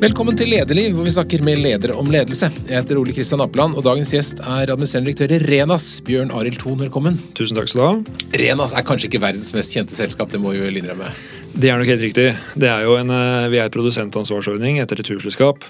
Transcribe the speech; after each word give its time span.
Velkommen 0.00 0.32
til 0.32 0.48
Lederliv, 0.48 0.94
hvor 0.96 1.04
vi 1.04 1.10
snakker 1.12 1.42
med 1.44 1.58
ledere 1.60 1.92
om 2.00 2.06
ledelse. 2.08 2.48
Jeg 2.64 2.72
heter 2.72 2.96
Ole 2.96 3.12
Kristian 3.12 3.42
Apeland, 3.44 3.74
og 3.76 3.84
dagens 3.84 4.14
gjest 4.14 4.38
er 4.40 4.70
administrerende 4.72 5.10
direktør 5.10 5.34
i 5.36 5.40
Renas, 5.44 5.84
Bjørn 6.06 6.32
Arild 6.32 6.56
Thon. 6.62 6.78
Velkommen. 6.80 7.18
Tusen 7.36 7.58
takk 7.58 7.68
skal 7.68 7.82
du 7.82 7.84
ha. 7.84 8.22
Renas 8.40 8.72
er 8.72 8.86
kanskje 8.88 9.10
ikke 9.10 9.20
verdens 9.20 9.52
mest 9.52 9.76
kjente 9.76 9.98
selskap, 9.98 10.32
det 10.32 10.40
må 10.40 10.54
vi 10.54 10.62
vel 10.62 10.80
innrømme. 10.80 11.10
Det 11.52 11.68
er 11.68 11.76
nok 11.76 11.92
helt 11.92 12.06
riktig. 12.06 12.30
Det 12.56 12.70
er 12.72 12.86
jo 12.88 12.96
en, 12.96 13.12
eh, 13.12 13.50
vi 13.52 13.60
er 13.60 13.68
produsentansvarsordning 13.76 14.80
etter 14.80 15.02
returselskap. 15.02 15.68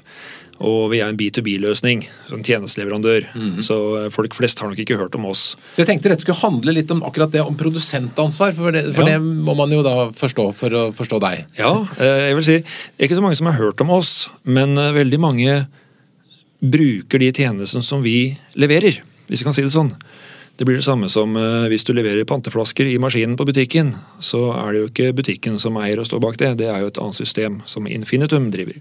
Og 0.60 0.90
vi 0.92 0.98
er 1.00 1.08
en 1.08 1.16
B2B-løsning, 1.16 2.02
en 2.36 2.42
tjenesteleverandør. 2.44 3.30
Mhm. 3.32 3.62
Så 3.64 3.76
eh, 4.04 4.08
folk 4.12 4.34
flest 4.36 4.60
har 4.60 4.68
nok 4.68 4.78
ikke 4.82 4.98
hørt 5.00 5.14
om 5.16 5.24
oss. 5.30 5.54
Så 5.72 5.80
jeg 5.80 5.88
tenkte 5.88 6.10
dette 6.12 6.20
skulle 6.26 6.36
handle 6.42 6.74
litt 6.76 6.90
om 6.92 7.00
akkurat 7.08 7.32
det 7.32 7.40
om 7.40 7.56
produsentansvar, 7.56 8.52
for 8.58 8.76
det, 8.76 8.82
for 8.94 9.08
Ja. 9.08 9.16
det 9.16 9.22
må 9.46 9.54
man 9.56 9.72
jo 9.72 9.80
da 9.86 10.10
forstå 10.12 10.46
for 10.54 10.68
å 10.76 10.82
forstå 10.92 11.20
deg. 11.24 11.46
Ja, 11.58 11.72
eh, 11.98 12.28
jeg 12.28 12.34
vil 12.36 12.44
si, 12.44 12.58
Det 12.60 13.00
er 13.00 13.08
ikke 13.08 13.16
så 13.22 13.24
mange 13.24 13.36
som 13.40 13.46
har 13.48 13.56
hørt 13.60 13.80
om 13.80 13.90
oss, 13.90 14.28
men 14.44 14.76
eh, 14.76 14.92
veldig 14.92 15.20
mange 15.20 15.66
bruker 16.60 17.18
de 17.22 17.32
tjenestene 17.32 17.82
som 17.82 18.02
vi 18.04 18.36
leverer, 18.60 19.00
hvis 19.30 19.40
vi 19.40 19.44
kan 19.48 19.54
si 19.56 19.62
det 19.64 19.72
sånn. 19.72 19.94
Det 20.60 20.66
blir 20.68 20.76
det 20.76 20.84
samme 20.84 21.08
som 21.08 21.32
eh, 21.40 21.70
hvis 21.72 21.86
du 21.88 21.94
leverer 21.96 22.26
panteflasker 22.28 22.84
i 22.84 22.98
maskinen 23.00 23.38
på 23.40 23.46
butikken. 23.48 23.94
Så 24.20 24.42
er 24.52 24.74
det 24.74 24.82
jo 24.82 24.88
ikke 24.90 25.14
butikken 25.16 25.56
som 25.62 25.78
eier 25.80 26.02
og 26.02 26.08
står 26.08 26.20
bak 26.20 26.36
det, 26.40 26.50
det 26.60 26.68
er 26.68 26.82
jo 26.84 26.90
et 26.90 27.00
annet 27.00 27.16
system 27.16 27.62
som 27.64 27.88
Infinitum 27.88 28.50
driver. 28.52 28.76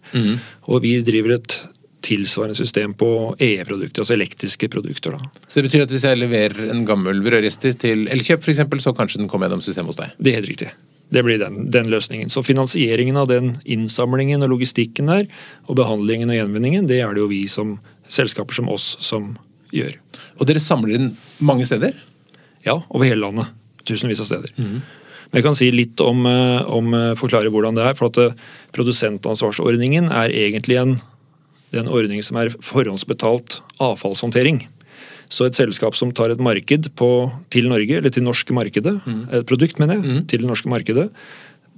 Og 0.68 0.84
vi 0.84 0.98
driver 1.08 1.38
et 1.38 1.56
tilsvarende 2.04 2.56
system 2.56 2.94
på 3.00 3.10
EE-produkter, 3.40 4.04
altså 4.04 4.16
elektriske 4.16 4.70
produkter. 4.72 5.16
da. 5.16 5.32
Så 5.48 5.60
det 5.60 5.70
betyr 5.70 5.86
at 5.86 5.94
hvis 5.94 6.06
jeg 6.08 6.20
leverer 6.20 6.72
en 6.74 6.86
gammel 6.88 7.24
brødrister 7.24 7.76
til 7.80 8.08
Elkjøp 8.12 8.44
f.eks., 8.44 8.62
så 8.84 8.96
kanskje 8.96 9.22
den 9.22 9.32
kommer 9.32 9.48
gjennom 9.48 9.64
systemet 9.64 9.94
hos 9.94 10.00
deg? 10.00 10.16
Det 10.18 10.32
er 10.32 10.40
helt 10.40 10.52
riktig. 10.52 10.72
Det 11.10 11.24
blir 11.26 11.40
den, 11.42 11.70
den 11.72 11.90
løsningen. 11.90 12.30
Så 12.30 12.44
finansieringen 12.46 13.18
av 13.18 13.30
den 13.32 13.56
innsamlingen 13.66 14.44
og 14.46 14.54
logistikken 14.56 15.10
der, 15.10 15.26
og 15.68 15.80
behandlingen 15.80 16.32
og 16.32 16.38
gjenvinningen, 16.38 16.90
det 16.90 17.02
er 17.04 17.16
det 17.16 17.24
jo 17.24 17.32
vi 17.32 17.46
som 17.52 17.78
selskaper 18.10 18.60
som 18.60 18.70
oss 18.72 18.94
som 19.06 19.34
gjør. 19.76 19.98
Og 20.40 20.48
dere 20.48 20.64
samler 20.64 20.96
inn 20.96 21.12
mange 21.44 21.68
steder? 21.68 21.94
Ja, 22.66 22.80
over 22.90 23.08
hele 23.08 23.22
landet. 23.24 23.52
Tusenvis 23.88 24.22
av 24.24 24.30
steder. 24.30 24.56
Men 25.30 25.38
jeg 25.38 25.46
kan 25.46 25.58
si 25.58 25.70
litt 25.74 26.02
om, 26.02 26.26
eh, 26.26 26.62
om 26.74 26.94
eh, 26.94 27.14
forklare 27.20 27.52
hvordan 27.54 27.78
det 27.78 27.86
er. 27.86 27.96
for 27.96 28.10
at 28.10 28.18
eh, 28.18 28.36
Produsentansvarsordningen 28.74 30.10
er 30.10 30.34
egentlig 30.34 30.80
en, 30.82 30.96
er 31.74 31.84
en 31.84 31.92
ordning 31.94 32.24
som 32.26 32.40
er 32.42 32.50
forhåndsbetalt 32.50 33.62
avfallshåndtering. 33.80 34.64
Så 35.30 35.46
et 35.46 35.56
selskap 35.60 35.94
som 35.96 36.12
tar 36.12 36.32
et 36.34 36.42
marked 36.42 36.90
på, 36.98 37.32
til 37.54 37.70
Norge, 37.70 38.00
eller 38.00 38.10
til 38.10 38.26
norske 38.26 38.54
markedet, 38.54 38.96
et 39.30 39.46
produkt, 39.46 39.78
mener 39.78 40.00
jeg, 40.00 40.24
til 40.26 40.42
det 40.42 40.50
norske 40.50 40.72
markedet, 40.72 41.06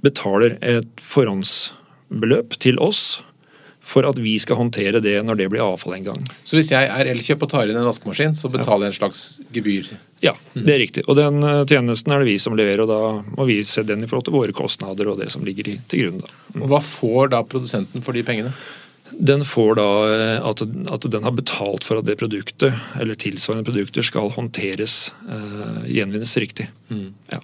betaler 0.00 0.56
et 0.64 0.88
forhåndsbeløp 0.96 2.56
til 2.64 2.80
oss 2.80 3.20
for 3.82 4.06
at 4.08 4.18
vi 4.22 4.36
skal 4.38 4.56
håndtere 4.56 5.00
det 5.02 5.16
når 5.26 5.36
det 5.40 5.48
blir 5.52 5.62
avfall 5.64 5.96
en 5.98 6.04
gang. 6.06 6.20
Så 6.46 6.56
hvis 6.56 6.70
jeg 6.72 6.86
er 6.88 7.08
Elkjøp 7.10 7.42
og 7.44 7.50
tar 7.50 7.68
inn 7.68 7.76
en 7.76 7.88
vaskemaskin, 7.88 8.36
så 8.38 8.48
betaler 8.52 8.86
jeg 8.86 8.94
en 8.94 8.98
slags 9.00 9.22
gebyr? 9.52 9.88
Ja, 10.22 10.32
det 10.54 10.70
er 10.76 10.78
riktig. 10.84 11.02
Og 11.10 11.18
den 11.18 11.42
eh, 11.42 11.64
tjenesten 11.68 12.14
er 12.14 12.22
det 12.22 12.30
vi 12.30 12.36
som 12.40 12.54
leverer, 12.56 12.84
og 12.84 12.92
da 12.92 13.34
må 13.36 13.48
vi 13.48 13.58
se 13.66 13.82
den 13.82 14.04
i 14.04 14.08
forhold 14.08 14.28
til 14.28 14.36
våre 14.38 14.54
kostnader 14.54 15.10
og 15.10 15.18
det 15.20 15.28
som 15.34 15.42
ligger 15.44 15.72
til 15.90 16.04
grunn. 16.06 16.22
da. 16.22 16.30
Og 16.62 16.70
hva 16.70 16.80
får 16.84 17.32
da 17.34 17.42
produsenten 17.42 18.06
for 18.06 18.14
de 18.16 18.22
pengene? 18.28 18.54
Den 19.12 19.42
får 19.44 19.74
da 19.76 19.88
eh, 20.14 20.46
at, 20.48 20.62
at 20.94 21.08
den 21.12 21.26
har 21.26 21.34
betalt 21.36 21.84
for 21.84 21.98
at 22.00 22.06
det 22.06 22.14
produktet, 22.22 22.72
eller 23.02 23.18
tilsvarende 23.18 23.66
produkter, 23.66 24.06
skal 24.06 24.30
håndteres, 24.32 25.10
eh, 25.26 25.82
gjenvinnes 25.98 26.36
riktig. 26.40 26.70
Ja. 27.34 27.42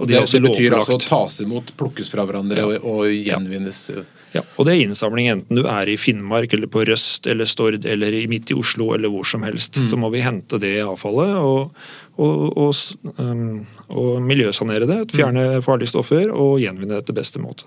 Og 0.00 0.06
de 0.08 0.14
Det, 0.14 0.22
også 0.22 0.38
det 0.38 0.46
betyr 0.48 0.78
altså 0.78 0.94
lovpålagt. 0.94 1.10
tas 1.10 1.40
imot, 1.44 1.74
plukkes 1.76 2.08
fra 2.08 2.24
hverandre 2.24 2.62
og, 2.64 2.86
og 2.88 3.10
gjenvinnes. 3.10 3.82
Ja, 3.92 4.06
og 4.38 4.66
det 4.66 4.74
er 4.74 4.82
innsamling 4.84 5.26
enten 5.32 5.58
du 5.58 5.64
er 5.66 5.88
i 5.90 5.96
Finnmark 5.98 6.52
eller 6.54 6.70
på 6.70 6.84
Røst 6.86 7.26
eller 7.30 7.48
Stord 7.50 7.86
eller 7.88 8.14
midt 8.30 8.52
i 8.52 8.56
Oslo 8.58 8.92
eller 8.94 9.10
hvor 9.10 9.26
som 9.26 9.42
helst. 9.46 9.80
Så 9.90 9.98
må 9.98 10.10
vi 10.14 10.22
hente 10.22 10.60
det 10.62 10.76
avfallet 10.84 11.32
og, 11.40 11.74
og, 12.20 12.44
og, 12.54 13.10
um, 13.18 13.64
og 13.90 14.22
miljøsanere 14.22 14.86
det, 14.86 15.00
fjerne 15.16 15.62
farlige 15.66 15.90
stoffer 15.94 16.30
og 16.30 16.60
gjenvinne 16.62 17.00
det 17.00 17.08
til 17.08 17.18
beste 17.18 17.42
måte. 17.42 17.66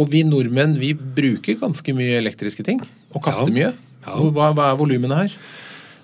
Og 0.00 0.08
vi 0.08 0.22
nordmenn 0.24 0.78
vi 0.80 0.94
bruker 0.96 1.60
ganske 1.60 1.92
mye 1.96 2.16
elektriske 2.22 2.64
ting, 2.64 2.80
og 3.12 3.24
kaster 3.26 3.52
Ja. 3.52 3.52
mye. 3.52 3.72
Ja. 4.06 4.16
Hva, 4.32 4.48
hva 4.56 4.70
er 4.72 4.78
volumene 4.80 5.18
her? 5.20 5.34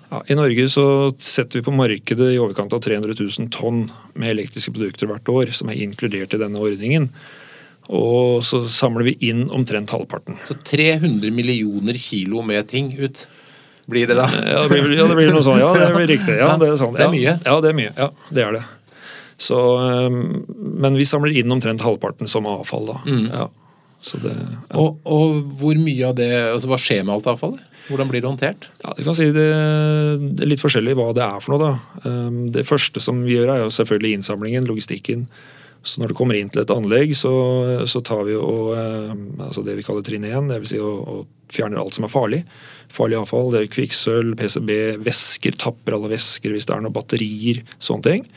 Ja, 0.09 0.21
I 0.29 0.37
Norge 0.37 0.69
så 0.73 0.83
setter 1.21 1.59
vi 1.59 1.65
på 1.65 1.73
markedet 1.75 2.31
i 2.33 2.39
overkant 2.41 2.73
av 2.73 2.81
300 2.81 3.13
000 3.17 3.49
tonn 3.53 3.83
med 4.17 4.31
elektriske 4.31 4.73
produkter 4.73 5.09
hvert 5.09 5.29
år, 5.29 5.51
som 5.53 5.69
er 5.69 5.81
inkludert 5.83 6.33
i 6.33 6.41
denne 6.41 6.61
ordningen. 6.61 7.09
Og 7.89 8.43
så 8.45 8.61
samler 8.69 9.07
vi 9.07 9.15
inn 9.31 9.47
omtrent 9.55 9.89
halvparten. 9.89 10.37
Så 10.45 10.57
300 10.61 11.31
millioner 11.33 11.97
kilo 11.97 12.43
med 12.45 12.67
ting 12.69 12.91
ut 12.99 13.25
blir 13.89 14.07
det 14.07 14.19
da. 14.19 14.27
Ja, 14.45 14.67
det 14.69 14.81
blir, 14.83 14.97
ja, 14.97 15.07
det 15.09 15.15
blir 15.17 15.31
noe 15.33 15.45
sånn. 15.45 15.57
Ja, 15.61 15.71
det 15.73 15.93
blir 15.95 16.11
riktig. 16.11 16.35
Ja, 16.37 16.51
det 16.61 16.67
er, 16.69 16.75
sånn. 16.77 16.93
Det 16.93 17.07
er 17.07 17.13
mye. 17.13 17.33
Ja, 17.41 17.55
det 17.63 17.71
er 17.71 17.79
mye. 17.79 17.93
Ja, 17.97 18.11
det 18.29 18.43
er 18.45 18.59
det. 18.59 18.61
Så, 19.39 19.57
um, 19.79 20.19
men 20.83 20.99
vi 20.99 21.07
samler 21.07 21.33
inn 21.41 21.49
omtrent 21.55 21.81
halvparten 21.81 22.29
som 22.29 22.45
avfall, 22.49 22.91
da. 22.91 22.99
Mm. 23.07 23.25
Ja. 23.31 23.47
Så 24.05 24.19
det, 24.21 24.35
ja. 24.35 24.59
Og, 24.79 24.99
og 25.09 25.39
hvor 25.59 25.75
mye 25.75 26.05
av 26.07 26.13
det 26.15 26.29
altså 26.31 26.69
Hva 26.71 26.77
skjer 26.79 27.01
med 27.03 27.17
alt 27.17 27.25
avfallet? 27.27 27.65
Hvordan 27.89 28.07
blir 28.07 28.21
det 28.23 28.29
håndtert? 28.29 28.69
Ja, 28.83 28.93
kan 28.95 29.17
si 29.17 29.25
det, 29.35 29.47
det 30.37 30.45
er 30.45 30.51
litt 30.53 30.61
forskjellig 30.63 30.93
hva 30.95 31.09
det 31.17 31.25
er 31.25 31.41
for 31.43 31.55
noe. 31.55 31.65
da. 31.65 32.03
Um, 32.05 32.43
Det 32.53 32.67
første 32.69 33.01
som 33.03 33.23
vi 33.25 33.39
gjør, 33.39 33.55
er 33.55 33.63
jo 33.65 33.73
selvfølgelig 33.73 34.19
innsamlingen, 34.19 34.69
logistikken. 34.69 35.25
Så 35.83 36.01
når 36.01 36.11
du 36.11 36.17
kommer 36.17 36.35
inn 36.35 36.49
til 36.51 36.61
et 36.61 36.73
anlegg, 36.73 37.13
så, 37.15 37.31
så 37.87 38.01
tar 38.05 38.25
vi 38.27 38.35
jo 38.35 38.45
um, 38.75 39.21
altså 39.45 39.63
det 39.63 39.77
vi 39.77 39.85
kaller 39.87 40.03
trinn 40.05 40.27
1, 40.27 40.51
dvs. 40.51 40.73
Si 40.73 40.79
å, 40.83 40.91
å 40.99 41.53
fjerner 41.53 41.79
alt 41.79 41.95
som 41.95 42.05
er 42.05 42.13
farlig. 42.13 42.43
Farlig 42.91 43.19
avfall, 43.19 43.53
det 43.53 43.63
er 43.63 43.73
kvikksølv, 43.73 44.35
PCB, 44.39 44.71
væsker, 45.05 45.55
tapper 45.61 45.95
alle 45.95 46.11
væsker 46.11 46.53
hvis 46.53 46.67
det 46.67 46.75
er 46.75 46.83
noen 46.83 46.95
batterier, 46.95 47.63
sånne 47.79 48.09
ting. 48.09 48.27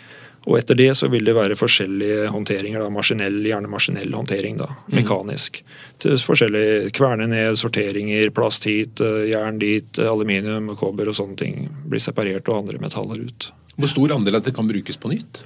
Og 0.42 0.56
etter 0.58 0.74
det 0.74 0.88
så 0.98 1.06
vil 1.10 1.26
det 1.26 1.36
være 1.36 1.58
forskjellige 1.58 2.26
håndteringer, 2.34 2.82
da, 2.82 2.90
maskinell, 2.90 3.36
gjerne 3.46 3.70
maskinell 3.70 4.14
håndtering, 4.16 4.56
da, 4.58 4.66
mekanisk. 4.90 5.60
Til 6.02 6.18
forskjellige 6.18 6.90
kverne 6.96 7.28
ned, 7.30 7.58
sorteringer, 7.60 8.32
plast 8.34 8.66
hit, 8.66 9.00
eh, 9.00 9.28
jern 9.30 9.60
dit, 9.62 9.86
eh, 9.98 10.10
aluminium, 10.10 10.72
kobber 10.78 11.12
og 11.12 11.18
sånne 11.18 11.38
ting 11.38 11.68
blir 11.86 12.02
separert 12.02 12.50
og 12.50 12.64
andre 12.64 12.82
metaller 12.82 13.22
ut. 13.22 13.52
Hvor 13.76 13.88
stor 13.88 14.16
andel 14.18 14.40
av 14.40 14.42
det 14.42 14.54
kan 14.56 14.66
brukes 14.68 14.98
på 14.98 15.14
nytt? 15.14 15.44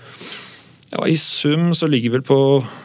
Ja, 0.97 1.07
I 1.09 1.17
sum 1.21 1.75
så 1.77 1.89
ligger 1.93 2.17
vel 2.17 2.25
på 2.25 2.37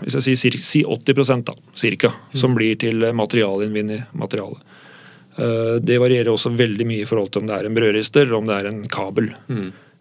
hvis 0.02 0.18
jeg 0.20 0.38
sier, 0.42 0.58
si 0.60 0.82
80 0.84 1.46
da, 1.48 1.56
cirka, 1.80 2.12
som 2.36 2.56
blir 2.58 2.76
til 2.82 3.04
eh, 3.08 3.16
materialinnvinning 3.16 4.04
materiale. 4.20 4.60
Eh, 5.38 5.78
Det 5.80 6.00
varierer 6.02 6.32
også 6.34 6.52
veldig 6.56 6.88
mye 6.90 7.06
i 7.06 7.08
forhold 7.08 7.32
til 7.32 7.44
om 7.46 7.48
det 7.48 7.56
er 7.60 7.70
en 7.70 7.78
brødrister 7.78 8.26
eller 8.28 8.38
om 8.42 8.50
det 8.50 8.58
er 8.60 8.72
en 8.72 8.84
kabel. 8.92 9.32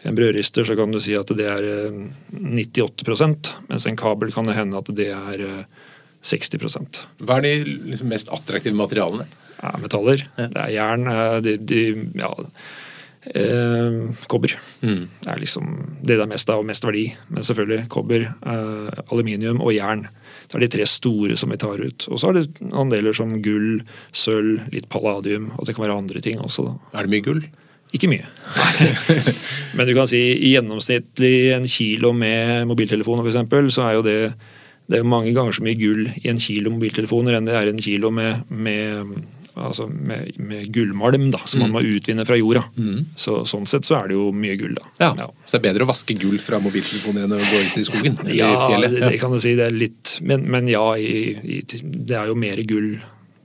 En 0.03 0.17
brødrister 0.17 0.65
så 0.65 0.75
kan 0.79 0.91
du 0.91 0.99
si 1.01 1.15
at 1.15 1.31
det 1.37 1.47
er 1.47 1.69
eh, 1.87 2.03
98% 2.35 3.53
mens 3.69 3.87
en 3.87 4.01
kabel 4.01 4.33
kan 4.35 4.49
det 4.49 4.57
hende 4.59 4.81
at 4.81 4.91
det 4.97 5.11
er 5.15 5.45
eh, 5.47 5.87
60% 6.25 6.99
Hva 7.25 7.39
er 7.39 7.47
de 7.47 7.79
liksom, 7.93 8.11
mest 8.13 8.29
attraktive 8.33 8.77
materialene? 8.77 9.29
ja, 9.61 9.75
metaller. 9.81 10.23
Det 10.37 10.57
er 10.57 10.71
jern, 10.73 11.07
eh, 11.11 11.39
de, 11.45 11.57
de, 11.69 11.81
ja, 12.17 12.31
eh, 13.35 13.99
kobber. 14.31 14.57
Det 14.81 15.31
er 15.31 15.41
liksom 15.41 15.71
det 16.01 16.17
det 16.17 16.25
er 16.25 16.31
mest 16.31 16.51
av, 16.51 16.63
og 16.63 16.69
mest 16.69 16.85
verdi. 16.87 17.07
Men 17.29 17.47
selvfølgelig 17.47 17.89
kobber, 17.93 18.27
eh, 18.27 19.01
aluminium 19.11 19.63
og 19.63 19.75
jern. 19.77 20.07
Det 20.49 20.59
er 20.59 20.65
de 20.65 20.73
tre 20.77 20.87
store 20.87 21.37
som 21.39 21.53
vi 21.53 21.61
tar 21.61 21.81
ut. 21.81 22.09
Og 22.11 22.21
så 22.21 22.31
er 22.31 22.41
det 22.41 22.71
andeler 22.73 23.17
som 23.17 23.37
gull, 23.43 23.83
sølv, 24.13 24.67
litt 24.73 24.89
palladium, 24.91 25.53
og 25.59 25.67
det 25.67 25.77
kan 25.77 25.87
være 25.87 25.99
andre 25.99 26.21
ting 26.21 26.41
også. 26.43 26.67
da. 26.67 26.99
Er 26.99 27.07
det 27.07 27.15
mye 27.15 27.27
gull? 27.27 27.45
Ikke 27.93 28.11
mye. 28.11 28.27
Men 29.77 29.87
du 29.87 29.95
kan 29.95 30.07
si 30.11 30.21
i 30.39 30.55
gjennomsnittlig 30.55 31.51
en 31.57 31.67
kilo 31.67 32.13
med 32.15 32.69
mobiltelefoner 32.71 33.27
eksempel, 33.27 33.71
så 33.75 33.89
er 33.89 33.99
jo 33.99 34.07
det 34.07 34.21
det 34.91 34.99
er 34.99 35.05
jo 35.05 35.11
mange 35.13 35.31
ganger 35.31 35.55
så 35.55 35.63
mye 35.63 35.79
gull 35.79 36.09
i 36.09 36.31
en 36.33 36.41
kilo 36.43 36.73
mobiltelefoner 36.75 37.37
enn 37.37 37.47
det 37.47 37.55
er 37.55 37.69
en 37.71 37.79
kilo 37.79 38.11
med, 38.11 38.41
med, 38.51 39.13
altså 39.69 39.87
med, 39.91 40.33
med 40.41 40.71
gullmalm 40.75 41.29
da, 41.35 41.41
som 41.45 41.65
man 41.65 41.75
må 41.75 41.83
utvinne 41.85 42.25
fra 42.29 42.39
jorda. 42.39 42.65
Så, 43.19 43.41
sånn 43.49 43.69
sett 43.71 43.89
så 43.89 43.99
er 44.01 44.11
det 44.11 44.19
jo 44.19 44.31
mye 44.35 44.57
gull. 44.61 44.75
da. 44.79 44.89
Ja. 45.03 45.29
Så 45.45 45.57
det 45.57 45.61
er 45.61 45.67
bedre 45.69 45.87
å 45.87 45.91
vaske 45.91 46.17
gull 46.19 46.41
fra 46.43 46.61
mobiltelefoner 46.63 47.27
enn 47.27 47.37
å 47.37 47.41
gå 47.41 47.63
ut 47.63 47.79
i 47.81 47.87
skogen? 47.87 48.19
eller 48.25 48.91
i 48.91 48.99
det, 48.99 49.07
det 49.15 49.23
kan 49.23 49.35
du 49.35 49.41
si. 49.43 49.57
Det 49.59 49.69
er 49.69 49.77
litt 49.77 50.19
Men, 50.27 50.45
men 50.53 50.69
ja, 50.69 50.85
i, 50.99 51.37
i, 51.41 51.63
det 51.83 52.17
er 52.19 52.31
jo 52.31 52.37
mer 52.39 52.61
gull 52.69 52.93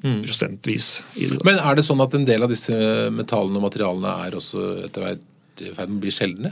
prosentvis 0.05 1.01
i 1.15 1.25
det. 1.29 1.39
da. 1.39 1.45
Men 1.47 1.59
er 1.61 1.77
det 1.77 1.85
sånn 1.87 2.03
at 2.03 2.13
en 2.17 2.25
del 2.27 2.45
av 2.45 2.51
disse 2.51 2.75
metallene 3.15 3.57
og 3.59 3.65
materialene 3.65 4.11
er 4.27 4.37
også 4.37 4.65
etter 4.85 5.05
hvert 5.05 5.63
i 5.65 5.71
ferd 5.73 5.91
med 5.91 5.97
å 5.97 6.03
bli 6.03 6.13
sjeldne? 6.13 6.51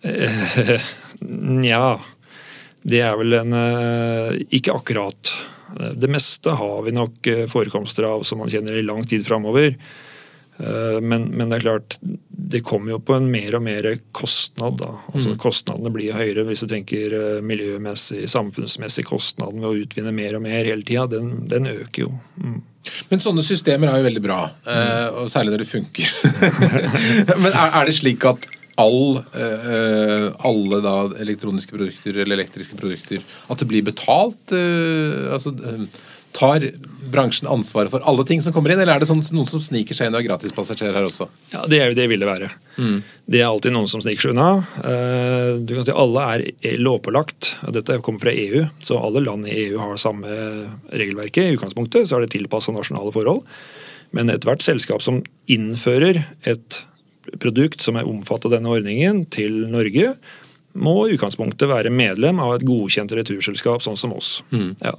Nja, 1.64 1.98
det 2.88 3.02
er 3.04 3.16
vel 3.20 3.36
en 3.36 3.56
eh, 3.56 4.38
Ikke 4.56 4.72
akkurat. 4.72 5.32
Det 5.96 6.10
meste 6.10 6.54
har 6.58 6.82
vi 6.86 6.94
nok 6.96 7.26
eh, 7.30 7.44
forekomster 7.50 8.08
av 8.08 8.24
som 8.26 8.42
man 8.42 8.50
kjenner 8.50 8.78
i 8.78 8.86
lang 8.86 9.04
tid 9.06 9.26
framover. 9.26 9.76
Eh, 10.58 11.00
men, 11.00 11.22
men, 11.22 11.50
det 11.50 11.60
er 11.60 11.60
klart, 11.60 11.96
det 12.28 12.62
kommer 12.66 12.94
jo 12.94 13.00
på 13.00 13.14
en 13.16 13.28
mer 13.32 13.54
og 13.56 13.62
mer 13.64 13.88
kostnad. 14.12 14.80
da. 14.82 14.90
Altså 15.12 15.34
mm. 15.34 15.38
Kostnadene 15.40 15.92
blir 15.94 16.16
høyere 16.16 16.44
hvis 16.48 16.64
du 16.64 16.70
tenker 16.70 17.16
eh, 17.16 17.42
miljømessig, 17.44 18.26
samfunnsmessig. 18.30 19.06
Kostnaden 19.08 19.62
ved 19.62 19.70
å 19.70 19.84
utvinne 19.84 20.14
mer 20.16 20.36
og 20.38 20.44
mer 20.44 20.66
hele 20.68 20.84
tida, 20.86 21.06
den, 21.10 21.46
den, 21.50 21.70
øker 21.70 22.08
jo. 22.08 22.12
Mm. 22.42 22.60
Men 23.10 23.22
sånne 23.22 23.44
systemer 23.44 23.90
er 23.90 24.00
jo 24.00 24.08
veldig 24.08 24.22
bra, 24.24 24.38
mm. 24.64 25.18
og 25.20 25.26
særlig 25.32 25.52
når 25.52 25.62
det 25.62 25.68
funker. 25.68 26.12
men 27.42 27.50
er, 27.52 27.66
er, 27.66 27.82
det 27.84 27.92
slik 27.98 28.24
at 28.28 28.48
all, 28.80 29.18
alle 30.46 30.78
da 30.84 30.94
elektroniske 31.22 31.74
produkter 31.74 32.16
eller 32.22 32.38
elektriske 32.38 32.78
produkter 32.78 33.24
At 33.50 33.60
det 33.60 33.68
blir 33.70 33.84
betalt? 33.86 34.54
altså 34.54 35.54
Tar 36.32 36.62
bransjen 37.10 37.48
ansvaret 37.50 37.90
for 37.90 38.04
alle 38.06 38.22
ting 38.26 38.42
som 38.42 38.54
kommer 38.54 38.70
inn, 38.70 38.78
eller 38.78 38.94
er 38.94 39.02
det 39.02 39.08
sånn, 39.10 39.22
noen 39.34 39.48
som 39.50 39.62
sniker 39.64 39.96
seg 39.96 40.08
inn 40.08 40.14
og 40.14 40.22
er 40.22 40.28
gratispassasjer 40.28 40.94
her 40.94 41.06
også? 41.08 41.26
Ja, 41.50 41.64
Det, 41.66 41.80
er, 41.82 41.94
det 41.98 42.06
vil 42.12 42.22
det 42.22 42.28
være. 42.28 42.50
Mm. 42.78 43.00
Det 43.26 43.40
er 43.40 43.48
alltid 43.48 43.74
noen 43.74 43.90
som 43.90 44.02
sniker 44.04 44.28
seg 44.28 44.36
unna. 44.36 44.60
Eh, 44.78 45.58
du 45.66 45.74
kan 45.74 45.88
si 45.88 45.96
Alle 46.04 46.26
er 46.38 46.78
lovpålagt. 46.78 47.50
Dette 47.74 47.98
kommer 48.06 48.22
fra 48.22 48.34
EU, 48.34 48.62
så 48.78 49.00
alle 49.02 49.24
land 49.26 49.48
i 49.50 49.56
EU 49.64 49.80
har 49.82 49.98
samme 49.98 50.36
regelverket. 50.94 51.48
I 51.48 51.58
utgangspunktet 51.58 52.06
så 52.06 52.18
er 52.18 52.26
det 52.26 52.34
tilpassa 52.36 52.74
nasjonale 52.76 53.10
forhold. 53.16 53.42
Men 54.14 54.30
ethvert 54.30 54.62
selskap 54.62 55.02
som 55.02 55.20
innfører 55.50 56.22
et 56.46 56.80
produkt 57.38 57.84
som 57.84 57.98
er 58.00 58.08
omfattet 58.08 58.50
av 58.50 58.56
denne 58.58 58.72
ordningen, 58.72 59.24
til 59.30 59.64
Norge, 59.70 60.14
må 60.80 60.94
i 61.06 61.16
utgangspunktet 61.16 61.70
være 61.70 61.92
medlem 61.92 62.40
av 62.42 62.56
et 62.56 62.66
godkjent 62.66 63.12
returselskap, 63.18 63.82
sånn 63.82 63.98
som 63.98 64.14
oss. 64.14 64.38
Mm. 64.54 64.72
Ja. 64.82 64.94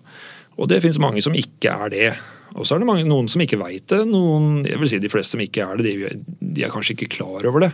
Og 0.59 0.67
det 0.71 0.81
finnes 0.83 0.99
mange 1.01 1.23
som 1.23 1.35
ikke 1.37 1.71
er 1.71 1.93
det. 1.93 2.11
Og 2.59 2.67
så 2.67 2.75
er 2.75 2.83
det 2.83 2.89
mange, 2.89 3.07
noen 3.07 3.29
som 3.31 3.41
ikke 3.43 3.59
veit 3.61 3.87
det. 3.91 4.03
Noen, 4.09 4.65
jeg 4.67 4.79
vil 4.81 4.91
si 4.91 4.99
De 4.99 5.11
fleste 5.11 5.37
som 5.37 5.43
ikke 5.43 5.63
er 5.63 5.79
det, 5.79 5.95
de, 5.95 6.39
de 6.39 6.65
er 6.65 6.73
kanskje 6.73 6.97
ikke 6.97 7.13
klar 7.15 7.47
over 7.47 7.67
det. 7.67 7.71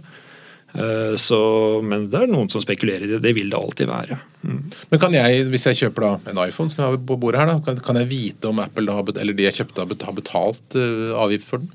Eh, 0.75 1.15
så, 1.15 1.39
men 1.81 2.05
det 2.11 2.19
er 2.21 2.29
noen 2.29 2.51
som 2.51 2.61
spekulerer 2.63 3.07
i 3.07 3.11
det. 3.15 3.21
Det 3.23 3.33
vil 3.37 3.49
det 3.49 3.57
alltid 3.57 3.89
være. 3.89 4.19
Mm. 4.43 4.61
Men 4.91 5.01
kan 5.01 5.15
jeg, 5.15 5.47
Hvis 5.51 5.67
jeg 5.69 5.79
kjøper 5.81 6.05
da 6.05 6.11
en 6.33 6.43
iPhone 6.45 6.73
som 6.73 6.83
jeg 6.83 6.91
har 6.91 7.01
på 7.09 7.17
bordet 7.17 7.41
her, 7.41 7.51
da, 7.51 7.57
kan, 7.65 7.81
kan 7.89 8.01
jeg 8.03 8.11
vite 8.11 8.51
om 8.51 8.61
Apple 8.63 8.85
da, 8.91 9.17
eller 9.23 9.37
de 9.37 9.47
jeg 9.47 9.61
kjøpte 9.61 9.87
har 10.05 10.17
betalt 10.17 10.77
uh, 10.77 11.17
avgift 11.23 11.49
for 11.49 11.63
den? 11.63 11.73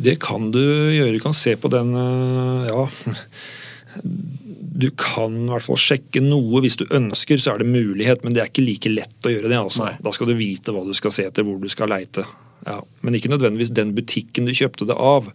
Det 0.00 0.16
kan 0.22 0.50
du 0.54 0.60
gjøre. 0.60 1.14
Du 1.16 1.22
kan 1.22 1.36
se 1.36 1.56
på 1.60 1.70
den 1.72 1.92
uh, 1.96 2.68
ja 2.70 2.84
du 4.80 4.90
kan 4.96 5.34
i 5.44 5.50
hvert 5.50 5.66
fall 5.66 5.80
sjekke 5.80 6.22
noe. 6.24 6.62
Hvis 6.64 6.78
du 6.80 6.86
ønsker, 6.96 7.40
så 7.40 7.54
er 7.54 7.62
det 7.62 7.70
mulighet, 7.70 8.24
men 8.24 8.34
det 8.34 8.42
er 8.42 8.50
ikke 8.50 8.64
like 8.64 8.92
lett 8.92 9.26
å 9.28 9.32
gjøre 9.32 9.50
det. 9.50 9.58
Altså. 9.58 9.90
Da 10.00 10.12
skal 10.16 10.30
du 10.30 10.36
vite 10.38 10.74
hva 10.74 10.84
du 10.86 10.94
skal 10.96 11.14
se 11.14 11.26
etter, 11.28 11.44
hvor 11.46 11.58
du 11.60 11.68
skal 11.72 11.90
leite. 11.92 12.24
Ja. 12.66 12.78
Men 13.04 13.16
ikke 13.16 13.32
nødvendigvis 13.32 13.74
den 13.76 13.92
butikken 13.96 14.48
du 14.48 14.54
kjøpte 14.56 14.88
det 14.88 14.96
av. 14.96 15.28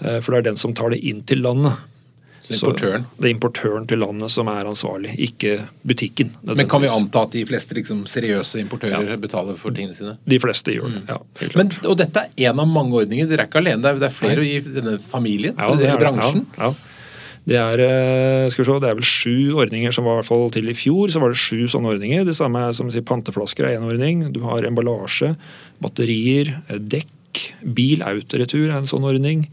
Eh, 0.00 0.20
for 0.20 0.32
det 0.32 0.40
er 0.40 0.48
den 0.50 0.60
som 0.60 0.76
tar 0.76 0.94
det 0.94 1.02
inn 1.04 1.20
til 1.28 1.44
landet. 1.44 1.76
Så 2.42 2.56
importøren? 2.56 3.04
Så 3.06 3.22
det 3.22 3.28
er 3.28 3.34
importøren 3.36 3.84
til 3.86 4.00
landet 4.02 4.32
som 4.34 4.48
er 4.50 4.66
ansvarlig, 4.66 5.12
ikke 5.28 5.56
butikken. 5.86 6.32
Men 6.42 6.66
kan 6.70 6.82
vi 6.82 6.90
anta 6.90 7.22
at 7.28 7.36
de 7.36 7.44
fleste 7.46 7.76
liksom, 7.78 8.02
seriøse 8.10 8.58
importører 8.64 9.14
ja. 9.14 9.18
betaler 9.20 9.58
for 9.60 9.74
tingene 9.74 9.94
sine? 9.94 10.16
De 10.26 10.38
fleste 10.42 10.74
gjør 10.74 10.90
det, 10.90 11.04
mm. 11.04 11.12
ja. 11.12 11.50
Men, 11.60 11.70
og 11.86 11.98
dette 12.00 12.24
er 12.26 12.50
en 12.50 12.64
av 12.64 12.70
mange 12.70 12.98
ordninger. 13.04 13.28
Dere 13.30 13.46
er 13.46 13.52
ikke 13.52 13.62
alene, 13.62 13.94
det 14.00 14.08
er 14.08 14.16
flere 14.16 14.42
Nei. 14.42 14.56
i 14.56 14.74
denne 14.80 14.96
familien? 14.98 15.54
Ja, 15.54 15.70
det 15.78 15.86
er, 15.86 16.00
bransjen? 16.02 16.48
Ja, 16.58 16.72
ja. 16.72 16.88
Det 17.42 17.58
er, 17.58 17.80
eh, 17.82 18.50
se, 18.54 18.62
det 18.62 18.86
er 18.86 18.98
vel 18.98 19.06
sju 19.06 19.54
ordninger 19.58 19.94
som 19.94 20.06
var 20.06 20.14
i 20.14 20.20
hvert 20.20 20.28
fall 20.28 20.50
til 20.54 20.68
i 20.70 20.76
fjor. 20.78 21.10
så 21.10 21.18
var 21.18 21.32
det 21.32 21.42
sju 21.42 21.66
sånne 21.66 21.90
ordninger. 21.90 22.24
Det 22.24 22.36
samme 22.38 22.68
som 22.74 22.90
sier 22.90 23.02
Panteflasker 23.02 23.66
er 23.66 23.78
én 23.78 23.86
ordning. 23.88 24.32
Du 24.32 24.40
har 24.46 24.62
emballasje, 24.62 25.34
batterier, 25.82 26.62
eh, 26.68 26.78
dekk, 26.78 27.54
bil, 27.62 28.02
autoretur 28.02 28.70
er 28.70 28.78
en 28.78 28.86
sånn 28.86 29.06
ordning. 29.06 29.48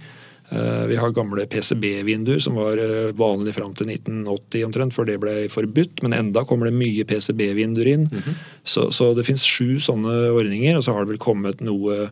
Eh, 0.49 0.83
vi 0.89 0.97
har 0.97 1.13
gamle 1.13 1.45
PCB-vinduer 1.49 2.41
som 2.43 2.57
var 2.57 2.79
vanlig 3.17 3.53
fram 3.57 3.75
til 3.77 3.91
1980 3.93 4.65
omtrent, 4.65 4.95
før 4.95 5.09
det 5.09 5.19
ble 5.21 5.35
forbudt. 5.53 6.03
Men 6.05 6.17
enda 6.17 6.45
kommer 6.47 6.69
det 6.69 6.79
mye 6.79 7.05
PCB-vinduer 7.09 7.93
inn. 7.93 8.07
Mm 8.11 8.21
-hmm. 8.21 8.37
så, 8.63 8.91
så, 8.91 9.13
det 9.13 9.25
finnes 9.25 9.45
sju 9.45 9.79
sånne 9.79 10.31
ordninger, 10.31 10.77
og 10.77 10.83
så 10.83 10.93
har 10.93 11.05
det 11.05 11.13
vel 11.13 11.25
kommet 11.27 11.61
noe 11.61 12.09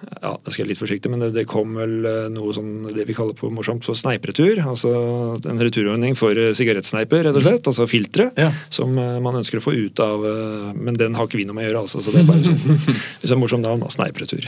ja, 0.00 0.32
det 0.44 0.52
skal 0.52 0.64
jeg 0.64 0.70
litt 0.72 0.80
forsiktig, 0.80 1.10
men 1.12 1.22
det, 1.22 1.30
det, 1.34 1.44
kom 1.48 1.74
vel 1.76 2.06
eh, 2.08 2.28
noe 2.32 2.52
sånn 2.56 2.88
det 2.94 3.04
vi 3.08 3.16
kaller 3.16 3.36
på 3.36 3.50
morsomt 3.52 3.84
for 3.84 3.98
sneipretur. 3.98 4.60
Altså 4.64 4.92
en 5.36 5.60
returordning 5.60 6.16
for 6.18 6.36
eh, 6.36 6.52
sigarettsneiper, 6.56 7.26
rett 7.26 7.38
og 7.38 7.44
slett. 7.44 7.70
Altså 7.70 7.86
filtre 7.90 8.30
ja. 8.40 8.50
som 8.72 8.96
eh, 9.00 9.18
man 9.22 9.38
ønsker 9.40 9.60
å 9.60 9.64
få 9.64 9.74
ut 9.76 10.02
av 10.04 10.24
Men 10.76 10.96
den 10.98 11.16
har 11.16 11.26
ikke 11.26 11.38
vi 11.40 11.46
noe 11.48 11.56
med 11.56 11.66
å 11.66 11.68
gjøre, 11.68 11.84
altså. 11.84 12.02
Så 12.04 12.14
det 12.14 12.22
er 12.22 12.28
bare 12.28 12.44
sånn, 12.44 13.00
er 13.30 13.40
morsomt 13.40 13.66
navn. 13.66 13.86
Sneipretur. 13.90 14.44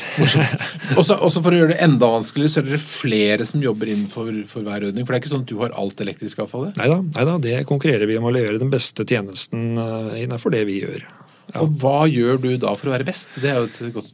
også, 1.01 1.17
også 1.19 1.43
for 1.45 1.53
å 1.55 1.63
gjøre 1.63 1.75
det 1.75 1.81
enda 1.85 2.11
vanskeligere, 2.15 2.53
så 2.53 2.63
er 2.63 2.71
det 2.73 2.83
flere 2.85 3.49
som 3.49 3.65
jobber 3.65 3.93
innenfor 3.93 4.31
for 4.51 4.67
hver 4.67 4.89
ordning? 4.89 5.07
For 5.07 5.15
det 5.15 5.21
er 5.21 5.25
ikke 5.25 5.35
sånn 5.35 5.47
at 5.47 5.53
du 5.53 5.59
har 5.61 5.77
alt 5.83 6.05
elektrisk 6.05 6.45
avfallet? 6.45 6.79
Nei 6.81 7.27
da, 7.27 7.39
det 7.43 7.65
konkurrerer 7.69 8.09
vi 8.09 8.21
om 8.21 8.29
å 8.29 8.35
levere 8.35 8.61
den 8.63 8.73
beste 8.73 9.07
tjenesten 9.09 9.75
innenfor 10.19 10.55
det 10.55 10.67
vi 10.69 10.83
gjør. 10.83 11.05
Ja. 11.53 11.63
Og 11.65 11.75
hva 11.83 12.07
gjør 12.09 12.39
du 12.41 12.51
da 12.61 12.73
for 12.79 12.89
å 12.89 12.95
være 12.95 13.05
best? 13.05 13.35
Det 13.37 13.51
er 13.51 13.59
jo 13.61 13.69
et 13.69 13.81
godt 13.93 14.13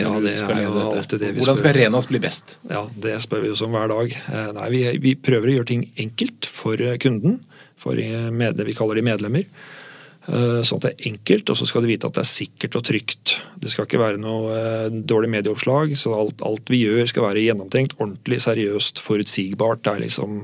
ja, 0.00 0.10
det 0.22 0.32
er 0.34 0.64
jo 0.64 0.72
alltid 0.82 1.20
det 1.22 1.28
vi 1.30 1.42
Hvordan 1.42 1.60
skal 1.60 1.76
Renas 1.76 2.08
bli 2.10 2.20
best? 2.22 2.56
Ja, 2.70 2.82
Det 2.90 3.14
spør 3.22 3.44
vi 3.44 3.52
oss 3.54 3.62
om 3.62 3.74
hver 3.74 3.92
dag. 3.92 4.10
Eh, 4.10 4.48
nei, 4.56 4.66
vi, 4.74 4.82
vi, 5.04 5.12
prøver 5.14 5.50
å 5.52 5.54
gjøre 5.58 5.70
ting 5.70 5.84
enkelt 6.02 6.48
for 6.50 6.82
eh, 6.82 6.98
kunden. 7.02 7.38
For 7.82 7.98
med, 8.34 8.60
vi 8.66 8.74
kaller 8.78 8.98
de 8.98 9.04
medlemmer. 9.06 9.46
Eh, 10.26 10.60
sånn 10.66 10.80
at 10.80 10.88
det 10.88 10.92
er 10.92 11.12
enkelt, 11.12 11.50
og 11.50 11.58
så 11.58 11.66
skal 11.70 11.86
de 11.86 11.92
vite 11.92 12.10
at 12.10 12.18
det 12.18 12.24
er 12.24 12.30
sikkert 12.30 12.78
og 12.78 12.84
trygt. 12.90 13.36
Det 13.62 13.70
skal 13.70 13.86
ikke 13.86 14.02
være 14.02 14.22
noe 14.22 14.90
dårlig 15.06 15.30
medieoppslag, 15.36 15.94
så 15.98 16.16
alt, 16.18 16.42
alt 16.46 16.70
vi 16.70 16.84
gjør 16.84 17.06
skal 17.10 17.26
være 17.28 17.46
gjennomtenkt, 17.46 17.96
ordentlig, 18.00 18.42
seriøst, 18.42 19.02
forutsigbart. 19.02 19.82
Det 19.86 19.94
er 19.94 20.04
liksom 20.08 20.36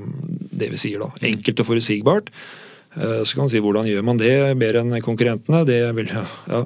det 0.59 0.71
vi 0.71 0.81
sier 0.87 1.03
da. 1.03 1.11
Enkelt 1.31 1.63
og 1.63 1.71
forutsigbart. 1.73 2.31
Eh, 2.97 3.21
så 3.23 3.35
kan 3.35 3.43
man 3.45 3.51
si 3.53 3.61
hvordan 3.61 3.87
gjør 3.89 4.05
man 4.05 4.21
det 4.21 4.33
bedre 4.59 4.81
enn 4.81 5.03
konkurrentene? 5.05 5.61
Det, 5.67 5.79
vil, 5.97 6.09
ja, 6.49 6.63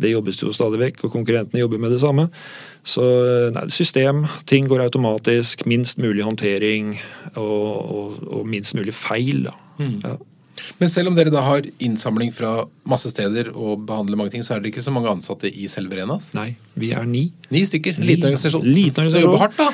det 0.00 0.12
jobbes 0.14 0.40
jo 0.42 0.54
stadig 0.56 0.80
vekk, 0.80 1.04
og 1.06 1.16
konkurrentene 1.18 1.60
jobber 1.60 1.82
med 1.82 1.92
det 1.92 2.00
samme. 2.04 2.28
Så 2.86 3.04
eh, 3.04 3.50
nei, 3.56 3.66
system, 3.74 4.24
ting 4.48 4.70
går 4.70 4.86
automatisk, 4.86 5.66
minst 5.68 6.00
mulig 6.02 6.24
håndtering 6.24 6.94
og, 7.34 7.44
og, 7.44 8.16
og 8.40 8.48
minst 8.48 8.76
mulig 8.78 8.96
feil. 8.96 9.46
Da. 9.50 9.56
Mm. 9.82 10.00
Ja. 10.04 10.16
Men 10.80 10.90
selv 10.92 11.10
om 11.10 11.16
dere 11.16 11.32
da 11.32 11.42
har 11.44 11.66
innsamling 11.82 12.32
fra 12.34 12.64
masse 12.88 13.10
steder 13.12 13.50
og 13.52 13.84
behandler 13.88 14.18
mange 14.18 14.34
ting, 14.34 14.44
så 14.46 14.56
er 14.56 14.62
det 14.62 14.72
ikke 14.72 14.84
så 14.84 14.92
mange 14.94 15.10
ansatte 15.10 15.50
i 15.50 15.68
selve 15.70 15.98
Renas? 15.98 16.30
Nei, 16.36 16.50
vi 16.78 16.92
er 16.96 17.06
ni. 17.08 17.26
Ni 17.52 17.62
stykker? 17.68 17.98
Liten 18.00 18.28
organisasjon. 18.28 18.64
Liten 18.64 19.04
organisasjon. 19.04 19.26
Jobber 19.26 19.44
hardt, 19.44 19.58
da! 19.60 19.68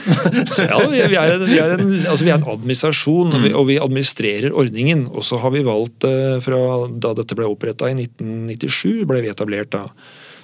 ja, 0.70 0.80
vi 0.92 1.18
er, 1.18 1.34
en, 1.36 1.46
vi, 1.46 1.60
er 1.62 1.76
en, 1.76 1.94
altså 2.00 2.26
vi 2.26 2.32
er 2.32 2.40
en 2.40 2.50
administrasjon, 2.54 3.32
mm. 3.36 3.48
og, 3.52 3.64
vi, 3.70 3.78
administrerer 3.82 4.58
ordningen. 4.64 5.06
Og 5.12 5.26
så 5.26 5.40
har 5.42 5.54
vi 5.54 5.64
valgt, 5.66 6.08
eh, 6.08 6.36
fra 6.44 6.60
da 6.92 7.14
dette 7.18 7.38
ble 7.38 7.48
oppretta 7.50 7.90
i 7.90 7.96
1997, 7.96 9.02
ble 9.08 9.24
vi 9.24 9.32
etablert 9.32 9.72
da, 9.74 9.86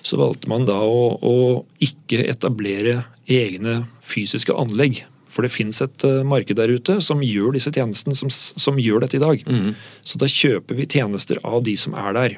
så 0.07 0.19
valgte 0.21 0.51
man 0.51 0.67
da 0.69 0.79
å, 0.87 1.15
å 1.19 1.37
ikke 1.85 2.25
etablere 2.31 3.03
egne 3.29 3.83
fysiske 4.07 4.55
anlegg 4.57 5.03
for 5.39 5.47
det 5.47 5.55
fins 5.55 5.79
et 5.85 6.03
uh, 6.03 6.25
marked 6.27 6.59
der 6.59 6.73
ute 6.75 6.99
som 7.05 7.23
gjør 7.23 7.55
disse 7.55 7.71
tjenestene, 7.71 8.17
som, 8.19 8.27
som 8.35 8.81
gjør 8.83 9.05
dette 9.05 9.21
i 9.21 9.23
dag. 9.23 9.45
Mm. 9.47 9.71
Så 10.03 10.19
da 10.19 10.27
kjøper 10.27 10.75
vi 10.75 10.89
tjenester 10.91 11.39
av 11.47 11.63
de 11.63 11.77
som 11.79 11.95
er 11.95 12.17
der. 12.17 12.35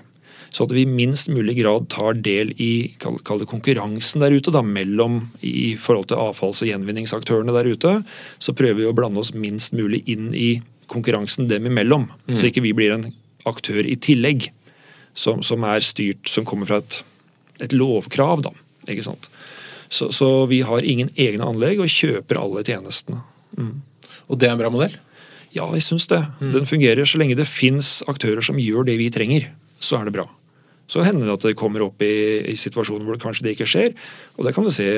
Så 0.50 0.66
at 0.66 0.74
vi 0.74 0.82
i 0.84 0.90
minst 0.90 1.30
mulig 1.32 1.54
grad 1.62 1.86
tar 1.88 2.18
del 2.20 2.50
i 2.60 2.90
det 3.00 3.48
konkurransen 3.48 4.20
der 4.20 4.34
ute, 4.36 4.52
da, 4.52 4.60
mellom 4.66 5.22
i 5.46 5.72
forhold 5.80 6.10
til 6.10 6.20
avfalls- 6.20 6.60
og 6.60 6.68
gjenvinningsaktørene 6.68 7.54
der 7.54 7.70
ute. 7.70 7.94
Så 8.42 8.52
prøver 8.58 8.82
vi 8.82 8.88
å 8.90 8.96
blande 8.96 9.22
oss 9.22 9.32
minst 9.32 9.72
mulig 9.78 10.02
inn 10.10 10.34
i 10.34 10.58
konkurransen 10.90 11.48
dem 11.48 11.70
imellom. 11.70 12.10
Mm. 12.26 12.36
Så 12.36 12.50
ikke 12.50 12.66
vi 12.66 12.74
blir 12.76 12.98
en 12.98 13.06
aktør 13.48 13.86
i 13.86 13.96
tillegg 13.96 14.50
som, 15.16 15.40
som 15.46 15.64
er 15.64 15.86
styrt, 15.86 16.28
som 16.28 16.44
kommer 16.44 16.68
fra 16.68 16.82
et, 16.82 17.00
et 17.64 17.72
lovkrav. 17.72 18.42
da, 18.44 18.52
ikke 18.90 19.06
sant? 19.06 19.30
Så, 19.90 20.12
så, 20.14 20.46
vi 20.46 20.62
har 20.62 20.86
ingen 20.86 21.10
egne 21.18 21.46
anlegg 21.50 21.82
og 21.82 21.90
kjøper 21.90 22.38
alle 22.38 22.62
tjenestene. 22.66 23.24
Mm. 23.58 23.80
Og 24.30 24.38
det 24.38 24.48
er 24.48 24.54
en 24.54 24.60
bra 24.62 24.70
modell? 24.70 24.94
Ja, 25.50 25.66
jeg 25.74 25.82
syns 25.82 26.06
det. 26.10 26.20
Mm. 26.38 26.52
Den 26.54 26.68
fungerer 26.70 27.08
så 27.08 27.18
lenge 27.18 27.38
det 27.38 27.48
fins 27.50 27.98
aktører 28.10 28.44
som 28.44 28.60
gjør 28.60 28.86
det 28.86 28.94
vi 29.00 29.10
trenger. 29.10 29.48
Så 29.82 29.98
er 29.98 30.06
det 30.06 30.14
bra. 30.14 30.28
Så 30.90 31.04
hender 31.06 31.28
det 31.28 31.36
at 31.36 31.44
det 31.46 31.58
kommer 31.58 31.84
opp 31.84 32.02
i, 32.02 32.14
i 32.50 32.56
situasjoner 32.58 33.06
hvor 33.06 33.14
det 33.14 33.22
kanskje 33.22 33.46
det 33.46 33.54
ikke 33.54 33.68
skjer. 33.70 33.92
Og 34.38 34.46
det 34.46 34.54
kan 34.56 34.66
du 34.66 34.72
se 34.74 34.88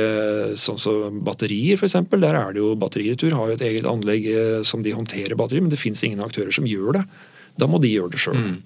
sånn 0.61 0.80
som 0.80 1.18
batterier, 1.25 1.76
f.eks. 1.76 1.99
Der 2.12 2.38
er 2.38 2.54
det 2.54 2.62
jo 2.62 2.72
Batteriretur 2.80 3.37
har 3.37 3.50
jo 3.50 3.58
et 3.58 3.66
eget 3.68 3.88
anlegg 3.88 4.28
eh, 4.32 4.61
som 4.68 4.84
de 4.84 4.94
håndterer 4.96 5.37
batterier, 5.37 5.64
men 5.64 5.72
det 5.72 5.80
fins 5.80 6.04
ingen 6.04 6.25
aktører 6.25 6.52
som 6.54 6.68
gjør 6.68 6.96
det. 7.00 7.04
Da 7.61 7.68
må 7.68 7.80
de 7.82 7.92
gjøre 7.92 8.14
det 8.14 8.22
sjøl. 8.25 8.38
Mm. 8.40 8.62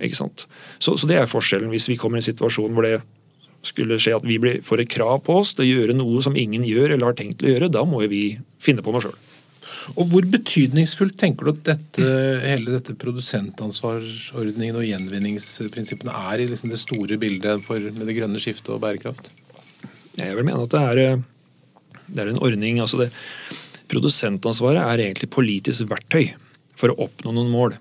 Så, 0.78 0.95
så 0.95 1.11
det 1.11 1.18
er 1.18 1.30
forskjellen 1.30 1.73
hvis 1.73 1.88
vi 1.90 1.99
kommer 1.99 2.21
i 2.21 2.23
en 2.23 2.28
situasjon 2.28 2.75
hvor 2.75 2.87
det 2.87 3.00
skulle 3.67 3.99
skje 4.03 4.17
at 4.17 4.27
vi 4.27 4.39
får 4.65 4.83
et 4.83 4.93
krav 4.93 5.21
på 5.27 5.41
oss 5.43 5.55
til 5.57 5.67
å 5.67 5.71
gjøre 5.71 5.97
noe 5.97 6.23
som 6.25 6.37
ingen 6.39 6.65
gjør 6.67 6.95
eller 6.95 7.11
har 7.11 7.17
tenkt 7.19 7.45
å 7.45 7.51
gjøre, 7.51 7.73
da 7.73 7.85
må 7.89 8.03
vi 8.11 8.29
finne 8.63 8.85
på 8.85 8.95
noe 8.95 9.05
sjøl. 9.05 9.17
Og 9.95 10.11
Hvor 10.11 10.27
betydningsfullt 10.31 11.15
tenker 11.19 11.47
du 11.47 11.53
at 11.53 11.63
dette, 11.69 12.07
hele 12.43 12.75
dette 12.75 12.97
produsentansvarsordningen 12.99 14.79
og 14.81 14.87
gjenvinningsprinsippene 14.87 16.15
er 16.33 16.43
i 16.43 16.49
liksom 16.51 16.73
det 16.73 16.81
store 16.81 17.19
bildet 17.23 17.63
for, 17.67 17.79
med 17.79 18.09
det 18.09 18.17
grønne 18.19 18.41
skiftet 18.43 18.73
og 18.75 18.83
bærekraft? 18.83 19.31
Jeg 20.17 20.35
vil 20.35 20.49
mene 20.49 20.65
at 20.65 20.75
det 20.75 20.83
er, 20.91 21.23
det 22.09 22.25
er 22.25 22.33
en 22.33 22.43
ordning 22.43 22.81
altså 22.83 23.05
det, 23.05 23.13
Produsentansvaret 23.87 24.83
er 24.83 25.05
egentlig 25.05 25.29
politisk 25.31 25.87
verktøy 25.93 26.33
for 26.75 26.91
å 26.91 27.05
oppnå 27.07 27.31
noen 27.37 27.53
mål. 27.53 27.77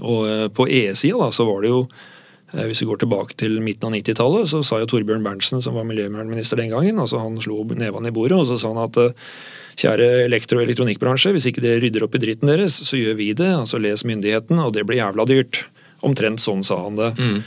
Og 0.00 0.22
eh, 0.24 0.46
På 0.56 0.64
E-sida 0.64 1.28
så 1.36 1.44
var 1.44 1.60
det 1.60 1.72
jo 1.72 1.82
eh, 1.84 2.21
hvis 2.52 2.82
vi 2.82 2.88
går 2.90 3.00
tilbake 3.00 3.36
til 3.40 3.56
midten 3.64 3.88
av 3.88 3.96
90-tallet, 3.96 4.50
så 4.50 4.60
sa 4.66 4.82
jo 4.82 4.88
Torbjørn 4.90 5.24
Berntsen, 5.24 5.62
som 5.64 5.78
var 5.78 5.88
miljøvernminister 5.88 6.60
den 6.60 6.72
gangen, 6.74 7.00
altså 7.00 7.22
han 7.22 7.40
slo 7.40 7.62
nevene 7.70 8.12
i 8.12 8.14
bordet 8.14 8.38
og 8.38 8.48
så 8.50 8.58
sa 8.60 8.74
han 8.74 8.82
at 8.84 8.98
eh, 9.00 9.16
kjære 9.80 10.08
elektro- 10.26 10.60
og 10.60 10.66
elektronikkbransje, 10.66 11.32
hvis 11.32 11.48
ikke 11.48 11.64
dere 11.64 11.80
rydder 11.84 12.04
opp 12.06 12.16
i 12.18 12.22
dritten 12.22 12.52
deres, 12.52 12.76
så 12.84 13.00
gjør 13.00 13.18
vi 13.18 13.32
det. 13.38 13.50
altså 13.62 13.80
Les 13.80 14.04
myndigheten, 14.04 14.60
og 14.60 14.74
det 14.76 14.84
blir 14.88 15.00
jævla 15.00 15.26
dyrt. 15.28 15.64
Omtrent 16.02 16.42
sånn 16.42 16.64
sa 16.66 16.80
han 16.82 16.98
det. 16.98 17.12
Mm. 17.18 17.42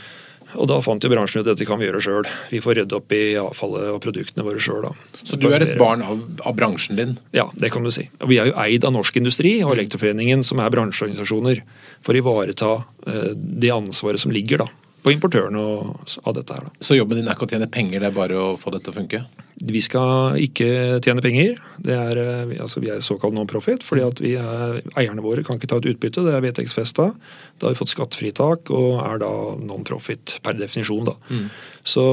Og 0.55 0.69
da 0.69 0.77
fant 0.83 1.03
jo 1.03 1.09
bransjen 1.11 1.43
ut 1.43 1.47
dette 1.49 1.65
kan 1.67 1.79
vi 1.81 1.87
gjøre 1.87 2.01
sjøl. 2.03 2.27
Vi 2.51 2.61
får 2.63 2.79
rydde 2.79 2.97
opp 2.97 3.11
i 3.15 3.35
avfallet 3.39 3.89
og 3.91 3.99
produktene 4.03 4.45
våre 4.45 4.61
sjøl. 4.63 4.87
Så 5.25 5.39
du 5.39 5.49
er 5.51 5.65
et 5.65 5.75
barn 5.79 6.03
av, 6.05 6.21
av, 6.45 6.55
bransjen 6.55 6.99
din? 6.99 7.17
Ja, 7.35 7.47
det 7.59 7.73
kan 7.73 7.83
du 7.83 7.91
si. 7.93 8.07
Og 8.21 8.31
vi 8.31 8.39
er 8.41 8.51
jo 8.51 8.57
eid 8.63 8.87
av 8.87 8.95
Norsk 8.95 9.19
Industri 9.19 9.57
og 9.65 9.75
Elektroforeningen, 9.75 10.45
som 10.47 10.61
er 10.63 10.71
bransjeorganisasjoner, 10.73 11.61
for 12.05 12.15
å 12.15 12.21
ivareta 12.21 12.71
eh, 13.09 13.31
det 13.35 13.73
ansvaret 13.75 14.21
som 14.21 14.33
ligger 14.35 14.63
da, 14.63 14.69
på 15.05 15.13
importøren 15.13 15.57
av 15.59 16.33
dette 16.33 16.55
her. 16.55 16.65
Da. 16.65 16.83
Så 16.83 16.97
jobben 16.97 17.19
din 17.19 17.27
er 17.29 17.37
ikke 17.37 17.45
å 17.45 17.51
tjene 17.51 17.69
penger, 17.69 18.01
det 18.01 18.09
er 18.09 18.15
bare 18.15 18.39
å 18.41 18.47
få 18.57 18.73
dette 18.73 18.87
til 18.87 18.95
å 18.95 18.97
funke? 18.97 19.21
Vi 19.69 19.81
skal 19.85 20.39
ikke 20.41 20.69
tjene 21.05 21.21
penger. 21.21 21.59
Er, 21.85 22.21
eh, 22.23 22.55
altså 22.63 22.81
vi 22.81 22.89
er 22.89 23.05
såkalt 23.05 23.37
non-profit, 23.37 23.85
fordi 23.85 24.05
at 24.05 24.21
er, 24.25 24.81
eierne 24.97 25.23
våre 25.25 25.45
kan 25.45 25.59
ikke 25.59 25.69
ta 25.69 25.77
et 25.77 25.91
utbytte. 25.93 26.25
Det 26.25 26.33
er 26.33 26.43
VTX-festa. 26.47 27.11
Da 27.59 27.69
har 27.69 27.75
vi 27.75 27.81
fått 27.83 27.93
skattefritak 27.93 28.73
og 28.73 28.99
er 29.05 29.21
da 29.21 29.31
non-profit 29.61 30.39
per 30.41 30.57
definisjon. 30.57 31.05
da. 31.05 31.15
Mm. 31.29 31.47
Så 31.85 32.05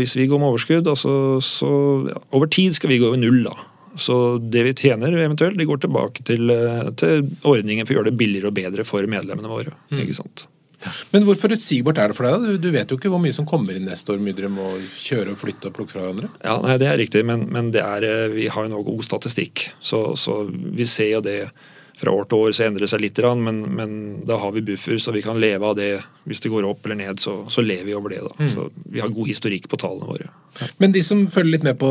hvis 0.00 0.16
vi 0.16 0.28
går 0.30 0.40
med 0.40 0.48
overskudd, 0.54 0.88
altså, 0.88 1.14
så 1.44 1.72
ja, 2.08 2.20
over 2.32 2.48
tid 2.48 2.74
skal 2.74 2.94
vi 2.94 3.02
gå 3.02 3.12
over 3.12 3.20
null. 3.20 3.42
da. 3.44 3.56
Så 3.98 4.38
det 4.40 4.64
vi 4.64 4.76
tjener 4.88 5.12
eventuelt, 5.12 5.58
det 5.58 5.68
går 5.68 5.84
tilbake 5.84 6.24
til, 6.24 6.48
eh, 6.50 6.92
til 6.96 7.28
ordningen 7.44 7.84
for 7.84 7.92
å 7.92 8.00
gjøre 8.00 8.12
det 8.12 8.20
billigere 8.20 8.48
og 8.48 8.56
bedre 8.56 8.88
for 8.88 9.04
medlemmene 9.04 9.52
våre. 9.52 9.76
Mm. 9.92 10.06
ikke 10.06 10.22
sant? 10.24 10.48
Men 11.12 11.24
hvor 11.26 11.38
forutsigbart 11.38 11.98
er 11.98 12.12
det 12.12 12.16
for 12.18 12.28
deg? 12.28 12.44
Du, 12.44 12.68
du 12.68 12.74
vet 12.74 12.90
jo 12.90 12.98
ikke 13.00 13.10
hvor 13.12 13.22
mye 13.22 13.34
som 13.34 13.46
kommer 13.48 13.76
inn 13.76 13.88
neste 13.88 14.14
år. 14.14 14.20
mye 14.22 14.36
dere 14.36 14.50
må 14.52 14.70
kjøre 14.94 15.34
og 15.34 15.40
flytte 15.40 15.70
og 15.70 15.78
plukke 15.78 15.96
fra 15.96 16.04
hverandre. 16.04 16.30
Ja, 16.44 16.58
nei, 16.62 16.76
Det 16.80 16.90
er 16.90 17.00
riktig, 17.00 17.24
men, 17.26 17.48
men 17.54 17.72
er, 17.74 18.06
eh, 18.06 18.28
vi 18.34 18.46
har 18.52 18.66
jo 18.66 18.72
nå 18.72 18.84
god 18.86 19.02
statistikk. 19.06 19.68
Så, 19.80 20.04
så 20.20 20.44
vi 20.48 20.86
ser 20.88 21.16
jo 21.16 21.24
det 21.24 21.40
fra 21.98 22.12
år 22.14 22.28
til 22.30 22.44
år 22.44 22.52
så 22.54 22.66
endrer 22.68 22.84
det 22.84 22.90
seg 22.92 23.02
litt, 23.02 23.18
men, 23.42 23.60
men, 23.74 23.94
da 24.26 24.36
har 24.38 24.52
vi 24.54 24.62
buffer, 24.62 24.98
så 25.02 25.10
vi 25.14 25.22
kan 25.24 25.40
leve 25.40 25.66
av 25.66 25.74
det. 25.78 25.90
Hvis 26.28 26.42
det 26.44 26.52
går 26.52 26.66
opp 26.68 26.86
eller 26.86 26.98
ned, 27.00 27.18
så, 27.18 27.40
så 27.50 27.64
lever 27.64 27.88
vi 27.88 27.96
over 27.98 28.12
det. 28.12 28.20
Mm. 28.38 28.50
Så 28.52 28.68
Vi 28.92 29.02
har 29.02 29.10
god 29.10 29.26
historikk 29.26 29.66
på 29.72 29.80
tallene 29.80 30.06
våre. 30.06 30.28
Ja. 30.58 30.68
Men 30.78 30.94
de 30.94 31.02
som 31.02 31.24
følger 31.32 31.56
litt 31.56 31.66
med 31.66 31.78
på 31.80 31.90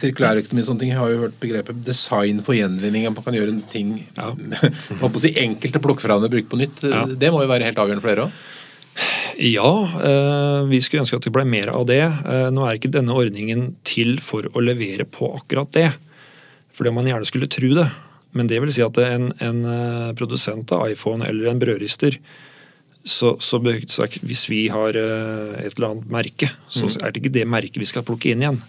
sirkulærøkonomi, 0.00 0.64
sånne 0.66 0.84
ting, 0.84 0.92
har 0.96 1.12
jo 1.12 1.22
hørt 1.24 1.38
begrepet 1.40 1.80
design 1.86 2.42
for 2.44 2.58
gjenvinning. 2.58 3.06
At 3.08 3.16
man 3.16 3.28
kan 3.28 3.38
gjøre 3.38 3.54
en 3.54 3.62
ting 3.72 3.94
ja. 4.18 4.28
å 5.06 5.12
si 5.22 5.32
enkelte 5.40 5.82
plukke 5.82 6.04
fra 6.04 6.12
hverandre, 6.12 6.32
bruke 6.32 6.52
på 6.52 6.60
nytt. 6.60 6.84
Ja. 6.84 7.06
Det 7.08 7.32
må 7.32 7.44
jo 7.44 7.52
være 7.52 7.70
helt 7.70 7.80
avgjørende 7.80 8.04
for 8.04 8.12
dere 8.12 8.28
òg? 8.28 8.40
Ja, 9.40 9.72
eh, 10.04 10.60
vi 10.68 10.82
skulle 10.84 11.06
ønske 11.06 11.16
at 11.16 11.24
det 11.24 11.32
ble 11.32 11.46
mer 11.48 11.70
av 11.72 11.86
det. 11.88 12.02
Eh, 12.02 12.50
nå 12.52 12.66
er 12.66 12.76
ikke 12.76 12.92
denne 12.92 13.16
ordningen 13.16 13.70
til 13.88 14.18
for 14.20 14.44
å 14.52 14.60
levere 14.60 15.06
på 15.08 15.30
akkurat 15.38 15.70
det. 15.72 15.88
Fordi 16.76 16.92
man 16.92 17.08
gjerne 17.08 17.28
skulle 17.28 17.48
tro 17.48 17.72
det. 17.78 17.88
Men 18.36 18.50
det 18.50 18.60
vil 18.62 18.72
si 18.74 18.82
at 18.84 18.98
en, 19.02 19.30
en 19.42 19.64
eh, 19.66 20.10
produsent 20.18 20.70
av 20.76 20.86
iPhone 20.90 21.26
eller 21.26 21.50
en 21.50 21.60
brødrister 21.62 22.18
så, 23.04 23.32
så, 23.40 23.58
så, 23.88 24.06
Hvis 24.20 24.44
vi 24.50 24.68
har 24.68 24.96
eh, 24.96 25.64
et 25.64 25.74
eller 25.76 25.88
annet 25.88 26.10
merke, 26.12 26.50
så 26.68 26.86
mm. 26.86 26.98
er 27.00 27.10
det 27.10 27.22
ikke 27.22 27.38
det 27.38 27.46
merket 27.48 27.80
vi 27.80 27.88
skal 27.88 28.04
plukke 28.06 28.30
inn 28.30 28.44
igjen. 28.44 28.60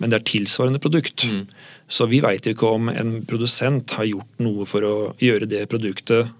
Men 0.00 0.12
det 0.12 0.20
er 0.20 0.28
tilsvarende 0.28 0.80
produkt. 0.82 1.26
Mm. 1.28 1.44
Så 1.88 2.08
vi 2.10 2.20
veit 2.24 2.48
ikke 2.48 2.68
om 2.72 2.90
en 2.92 3.20
produsent 3.28 3.94
har 3.96 4.08
gjort 4.08 4.42
noe 4.42 4.66
for 4.68 4.84
å 4.84 4.96
gjøre 5.22 5.48
det 5.48 5.68
produktet 5.70 6.32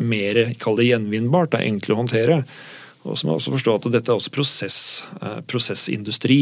mer 0.00 0.38
kall 0.60 0.78
det 0.78 0.88
gjenvinnbart. 0.88 1.52
Det 1.52 1.60
er 1.60 1.72
enklere 1.72 1.96
å 1.96 2.00
håndtere. 2.04 2.38
Og 3.04 3.16
så 3.16 3.26
må 3.26 3.34
jeg 3.34 3.40
også 3.40 3.54
forstå 3.56 3.76
at 3.76 3.88
dette 3.96 4.12
er 4.12 4.20
også 4.20 4.32
prosess, 4.34 4.80
eh, 5.20 5.40
prosessindustri. 5.48 6.40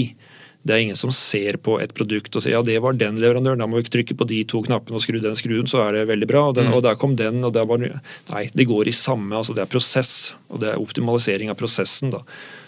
Det 0.67 0.75
er 0.75 0.83
ingen 0.83 0.99
som 0.99 1.13
ser 1.15 1.57
på 1.65 1.77
et 1.81 1.93
produkt 1.97 2.35
og 2.37 2.43
sier 2.45 2.57
ja, 2.57 2.63
det 2.67 2.77
var 2.83 2.97
den 2.99 3.21
leverandøren, 3.23 3.61
da 3.63 3.69
må 3.71 3.79
vi 3.81 3.89
trykke 3.89 4.17
på 4.19 4.27
de 4.29 4.41
to 4.51 4.61
knappene 4.67 4.99
og 4.99 5.05
skru 5.05 5.21
den 5.23 5.39
skruen, 5.39 5.71
så 5.71 5.85
er 5.85 5.97
det 5.97 6.09
veldig 6.11 6.29
bra. 6.29 6.43
Og, 6.51 6.57
den, 6.59 6.69
mm. 6.69 6.77
og 6.77 6.85
der 6.85 6.99
kom 7.01 7.15
den, 7.19 7.41
og 7.47 7.55
der 7.57 7.69
var 7.69 7.81
Nei, 7.81 8.45
det 8.53 8.67
går 8.69 8.91
i 8.91 8.97
samme. 8.97 9.37
altså 9.39 9.55
Det 9.57 9.65
er 9.65 9.71
prosess, 9.71 10.35
og 10.51 10.61
det 10.65 10.73
er 10.73 10.83
optimalisering 10.83 11.53
av 11.53 11.59
prosessen. 11.61 12.13
da. 12.13 12.25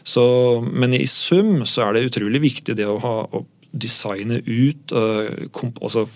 Så, 0.06 0.24
men 0.64 0.94
i 0.96 1.06
sum 1.10 1.66
så 1.68 1.88
er 1.88 1.98
det 1.98 2.06
utrolig 2.12 2.40
viktig 2.46 2.78
det 2.78 2.88
å 2.88 3.00
ha 3.02 3.14
å 3.26 3.44
designe 3.70 4.40
ut 4.46 4.94
øh, 4.96 5.46
komp, 5.54 5.78
altså, 5.84 6.06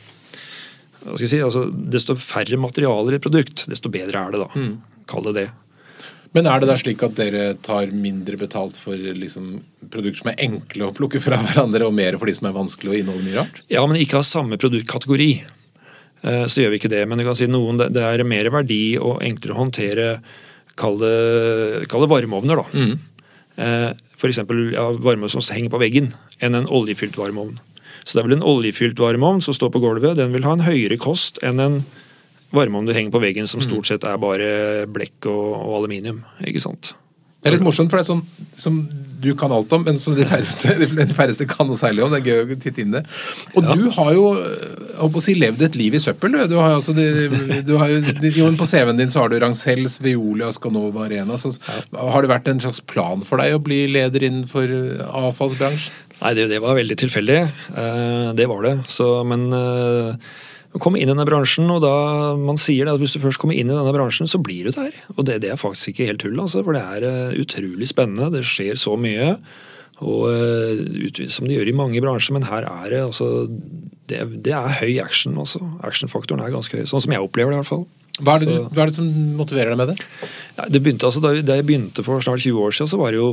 hva 1.05 1.19
skal 1.19 1.27
jeg 1.27 1.33
si, 1.35 1.43
altså, 1.45 1.67
Desto 1.71 2.17
færre 2.19 2.59
materialer 2.59 3.15
i 3.15 3.19
et 3.21 3.27
produkt, 3.27 3.67
desto 3.71 3.93
bedre 3.93 4.25
er 4.25 4.35
det. 4.35 4.47
da. 4.47 4.49
Mm. 4.57 5.05
Kall 5.11 5.29
det 5.29 5.37
det. 5.43 5.49
Men 6.35 6.49
er 6.51 6.61
det 6.61 6.67
da 6.67 6.75
slik 6.79 7.03
at 7.07 7.15
dere 7.15 7.53
tar 7.63 7.93
mindre 7.95 8.39
betalt 8.41 8.77
for 8.81 8.99
liksom, 8.99 9.53
produkter 9.91 10.25
som 10.25 10.31
er 10.33 10.41
enkle 10.49 10.89
å 10.89 10.95
plukke 10.97 11.23
fra 11.23 11.39
hverandre, 11.45 11.87
og 11.87 11.95
mer 11.95 12.19
for 12.19 12.31
de 12.31 12.35
som 12.35 12.49
er 12.51 12.57
vanskelig 12.57 12.91
å 12.91 12.97
inneholde 12.99 13.27
mye 13.29 13.39
rart? 13.39 13.61
Ja, 13.71 13.85
men 13.87 14.01
ikke 14.01 14.19
av 14.19 14.27
samme 14.27 14.59
produktkategori. 14.59 15.31
Eh, 16.25 16.47
så 16.51 16.65
gjør 16.65 16.75
vi 16.75 16.81
ikke 16.83 16.91
det. 16.91 17.05
Men 17.07 17.21
du 17.21 17.27
kan 17.29 17.39
si 17.39 17.47
noen, 17.51 17.79
det 17.79 18.03
er 18.03 18.25
mer 18.27 18.51
verdi 18.55 18.97
og 18.99 19.23
enklere 19.25 19.57
å 19.57 19.63
håndtere 19.63 20.09
Kall 20.75 20.97
det, 20.99 21.87
kall 21.87 22.03
det 22.03 22.11
varmeovner, 22.11 22.59
da. 22.59 22.65
Mm. 22.75 23.29
Eh, 23.63 23.91
F.eks. 24.19 24.41
Ja, 24.75 24.89
varmeovn 24.91 25.31
som 25.31 25.45
henger 25.55 25.71
på 25.71 25.79
veggen, 25.79 26.09
enn 26.43 26.59
en 26.59 26.67
oljefylt 26.67 27.15
varmeovn. 27.15 27.61
Så 28.03 28.17
det 28.17 28.25
er 28.25 28.27
vel 28.27 28.37
en 28.41 28.49
oljefylt 28.49 28.99
varmeovn 28.99 29.39
som 29.45 29.55
står 29.55 29.71
på 29.71 29.85
gulvet. 29.85 30.17
Den 30.19 30.35
vil 30.35 30.43
ha 30.49 30.57
en 30.57 30.65
høyere 30.67 30.99
kost 30.99 31.39
enn 31.47 31.63
en 31.63 31.79
varmeovn 32.57 32.89
du 32.89 32.95
henger 32.97 33.15
på 33.15 33.23
veggen 33.23 33.49
som 33.51 33.63
stort 33.65 33.89
sett 33.91 34.07
er 34.09 34.21
bare 34.21 34.51
blekk 34.91 35.31
og, 35.33 35.49
og 35.61 35.81
aluminium. 35.83 36.23
ikke 36.47 36.63
sant? 36.63 36.95
Det 37.45 37.51
er 37.51 37.59
litt 37.59 37.65
morsomt, 37.67 37.91
for 37.93 38.01
det 38.01 38.07
er 38.07 38.09
sånn 38.09 38.23
som 38.57 38.77
du 39.21 39.35
kan 39.37 39.53
alt 39.53 39.73
om, 39.77 39.83
men 39.85 39.99
som 40.01 40.15
de 40.17 40.25
færreste, 40.25 40.79
de 40.97 41.17
færreste 41.17 41.45
kan 41.45 41.69
noe 41.69 41.77
særlig 41.77 42.01
om. 42.07 42.15
Det 42.15 42.23
er 42.23 42.31
gøy 42.31 42.55
å 42.55 42.57
titte 42.57 42.81
inn 42.81 42.95
det. 42.95 43.03
Og 43.53 43.67
ja. 43.67 43.75
du 43.77 43.83
har 43.99 44.15
jo 44.17 44.23
å 45.05 45.21
si, 45.21 45.35
levd 45.37 45.61
et 45.67 45.77
liv 45.77 45.93
i 45.93 46.01
søppel. 46.01 46.39
Du 46.49 46.55
har, 46.57 46.79
altså, 46.79 46.95
du 46.97 47.75
har 47.77 47.93
jo, 47.93 48.49
På 48.57 48.69
CV-en 48.71 48.97
din 48.97 49.13
så 49.13 49.21
har 49.21 49.29
du 49.29 49.37
Rancels, 49.43 49.99
Veolia, 50.01 50.49
Scanova 50.57 51.05
Arena. 51.05 51.37
Så, 51.37 51.53
har 51.93 52.25
det 52.25 52.33
vært 52.33 52.49
en 52.49 52.65
slags 52.65 52.81
plan 52.81 53.21
for 53.29 53.43
deg 53.43 53.59
å 53.59 53.61
bli 53.61 53.83
leder 53.93 54.25
innenfor 54.31 54.73
avfallsbransjen? 55.05 56.01
Nei, 56.23 56.33
det, 56.39 56.49
det 56.49 56.65
var 56.65 56.81
veldig 56.81 56.97
tilfeldig. 56.97 57.39
Eh, 57.77 58.29
det 58.41 58.49
var 58.49 58.65
det. 58.65 58.75
Så, 58.89 59.11
men 59.29 59.51
eh, 59.53 60.33
komme 60.83 60.99
inn 60.99 61.09
i 61.09 61.13
denne 61.13 61.27
bransjen, 61.29 61.69
og 61.71 61.83
da 61.85 61.95
man 62.39 62.59
sier 62.61 62.87
det 62.87 62.97
at 62.97 63.03
hvis 63.03 63.15
du 63.15 63.23
først 63.23 63.41
kommer 63.43 63.55
inn 63.55 63.71
i 63.71 63.77
denne 63.77 63.95
bransjen, 63.95 64.29
så 64.31 64.41
blir 64.43 64.67
du 64.67 64.75
der. 64.75 64.97
Og 65.15 65.23
det, 65.29 65.41
det 65.45 65.53
er 65.53 65.61
faktisk 65.61 65.93
ikke 65.93 66.09
helt 66.09 66.23
tull, 66.25 66.39
altså, 66.41 66.65
for 66.67 66.77
det 66.77 66.83
er 66.83 67.07
uh, 67.07 67.37
utrolig 67.39 67.89
spennende. 67.91 68.33
Det 68.35 68.43
skjer 68.49 68.79
så 68.81 68.97
mye. 68.99 69.35
Og 70.03 70.25
uh, 70.27 71.21
Som 71.31 71.47
det 71.47 71.59
gjør 71.59 71.71
i 71.71 71.77
mange 71.79 72.03
bransjer, 72.03 72.35
men 72.35 72.49
her 72.49 72.67
er 72.67 72.89
det 72.91 73.03
altså 73.05 73.47
Det, 74.11 74.19
det 74.45 74.53
er 74.57 74.81
høy 74.81 74.99
action. 75.05 75.39
altså. 75.39 75.63
Actionfaktoren 75.87 76.43
er 76.43 76.55
ganske 76.55 76.81
høy, 76.81 76.89
sånn 76.91 77.05
som 77.05 77.15
jeg 77.15 77.23
opplever 77.23 77.55
det 77.55 77.61
i 77.61 77.63
hvert 77.63 77.71
fall. 77.71 77.87
Hva 78.21 78.37
er, 78.37 78.45
det, 78.45 78.57
så, 78.59 78.67
hva 78.71 78.83
er 78.83 78.91
det 78.91 78.97
som 78.99 79.07
motiverer 79.39 79.73
deg 79.73 79.79
med 79.81 79.89
det? 79.91 80.09
Det 80.71 80.83
begynte 80.83 81.09
altså, 81.09 81.23
da, 81.23 81.33
jeg 81.35 81.67
begynte 81.67 82.05
for 82.07 82.23
snart 82.23 82.45
20 82.45 82.61
år 82.63 82.75
siden, 82.77 82.91
så 82.93 82.99
var 83.01 83.15
det 83.15 83.23
jo 83.23 83.31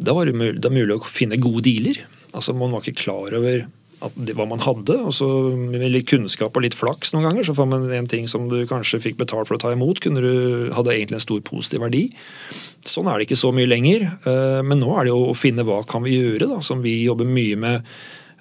da 0.00 0.14
var 0.16 0.26
det, 0.26 0.54
det 0.58 0.72
mulig 0.72 0.96
å 0.96 1.06
finne 1.06 1.38
gode 1.40 1.64
dealer. 1.66 2.00
Altså 2.34 2.54
Man 2.56 2.72
var 2.74 2.82
ikke 2.82 3.04
klar 3.04 3.36
over 3.36 3.66
det, 4.14 4.34
hva 4.36 4.46
man 4.48 4.62
hadde. 4.64 4.96
og 5.06 5.14
så 5.16 5.28
Med 5.56 5.84
litt 5.92 6.08
kunnskap 6.10 6.56
og 6.56 6.64
litt 6.64 6.76
flaks 6.76 7.14
noen 7.14 7.28
ganger, 7.28 7.46
så 7.46 7.54
får 7.56 7.68
man 7.70 7.86
en 7.92 8.10
ting 8.10 8.28
som 8.30 8.48
du 8.50 8.60
kanskje 8.70 9.02
fikk 9.02 9.18
betalt 9.20 9.48
for 9.48 9.58
å 9.58 9.62
ta 9.62 9.72
imot, 9.74 10.02
kunne 10.04 10.24
du, 10.24 10.34
hadde 10.74 10.94
egentlig 10.94 11.20
en 11.20 11.26
stor 11.26 11.40
positiv 11.46 11.84
verdi. 11.86 12.04
Sånn 12.84 13.08
er 13.08 13.18
det 13.18 13.28
ikke 13.28 13.40
så 13.40 13.52
mye 13.54 13.70
lenger. 13.70 14.06
Eh, 14.26 14.60
men 14.66 14.82
nå 14.82 14.90
er 14.94 15.06
det 15.06 15.14
jo 15.14 15.30
å 15.30 15.38
finne 15.38 15.66
hva 15.66 15.80
kan 15.88 16.04
vi 16.04 16.18
gjøre, 16.18 16.50
da, 16.50 16.60
som 16.64 16.84
vi 16.84 16.98
jobber 17.04 17.28
mye 17.28 17.58
med. 17.60 17.94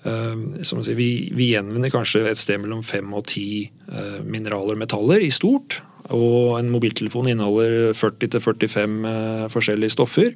Eh, 0.03 0.35
som 0.67 0.83
sier, 0.83 0.99
vi, 0.99 1.29
vi 1.35 1.53
gjenvinner 1.53 1.93
kanskje 1.93 2.25
et 2.31 2.41
sted 2.41 2.61
mellom 2.63 2.83
fem 2.85 3.07
og 3.15 3.25
ti 3.31 3.47
eh, 3.63 4.19
mineraler 4.23 4.75
og 4.75 4.83
metaller 4.83 5.23
i 5.23 5.31
stort. 5.33 5.79
Og 6.13 6.59
en 6.59 6.69
mobiltelefon 6.73 7.31
inneholder 7.31 7.95
40-45 7.97 9.49
forskjellige 9.53 9.95
stoffer 9.95 10.31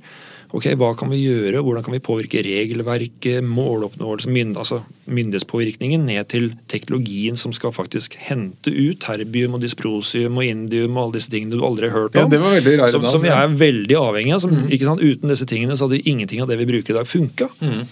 ok, 0.55 0.67
hva 0.79 0.93
kan 0.97 1.09
vi 1.11 1.19
gjøre, 1.19 1.61
hvordan 1.63 1.83
kan 1.85 1.95
vi 1.95 2.01
påvirke 2.03 2.41
regelverket, 2.45 3.43
måloppnåelse, 3.45 4.29
mynd, 4.31 4.55
altså 4.59 4.79
myndighetspåvirkningen, 5.11 6.05
ned 6.07 6.29
til 6.31 6.49
teknologien 6.71 7.39
som 7.39 7.53
skal 7.55 7.73
faktisk 7.75 8.15
hente 8.27 8.71
ut 8.71 9.01
terbium 9.03 9.57
og 9.57 9.63
dysprosium 9.63 10.39
og 10.39 10.47
indium 10.47 10.95
og 10.95 11.07
alle 11.07 11.17
disse 11.19 11.33
tingene 11.33 11.57
du 11.57 11.65
aldri 11.67 11.91
har 11.91 12.05
hørt 12.05 12.15
om. 12.15 12.27
Ja, 12.27 12.31
det 12.31 12.41
var 12.43 12.55
rart, 12.83 12.93
som, 12.95 13.07
som, 13.07 13.23
vi 13.23 13.33
er 13.33 13.57
veldig 13.59 13.99
avhengig 13.99 14.37
av. 14.37 14.45
Som, 14.45 14.55
mm. 14.55 15.03
Uten 15.03 15.33
disse 15.33 15.49
tingene 15.49 15.77
så 15.77 15.87
hadde 15.87 16.03
ingenting 16.07 16.43
av 16.43 16.51
det 16.51 16.59
vi 16.61 16.69
bruker 16.69 16.95
i 16.95 16.99
dag, 16.99 17.09
funka. 17.09 17.51
Mm. 17.59 17.83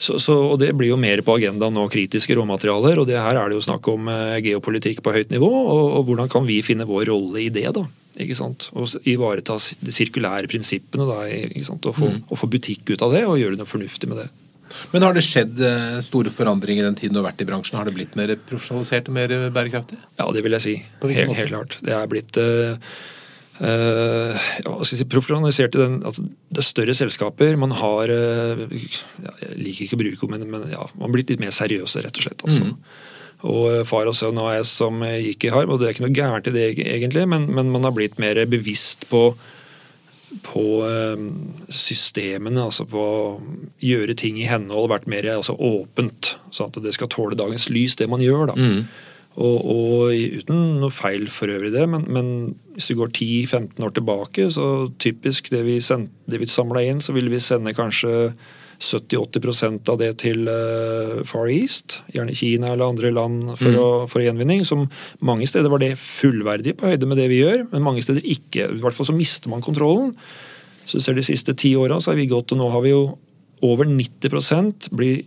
Så, 0.00 0.16
så, 0.22 0.34
og 0.54 0.58
Det 0.62 0.72
blir 0.76 0.94
jo 0.94 0.98
mer 1.00 1.20
på 1.20 1.36
agendaen 1.36 1.74
nå, 1.76 1.84
kritiske 1.92 2.34
råmaterialer. 2.38 3.02
og 3.02 3.08
det 3.10 3.20
Her 3.20 3.36
er 3.36 3.50
det 3.50 3.58
jo 3.58 3.66
snakk 3.68 3.88
om 3.92 4.08
eh, 4.08 4.40
geopolitikk 4.46 5.02
på 5.04 5.12
høyt 5.12 5.32
nivå. 5.32 5.50
Og, 5.50 5.86
og 5.98 6.06
hvordan 6.08 6.30
kan 6.32 6.46
vi 6.48 6.62
finne 6.64 6.88
vår 6.88 7.10
rolle 7.12 7.44
i 7.44 7.50
det? 7.52 7.68
da? 7.76 7.84
ikke 8.20 8.36
sant? 8.36 8.68
Og 8.76 8.88
ivareta 9.08 9.56
de 9.80 9.94
sirkulære 9.94 10.50
prinsippene. 10.50 11.06
Da, 11.08 11.24
ikke 11.28 11.66
sant? 11.68 11.88
Og, 11.88 11.96
få, 11.96 12.08
mm. 12.08 12.22
og 12.28 12.40
få 12.40 12.48
butikk 12.52 12.94
ut 12.94 13.04
av 13.04 13.14
det 13.16 13.26
og 13.28 13.38
gjøre 13.40 13.60
noe 13.60 13.68
fornuftig 13.68 14.10
med 14.10 14.22
det. 14.24 14.30
Men 14.94 15.02
har 15.02 15.16
det 15.16 15.24
skjedd 15.26 15.60
eh, 15.66 15.96
store 16.06 16.32
forandringer 16.32 16.84
i 16.84 16.88
den 16.88 16.98
tiden 16.98 17.16
du 17.16 17.20
har 17.20 17.30
vært 17.30 17.42
i 17.42 17.48
bransjen? 17.48 17.78
Har 17.80 17.88
det 17.88 17.96
blitt 17.96 18.16
mer 18.18 18.32
profesjonalisert 18.48 19.10
og 19.10 19.16
mer 19.16 19.34
bærekraftig? 19.52 19.98
Ja, 20.20 20.28
det 20.32 20.44
vil 20.46 20.56
jeg 20.56 20.66
si. 20.66 20.76
Helt, 21.02 21.34
helt, 21.36 21.50
klart. 21.50 21.80
Det 21.84 21.96
er 21.96 22.10
blitt 22.10 22.38
uh, 22.38 22.94
uh, 23.60 24.48
ja, 24.64 24.74
si, 24.86 24.98
profesjonalisert 25.04 25.76
i 25.76 25.82
den 25.82 26.00
at 26.08 26.18
det 26.20 26.62
er 26.62 26.66
større 26.66 26.96
selskaper. 26.96 27.58
Man 27.60 27.74
har 27.78 28.12
uh, 28.12 28.64
Jeg 28.66 29.60
liker 29.60 29.86
ikke 29.86 29.98
å 29.98 30.02
bruke 30.02 30.32
men, 30.32 30.48
men 30.50 30.66
ja, 30.72 30.88
man 31.00 31.14
blitt 31.14 31.32
litt 31.32 31.42
mer 31.42 31.54
seriøse, 31.54 32.04
rett 32.04 32.20
og 32.20 32.26
slett. 32.26 32.44
Altså. 32.46 32.66
Mm. 32.70 32.76
Og 33.50 33.86
Far 33.88 34.10
og 34.10 34.16
Sønn 34.16 34.40
AS 34.42 34.72
som 34.82 35.00
gikk 35.04 35.48
i 35.48 35.54
harm, 35.54 35.72
og 35.72 35.80
det 35.80 35.88
er 35.88 35.94
ikke 35.94 36.04
noe 36.04 36.16
gærent 36.16 36.50
i 36.50 36.52
det 36.52 36.66
egentlig, 36.82 37.24
men, 37.30 37.48
men 37.48 37.72
man 37.72 37.88
har 37.88 37.96
blitt 37.96 38.20
mer 38.20 38.42
bevisst 38.50 39.08
på 39.12 39.30
på 40.46 40.62
uh, 40.86 41.18
systemene, 41.74 42.62
altså 42.62 42.84
på 42.86 43.00
å 43.02 43.22
gjøre 43.82 44.14
ting 44.14 44.36
i 44.38 44.46
henhold, 44.46 44.90
vært 44.92 45.08
mer 45.10 45.26
altså 45.32 45.56
åpent. 45.58 46.36
Sånn 46.54 46.70
at 46.70 46.78
det 46.84 46.92
skal 46.94 47.10
tåle 47.10 47.38
dagens 47.38 47.66
lys, 47.72 47.96
det 47.98 48.06
man 48.10 48.22
gjør. 48.22 48.52
da. 48.52 48.54
Mm. 48.54 48.84
Og, 49.38 49.58
og, 49.62 50.10
uten 50.10 50.80
noe 50.82 50.90
feil 50.90 51.28
for 51.30 51.52
øvrig 51.52 51.70
det, 51.72 51.84
men, 51.88 52.06
men 52.10 52.30
hvis 52.74 52.90
vi 52.90 52.96
går 52.98 53.12
10-15 53.14 53.84
år 53.86 53.92
tilbake, 53.94 54.48
så 54.50 54.64
typisk 54.98 55.52
det 55.54 55.62
vi, 55.68 55.78
send, 55.84 56.10
vi 56.26 56.48
samla 56.50 56.82
inn, 56.82 57.02
så 57.04 57.14
ville 57.14 57.30
vi 57.30 57.42
sende 57.42 57.74
kanskje 57.76 58.32
70-80% 58.80 59.90
av 59.92 59.98
det 60.00 60.10
til 60.22 60.48
uh, 60.48 61.20
Far 61.28 61.50
East, 61.52 62.00
gjerne 62.14 62.34
Kina 62.36 62.72
eller 62.72 62.88
andre 62.88 63.12
land 63.12 63.50
for, 63.52 63.68
mm. 63.68 63.78
å, 63.78 63.88
for 64.10 64.24
gjenvinning. 64.24 64.64
som 64.66 64.86
Mange 65.24 65.48
steder 65.48 65.70
var 65.72 65.84
det 65.84 65.94
fullverdig 66.00 66.78
på 66.80 66.88
høyde 66.90 67.08
med 67.08 67.20
det 67.20 67.28
vi 67.30 67.42
gjør, 67.42 67.66
men 67.70 67.84
mange 67.86 68.02
steder 68.04 68.24
ikke. 68.24 68.70
I 68.72 68.80
hvert 68.82 68.96
fall 68.96 69.12
så 69.12 69.16
mister 69.16 69.52
man 69.52 69.64
kontrollen. 69.64 70.14
Så 70.88 70.98
du 70.98 71.04
ser 71.04 71.18
De 71.18 71.22
siste 71.22 71.54
ti 71.54 71.76
åra 71.78 72.00
har 72.00 72.16
vi 72.18 72.30
gått, 72.30 72.56
og 72.56 72.58
nå 72.58 72.70
har 72.72 72.82
vi 72.82 72.96
jo 72.96 73.04
over 73.68 73.84
90% 73.84 74.88
blir 74.96 75.22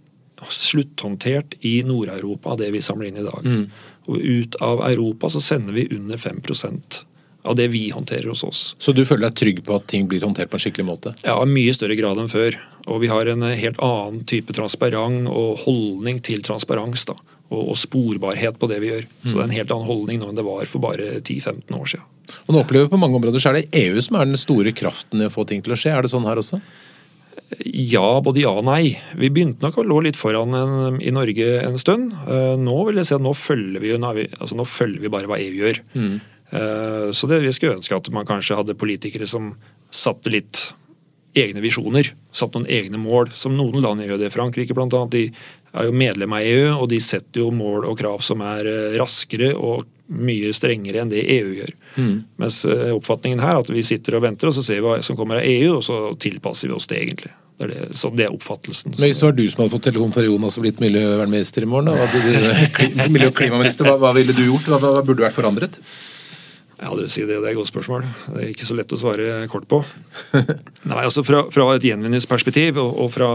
slutthåndtert 0.50 1.54
i 1.62 1.78
Nord-Europa 1.88 2.54
av 2.54 2.60
det 2.60 2.72
vi 2.74 2.82
samler 2.84 3.12
inn 3.12 3.22
i 3.22 3.26
dag. 3.26 3.46
Mm. 3.46 3.68
Og 4.12 4.20
ut 4.20 4.56
av 4.62 4.84
Europa 4.90 5.30
så 5.32 5.42
sender 5.42 5.76
vi 5.76 5.88
under 5.96 6.20
5% 6.20 7.04
av 7.44 7.56
det 7.60 7.68
vi 7.68 7.90
håndterer 7.92 8.30
hos 8.32 8.44
oss. 8.44 8.62
Så 8.80 8.94
du 8.96 9.04
føler 9.06 9.28
deg 9.28 9.40
trygg 9.40 9.62
på 9.68 9.76
at 9.76 9.88
ting 9.92 10.08
blir 10.08 10.24
håndtert 10.24 10.52
på 10.52 10.60
en 10.60 10.64
skikkelig 10.64 10.88
måte? 10.88 11.14
Ja, 11.26 11.36
i 11.44 11.50
mye 11.50 11.74
større 11.76 11.98
grad 12.00 12.20
enn 12.20 12.32
før. 12.32 12.56
Og 12.88 13.02
vi 13.04 13.12
har 13.12 13.28
en 13.32 13.44
helt 13.48 13.80
annen 13.84 14.24
type 14.28 14.56
transparent 14.56 15.28
og 15.32 15.64
holdning 15.66 16.22
til 16.24 16.44
transparens. 16.44 17.06
da, 17.12 17.18
og, 17.54 17.74
og 17.74 17.78
sporbarhet 17.80 18.60
på 18.60 18.70
det 18.72 18.80
vi 18.84 18.92
gjør. 18.92 19.08
Så 19.26 19.36
det 19.36 19.42
er 19.42 19.50
en 19.50 19.58
helt 19.60 19.76
annen 19.76 19.90
holdning 19.90 20.22
nå 20.22 20.32
enn 20.32 20.40
det 20.40 20.48
var 20.48 20.70
for 20.70 20.84
bare 20.84 21.20
10-15 21.20 21.76
år 21.78 21.92
siden. 21.96 22.10
Og 22.48 22.56
nå 22.56 22.62
opplever 22.64 22.88
vi 22.88 22.94
På 22.94 23.00
mange 23.00 23.20
områder 23.20 23.42
så 23.44 23.52
er 23.52 23.60
det 23.60 23.82
EU 23.84 24.00
som 24.02 24.16
er 24.18 24.30
den 24.30 24.40
store 24.40 24.72
kraften 24.76 25.22
i 25.22 25.28
å 25.28 25.34
få 25.34 25.44
ting 25.48 25.62
til 25.64 25.76
å 25.76 25.80
skje. 25.80 25.92
Er 25.94 26.06
det 26.06 26.12
sånn 26.14 26.28
her 26.28 26.40
også? 26.40 26.62
Ja, 27.64 28.20
både 28.24 28.44
ja 28.44 28.52
og 28.58 28.66
nei. 28.68 28.94
Vi 29.20 29.30
begynte 29.34 29.66
nok 29.66 29.80
å 29.82 29.88
lå 29.88 30.00
litt 30.06 30.20
foran 30.20 30.56
en, 30.58 31.00
i 31.02 31.14
Norge 31.14 31.50
en 31.64 31.80
stund. 31.82 32.14
Uh, 32.28 32.54
nå 32.60 32.76
vil 32.90 33.02
jeg 33.02 33.10
si 33.10 33.18
at 33.18 33.24
nå 33.24 33.34
følger 33.38 33.84
vi, 33.84 33.96
altså 33.96 34.58
nå 34.60 34.68
følger 34.68 35.04
vi 35.04 35.12
bare 35.14 35.30
hva 35.30 35.40
EU 35.42 35.58
gjør. 35.62 35.82
Mm. 35.94 36.14
Uh, 36.54 37.10
så 37.16 37.30
det, 37.30 37.42
vi 37.46 37.54
skulle 37.56 37.78
ønske 37.80 37.98
at 37.98 38.10
man 38.14 38.30
kanskje 38.30 38.58
hadde 38.60 38.78
politikere 38.80 39.30
som 39.30 39.54
satte 39.94 40.34
litt 40.34 40.68
egne 41.38 41.64
visjoner. 41.64 42.14
Satt 42.34 42.56
noen 42.58 42.70
egne 42.70 43.00
mål, 43.02 43.32
som 43.38 43.56
noen 43.58 43.82
land 43.84 44.06
gjør 44.06 44.22
det. 44.22 44.34
Frankrike 44.34 44.76
annet, 44.78 45.14
de 45.14 45.24
er 45.74 45.90
jo 45.90 45.96
medlem 45.98 46.36
av 46.38 46.46
EU, 46.46 46.68
og 46.84 46.88
de 46.92 47.00
setter 47.02 47.42
jo 47.42 47.50
mål 47.54 47.88
og 47.90 47.98
krav 48.00 48.22
som 48.26 48.44
er 48.46 48.70
eh, 48.70 48.98
raskere 49.02 49.54
og 49.58 49.88
mye 50.08 50.52
strengere 50.54 51.02
enn 51.02 51.12
det 51.12 51.24
EU 51.38 51.54
gjør. 51.60 51.72
Mm. 51.96 52.16
Mens 52.42 52.64
eh, 52.68 52.92
oppfatningen 52.96 53.42
her 53.44 53.56
er 53.56 53.64
at 53.64 53.72
vi 53.72 53.84
sitter 53.86 54.18
og 54.18 54.26
venter, 54.26 54.50
og 54.50 54.58
så 54.58 54.64
ser 54.66 54.82
vi 54.82 54.88
hva 54.88 54.98
som 55.06 55.18
kommer 55.20 55.40
av 55.40 55.48
EU, 55.48 55.78
og 55.78 55.84
så 55.86 56.00
tilpasser 56.20 56.70
vi 56.70 56.78
oss 56.78 56.90
det, 56.92 57.00
egentlig. 57.06 57.32
Det 57.58 57.68
er 57.68 57.72
det, 57.72 57.98
så 57.98 58.10
det 58.12 58.26
er 58.28 58.34
oppfattelsen. 58.34 58.96
Men 58.98 59.08
Hvis 59.08 59.22
det 59.22 59.28
var 59.28 59.38
du 59.38 59.44
som 59.48 59.64
hadde 59.64 59.76
fått 59.76 59.86
telefon 59.88 60.16
fra 60.16 60.26
Jonas 60.26 60.58
og 60.58 60.66
blitt 60.66 60.82
miljøvernminister 60.84 61.64
i 61.64 61.70
morgen, 61.70 61.94
da, 61.94 63.06
miljø- 63.14 63.30
og 63.30 63.38
klimaminister, 63.38 63.88
hva, 63.88 64.00
hva, 64.02 64.12
ville 64.18 64.36
du 64.36 64.44
gjort? 64.48 64.72
Hva, 64.74 64.82
hva 64.84 65.06
burde 65.06 65.26
vært 65.26 65.38
forandret? 65.38 65.80
Ja, 66.84 66.90
du 66.98 67.06
sier 67.08 67.30
det, 67.30 67.38
det 67.40 67.48
er 67.48 67.54
et 67.54 67.60
godt 67.60 67.70
spørsmål. 67.70 68.08
Det 68.34 68.42
er 68.42 68.50
ikke 68.52 68.68
så 68.68 68.76
lett 68.76 68.92
å 68.92 69.00
svare 69.00 69.46
kort 69.52 69.70
på. 69.72 69.80
Nei, 70.90 71.04
altså 71.06 71.24
Fra, 71.24 71.46
fra 71.54 71.70
et 71.78 71.86
gjenvinningsperspektiv 71.88 72.82
og, 72.82 72.98
og 73.06 73.14
fra, 73.14 73.30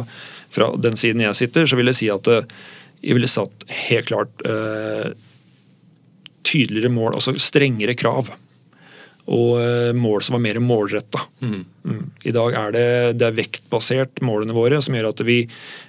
fra, 0.53 0.75
den 0.77 0.99
siden 1.01 1.25
jeg 1.25 1.39
sitter, 1.39 1.71
så 1.71 1.79
vil 1.79 1.89
jeg 1.93 2.01
si 2.03 2.11
at 2.13 2.29
eh, 2.35 2.45
jeg 3.01 3.17
ville 3.17 3.31
satt 3.31 3.65
helt 3.87 4.11
klart 4.11 4.45
eh, 4.45 5.15
tydeligere 6.49 6.93
mål, 6.93 7.19
altså 7.19 7.35
strengere 7.41 7.97
krav. 7.99 8.31
Og 9.29 9.59
eh, 9.61 9.93
mål 9.97 10.25
som 10.25 10.39
var 10.39 10.45
mer 10.47 10.61
målretta. 10.65 11.21
Mm. 11.45 11.61
I 12.29 12.35
dag 12.35 12.57
er 12.59 12.75
det, 12.75 12.87
det 13.21 13.29
er 13.29 13.37
vektbasert 13.37 14.23
målene 14.25 14.57
våre, 14.57 14.81
som 14.85 14.97
gjør 14.97 15.11
at 15.13 15.23
vi, 15.27 15.41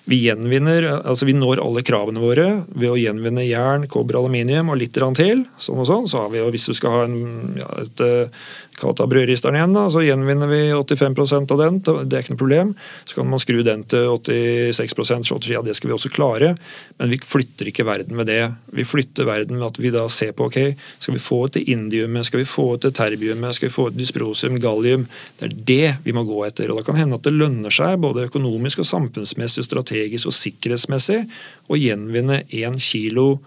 vi 0.10 0.22
gjenvinner 0.26 0.88
altså 1.00 1.28
Vi 1.30 1.36
når 1.38 1.62
alle 1.64 1.84
kravene 1.86 2.22
våre 2.24 2.48
ved 2.70 2.90
å 2.92 2.98
gjenvinne 3.00 3.46
jern, 3.48 3.88
kobber, 3.92 4.20
aluminium 4.22 4.72
og 4.74 4.80
litt 4.82 4.96
til. 4.96 5.46
sånn 5.60 5.84
og 5.84 5.90
sånn, 5.90 6.10
så 6.10 6.26
har 6.26 6.34
vi 6.34 6.42
jo, 6.42 6.50
Hvis 6.54 6.70
du 6.70 6.74
skal 6.78 6.96
ha 6.96 7.04
en, 7.08 7.20
ja, 7.60 7.70
et 7.84 8.04
eh, 8.06 8.42
kalt 8.80 9.00
av 9.04 9.10
brødristeren 9.12 9.58
igjen, 9.58 9.76
da, 9.76 9.86
så 9.92 10.04
gjenvinner 10.04 10.50
vi 10.50 10.62
85 10.74 11.52
av 11.52 11.60
den. 11.60 11.80
Det 11.84 12.16
er 12.16 12.24
ikke 12.24 12.36
noe 12.36 12.42
problem. 12.42 12.74
Så 13.06 13.18
kan 13.18 13.30
man 13.30 13.42
skru 13.42 13.62
den 13.66 13.84
til 13.90 14.08
86 14.16 14.96
så 15.28 15.40
ja, 15.52 15.64
det 15.66 15.76
skal 15.78 15.92
vi 15.92 15.96
også 15.98 16.12
klare. 16.14 16.54
Men 17.00 17.12
vi 17.14 17.20
flytter 17.24 17.72
ikke 17.72 17.88
verden 17.88 18.18
med 18.20 18.30
det. 18.32 18.42
Vi 18.76 18.88
flytter 18.88 19.28
verden 19.30 19.60
med 19.60 19.70
at 19.72 19.82
vi 19.82 19.92
da 19.94 20.06
ser 20.12 20.34
på 20.38 20.50
ok, 20.50 20.60
skal 21.00 21.18
vi 21.18 21.24
få 21.24 21.44
ut 21.48 21.58
det 21.58 21.66
indiumet, 21.72 22.28
skal 22.28 22.44
vi 22.44 22.50
få 22.50 22.74
ut 22.76 22.88
det 22.88 22.96
terbiumet, 22.98 23.58
skal 23.58 23.70
vi 23.70 23.76
få 23.76 23.90
ut 23.90 24.00
dysprosium, 24.00 24.60
gallium. 24.64 25.08
Det 25.40 25.50
er 25.50 25.58
det 25.72 25.89
vi 26.04 26.14
må 26.16 26.26
gå 26.28 26.42
etter. 26.48 26.72
og 26.72 26.80
Da 26.80 26.88
kan 26.88 27.00
hende 27.00 27.20
at 27.20 27.26
det 27.28 27.36
lønner 27.36 27.74
seg 27.74 28.00
både 28.04 28.28
økonomisk 28.30 28.84
og 28.84 28.90
samfunnsmessig, 28.90 29.66
strategisk 29.68 30.30
og 30.30 30.36
sikkerhetsmessig 30.38 31.24
å 31.70 31.80
gjenvinne 31.80 32.44
én 32.50 32.78
kilo 32.82 33.40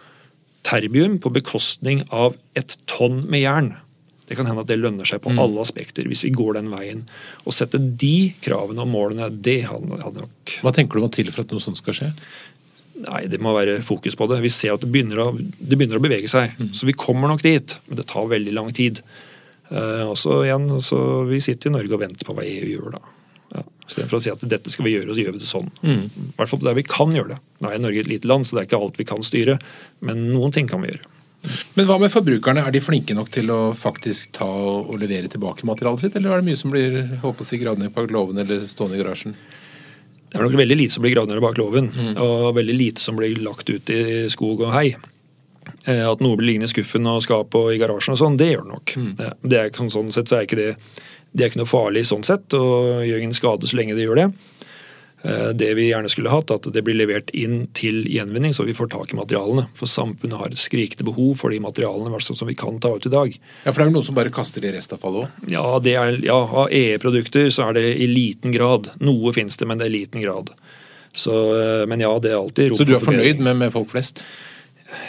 terbium 0.66 1.18
på 1.22 1.33
bekostning 1.35 2.05
av 2.14 2.37
et 2.59 2.76
tonn 2.90 3.24
med 3.31 3.42
jern. 3.44 3.72
Det 4.28 4.38
kan 4.38 4.46
hende 4.48 4.62
at 4.62 4.70
det 4.70 4.78
lønner 4.81 5.09
seg 5.09 5.20
på 5.24 5.33
mm. 5.35 5.40
alle 5.42 5.64
aspekter 5.64 6.07
hvis 6.09 6.22
vi 6.24 6.33
går 6.33 6.57
den 6.61 6.70
veien. 6.72 7.02
Å 7.44 7.52
sette 7.55 7.81
de 7.81 8.33
kravene 8.44 8.85
og 8.85 8.92
målene, 8.92 9.28
det 9.28 9.62
hadde, 9.68 9.98
hadde 10.00 10.24
nok 10.24 10.55
Hva 10.62 10.72
tenker 10.74 10.98
du 10.98 11.05
må 11.05 11.11
til 11.12 11.28
for 11.33 11.44
at 11.44 11.52
noe 11.52 11.62
sånt 11.62 11.81
skal 11.81 11.98
skje? 11.98 12.11
Nei, 13.02 13.26
Det 13.33 13.40
må 13.42 13.55
være 13.57 13.81
fokus 13.83 14.16
på 14.16 14.28
det. 14.31 14.42
Vi 14.44 14.52
ser 14.52 14.76
at 14.76 14.85
det 14.85 14.90
begynner 14.92 15.24
å, 15.24 15.28
det 15.35 15.76
begynner 15.76 15.98
å 15.98 16.05
bevege 16.05 16.31
seg. 16.31 16.55
Mm. 16.59 16.70
Så 16.76 16.87
vi 16.87 16.96
kommer 16.96 17.31
nok 17.33 17.42
dit, 17.44 17.76
men 17.88 17.98
det 17.98 18.07
tar 18.11 18.31
veldig 18.31 18.55
lang 18.55 18.70
tid. 18.76 19.02
Uh, 19.73 20.11
og 20.11 20.19
så 20.21 20.43
igjen, 20.45 20.69
så 20.85 21.25
Vi 21.29 21.41
sitter 21.41 21.71
i 21.71 21.77
Norge 21.79 21.97
og 21.97 22.03
venter 22.03 22.29
på 22.29 22.37
hva 22.37 22.45
EU 22.45 22.69
gjør. 22.75 22.99
da. 22.99 23.03
Ja, 23.53 23.63
Istedenfor 23.89 24.19
å 24.19 24.25
si 24.25 24.33
at 24.33 24.45
dette 24.49 24.73
skal 24.73 24.87
vi 24.89 24.95
gjøre, 24.97 25.11
og 25.13 25.17
så 25.17 25.25
gjør 25.25 25.35
vi 25.37 25.43
det 25.43 25.49
sånn. 25.49 25.73
Mm. 25.81 26.05
I 26.09 26.37
hvert 26.37 26.53
fall 26.53 26.63
der 26.65 26.77
vi 26.79 26.85
kan 26.89 27.13
gjøre 27.13 27.35
det. 27.35 27.41
Nå 27.61 27.73
er 27.73 27.83
Norge 27.83 28.05
et 28.05 28.13
lite 28.13 28.29
land, 28.29 28.49
så 28.49 28.57
det 28.57 28.63
er 28.63 28.71
ikke 28.71 28.81
alt 28.85 29.01
vi 29.01 29.09
kan 29.09 29.25
styre. 29.27 29.59
Men 30.05 30.29
noen 30.33 30.55
ting 30.55 30.69
kan 30.71 30.85
vi 30.85 30.93
gjøre. 30.93 31.11
Men 31.75 31.89
hva 31.89 31.97
med 31.99 32.13
forbrukerne? 32.13 32.63
Er 32.63 32.75
de 32.75 32.83
flinke 32.83 33.17
nok 33.19 33.31
til 33.35 33.51
å 33.51 33.61
faktisk 33.77 34.31
ta 34.39 34.47
og 34.47 34.95
levere 35.01 35.31
tilbake 35.31 35.67
materialet 35.67 36.05
sitt, 36.05 36.19
eller 36.19 36.33
er 36.37 36.43
det 36.43 36.51
mye 36.53 36.61
som 36.61 36.75
blir 36.75 37.01
håper 37.25 37.49
å 37.49 37.61
gravd 37.65 37.83
ned 37.83 37.95
bak 37.97 38.13
låven 38.15 38.39
eller 38.45 38.63
stående 38.69 38.99
i 38.99 39.03
garasjen? 39.03 39.35
Det 40.33 40.39
er 40.39 40.47
nok 40.47 40.55
veldig 40.57 40.79
lite 40.79 40.95
som 40.95 41.05
blir 41.05 41.13
gravd 41.17 41.33
ned 41.33 41.43
bak 41.45 41.59
låven, 41.61 41.91
mm. 41.93 42.13
og 42.23 42.55
veldig 42.57 42.77
lite 42.79 43.03
som 43.03 43.19
blir 43.19 43.43
lagt 43.45 43.69
ut 43.69 43.91
i 43.93 44.31
skog 44.33 44.63
og 44.65 44.73
hei. 44.77 44.95
Eh, 45.87 46.05
at 46.07 46.23
noe 46.23 46.38
blir 46.38 46.53
liggende 46.53 46.68
i 46.71 46.73
skuffen 46.73 47.09
og 47.11 47.23
skapet 47.25 47.59
og 47.59 47.73
i 47.75 47.81
garasjen 47.81 48.14
og 48.14 48.21
sånn, 48.21 48.38
det 48.38 48.53
gjør 48.53 48.66
det 48.66 48.75
nok. 48.77 48.97
Mm. 48.97 49.12
Det, 49.18 49.31
det 49.51 49.61
er, 49.61 49.90
sånn 49.90 50.12
sett 50.14 50.31
så 50.31 50.38
er 50.38 50.47
ikke 50.47 50.61
det, 50.61 50.73
det 51.33 51.45
er 51.45 51.51
ikke 51.51 51.62
noe 51.64 51.71
farlig 51.71 52.05
sånn 52.07 52.27
sett, 52.27 52.47
og 52.55 53.03
gjør 53.07 53.23
ingen 53.23 53.37
skade 53.37 53.71
så 53.71 53.79
lenge 53.79 53.97
det 53.99 54.07
gjør 54.07 54.21
det. 54.23 54.29
Eh, 55.23 55.49
det 55.55 55.75
vi 55.79 55.88
gjerne 55.88 56.11
skulle 56.11 56.31
hatt, 56.31 56.51
at 56.51 56.66
det 56.75 56.83
blir 56.87 56.97
levert 56.99 57.31
inn 57.35 57.64
til 57.75 58.03
gjenvinning, 58.11 58.55
så 58.55 58.66
vi 58.66 58.75
får 58.75 58.92
tak 58.95 59.14
i 59.14 59.18
materialene. 59.18 59.68
For 59.79 59.90
samfunnet 59.90 60.38
har 60.38 60.51
et 60.51 60.62
skrikende 60.62 61.07
behov 61.07 61.37
for 61.38 61.55
de 61.55 61.59
materialene 61.62 62.21
som 62.23 62.49
vi 62.49 62.57
kan 62.59 62.79
ta 62.83 62.95
ut 62.97 63.07
i 63.07 63.12
dag. 63.12 63.35
Ja, 63.64 63.73
For 63.73 63.81
det 63.81 63.87
er 63.87 63.92
jo 63.92 63.97
noen 63.97 64.09
som 64.11 64.18
bare 64.18 64.35
kaster 64.35 64.62
det 64.62 64.73
i 64.73 64.77
restavfallet 64.77 65.27
òg? 65.27 65.51
Ja, 65.55 65.66
er, 65.79 66.18
ja, 66.27 66.38
av 66.38 66.71
EE-produkter 66.75 67.51
så 67.55 67.71
er 67.71 67.79
det 67.79 67.87
i 68.03 68.11
liten 68.11 68.55
grad. 68.55 68.90
Noe 69.03 69.35
finnes 69.35 69.59
det, 69.59 69.66
men 69.71 69.79
det 69.79 69.88
er 69.88 69.95
i 69.95 69.99
liten 70.01 70.23
grad. 70.23 70.55
Så, 71.14 71.35
eh, 71.59 71.85
men 71.87 72.01
ja, 72.03 72.14
det 72.23 72.33
er 72.33 72.40
alltid 72.40 72.75
Så 72.75 72.88
du 72.88 72.97
er 72.97 73.03
fornøyd 73.03 73.42
med, 73.42 73.59
med 73.62 73.75
folk 73.75 73.90
flest? 73.92 74.27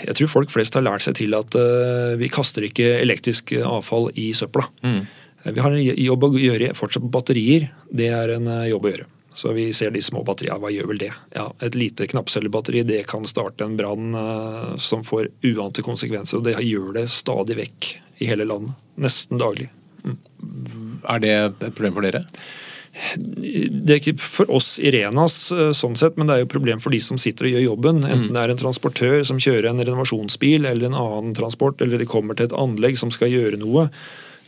Jeg 0.07 0.17
tror 0.19 0.31
folk 0.31 0.53
flest 0.53 0.77
har 0.77 0.85
lært 0.85 1.05
seg 1.05 1.17
til 1.19 1.35
at 1.37 1.57
uh, 1.57 2.13
vi 2.19 2.31
kaster 2.31 2.65
ikke 2.67 2.99
elektrisk 3.01 3.55
avfall 3.63 4.09
i 4.19 4.31
søpla. 4.37 4.65
Mm. 4.85 5.01
Vi 5.43 5.59
har 5.59 5.75
en 5.75 5.81
jobb 5.83 6.27
å 6.27 6.31
gjøre 6.39 6.71
fortsatt 6.77 7.03
på 7.03 7.11
batterier. 7.11 7.67
Det 7.91 8.07
er 8.15 8.37
en 8.37 8.47
uh, 8.47 8.63
jobb 8.69 8.87
å 8.87 8.93
gjøre. 8.93 9.09
Så 9.33 9.53
vi 9.57 9.65
ser 9.73 9.91
de 9.91 10.01
små 10.01 10.21
batteriene. 10.25 10.61
Hva 10.61 10.71
gjør 10.71 10.91
vel 10.91 11.01
det? 11.01 11.11
Ja, 11.33 11.47
Et 11.65 11.75
lite 11.75 12.07
knappcellebatteri 12.07 12.83
det 12.85 13.01
kan 13.09 13.25
starte 13.25 13.65
en 13.65 13.77
brann 13.79 14.13
uh, 14.15 14.75
som 14.77 15.03
får 15.05 15.31
uante 15.49 15.85
konsekvenser. 15.85 16.39
Og 16.39 16.47
det 16.47 16.59
gjør 16.61 16.93
det 16.99 17.07
stadig 17.11 17.57
vekk 17.59 17.89
i 18.21 18.29
hele 18.29 18.47
landet. 18.47 18.77
Nesten 19.01 19.41
daglig. 19.41 19.71
Mm. 20.03 20.19
Er 21.09 21.23
det 21.23 21.33
et 21.33 21.65
problem 21.73 21.97
for 21.97 22.05
dere? 22.05 22.23
Det 22.93 23.95
er 23.95 23.99
ikke 23.99 24.19
for 24.21 24.51
oss 24.53 24.75
i 24.77 24.91
Renas, 24.93 25.37
eh, 25.51 25.71
sånn 25.73 25.95
sett, 25.97 26.17
men 26.17 26.29
det 26.29 26.35
er 26.35 26.43
jo 26.43 26.49
et 26.49 26.53
problem 26.55 26.83
for 26.83 26.93
de 26.93 26.99
som 27.01 27.17
sitter 27.21 27.49
og 27.49 27.55
gjør 27.55 27.65
jobben. 27.65 28.03
Enten 28.05 28.27
mm. 28.29 28.35
det 28.35 28.43
er 28.43 28.53
en 28.53 28.61
transportør 28.61 29.23
som 29.25 29.41
kjører 29.41 29.71
en 29.71 29.81
renovasjonsbil 29.81 30.69
eller 30.69 30.89
en 30.89 30.99
annen 31.01 31.33
transport, 31.37 31.81
eller 31.81 32.01
de 32.01 32.09
kommer 32.09 32.37
til 32.37 32.51
et 32.51 32.59
anlegg 32.59 32.99
som 33.01 33.13
skal 33.13 33.33
gjøre 33.33 33.61
noe. 33.61 33.89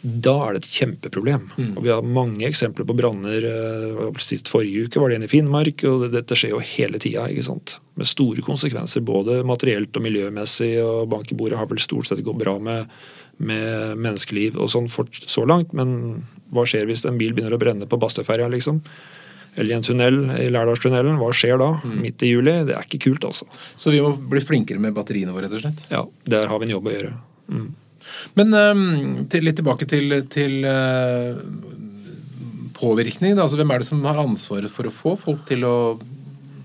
da 0.06 0.36
er 0.46 0.54
det 0.54 0.60
et 0.60 0.74
kjempeproblem. 0.76 1.48
Og 1.58 1.82
Vi 1.82 1.90
har 1.90 2.04
mange 2.06 2.46
eksempler 2.46 2.86
på 2.86 2.94
branner. 2.94 3.42
eh, 3.42 4.20
Sist 4.22 4.52
forrige 4.54 4.86
uke 4.86 5.02
var 5.02 5.10
det 5.10 5.16
en 5.16 5.24
i 5.24 5.28
Finnmark. 5.32 5.84
og 5.90 6.12
Dette 6.12 6.36
skjer 6.38 6.52
jo 6.54 6.60
hele 6.60 7.00
tida. 7.00 7.26
Med 7.96 8.06
store 8.06 8.42
konsekvenser 8.46 9.02
både 9.02 9.44
materielt 9.44 9.98
og 9.98 10.04
miljømessig. 10.04 10.78
og 10.86 11.10
Bank 11.10 11.32
i 11.32 11.36
bordet 11.36 11.58
har 11.58 11.66
vel 11.66 11.80
stort 11.80 12.06
sett 12.06 12.22
gått 12.22 12.38
bra 12.38 12.60
med, 12.60 12.86
med 13.38 14.00
menneskeliv 14.00 14.56
og 14.62 14.72
sånn 14.72 14.88
for, 14.92 15.10
så 15.12 15.44
langt. 15.50 15.74
Men 15.76 16.24
hva 16.56 16.66
skjer 16.70 16.88
hvis 16.90 17.06
en 17.10 17.20
bil 17.20 17.36
begynner 17.36 17.56
å 17.56 17.62
brenne 17.62 17.90
på 17.90 18.00
Bastøferja, 18.00 18.48
liksom? 18.52 18.82
Eller 19.56 19.72
i 19.72 19.78
en 19.78 19.86
tunnel 19.88 20.18
i 20.36 20.50
Lærdalstunnelen. 20.52 21.16
Hva 21.22 21.32
skjer 21.36 21.60
da? 21.62 21.70
Midt 21.88 22.24
i 22.28 22.34
juli? 22.34 22.58
Det 22.68 22.76
er 22.76 22.88
ikke 22.88 23.06
kult, 23.08 23.28
altså. 23.28 23.48
Så 23.80 23.94
vi 23.94 24.02
må 24.04 24.12
bli 24.16 24.44
flinkere 24.44 24.82
med 24.84 24.96
batteriene 24.98 25.36
våre, 25.36 25.48
rett 25.48 25.56
og 25.56 25.64
slett. 25.64 25.86
Ja, 25.94 26.04
Der 26.28 26.50
har 26.52 26.60
vi 26.60 26.68
en 26.68 26.76
jobb 26.76 26.90
å 26.92 26.96
gjøre. 26.96 27.14
Men 28.36 28.52
um, 28.54 28.84
til, 29.32 29.48
litt 29.48 29.58
tilbake 29.60 29.88
til, 29.90 30.18
til 30.32 30.68
uh, 30.68 31.40
påvirkning. 32.76 33.38
Da. 33.38 33.46
Altså, 33.46 33.60
hvem 33.60 33.72
er 33.72 33.82
det 33.82 33.88
som 33.88 34.04
har 34.08 34.20
ansvaret 34.22 34.72
for 34.72 34.90
å 34.90 34.94
få 34.94 35.16
folk 35.20 35.46
til 35.48 35.64
å 35.68 35.76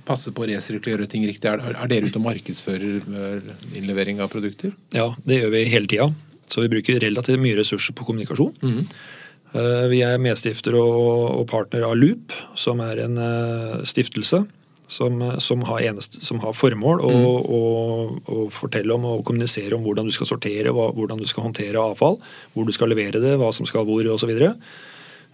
passe 0.08 0.32
på 0.34 0.42
å 0.42 0.48
resirkulere 0.50 1.06
ting 1.10 1.26
riktig? 1.28 1.46
Er, 1.50 1.62
er 1.70 1.90
dere 1.90 2.10
ute 2.10 2.18
og 2.18 2.26
markedsfører 2.26 3.06
øh, 3.06 3.52
innlevering 3.78 4.18
av 4.24 4.32
produkter? 4.32 4.74
Ja, 4.96 5.12
det 5.22 5.38
gjør 5.42 5.54
vi 5.54 5.64
hele 5.70 5.90
tida. 5.90 6.10
Så 6.50 6.64
vi 6.64 6.70
bruker 6.72 7.00
relativt 7.02 7.40
mye 7.42 7.58
ressurser 7.60 7.94
på 7.96 8.06
kommunikasjon. 8.08 8.54
Eh, 9.54 9.86
Vi 9.90 10.00
er 10.06 10.22
medstifter 10.22 10.76
og, 10.78 11.46
partner 11.50 11.86
av 11.88 11.96
Loop, 11.98 12.34
som 12.54 12.80
er 12.84 13.04
en 13.06 13.18
eh, 13.18 13.76
stiftelse 13.88 14.44
som, 14.90 15.22
eh, 15.22 15.38
som, 15.38 15.62
har, 15.66 15.80
eneste, 15.90 16.22
som 16.22 16.38
har 16.42 16.54
formål 16.54 17.02
å, 17.06 17.14
å, 17.40 17.62
å 18.26 18.46
fortelle 18.54 18.94
om 18.94 19.06
og 19.10 19.24
kommunisere 19.26 19.74
om 19.74 19.86
hvordan 19.86 20.06
du 20.06 20.14
skal 20.14 20.30
sortere, 20.30 20.74
hva, 20.74 20.90
hvordan 20.94 21.22
du 21.22 21.26
skal 21.30 21.48
håndtere 21.48 21.82
avfall, 21.82 22.20
hvor 22.54 22.66
du 22.66 22.74
skal 22.74 22.90
levere 22.90 23.22
det, 23.22 23.36
hva 23.38 23.52
som 23.54 23.66
skal 23.66 23.86
hvor 23.88 24.06
osv. 24.14 24.34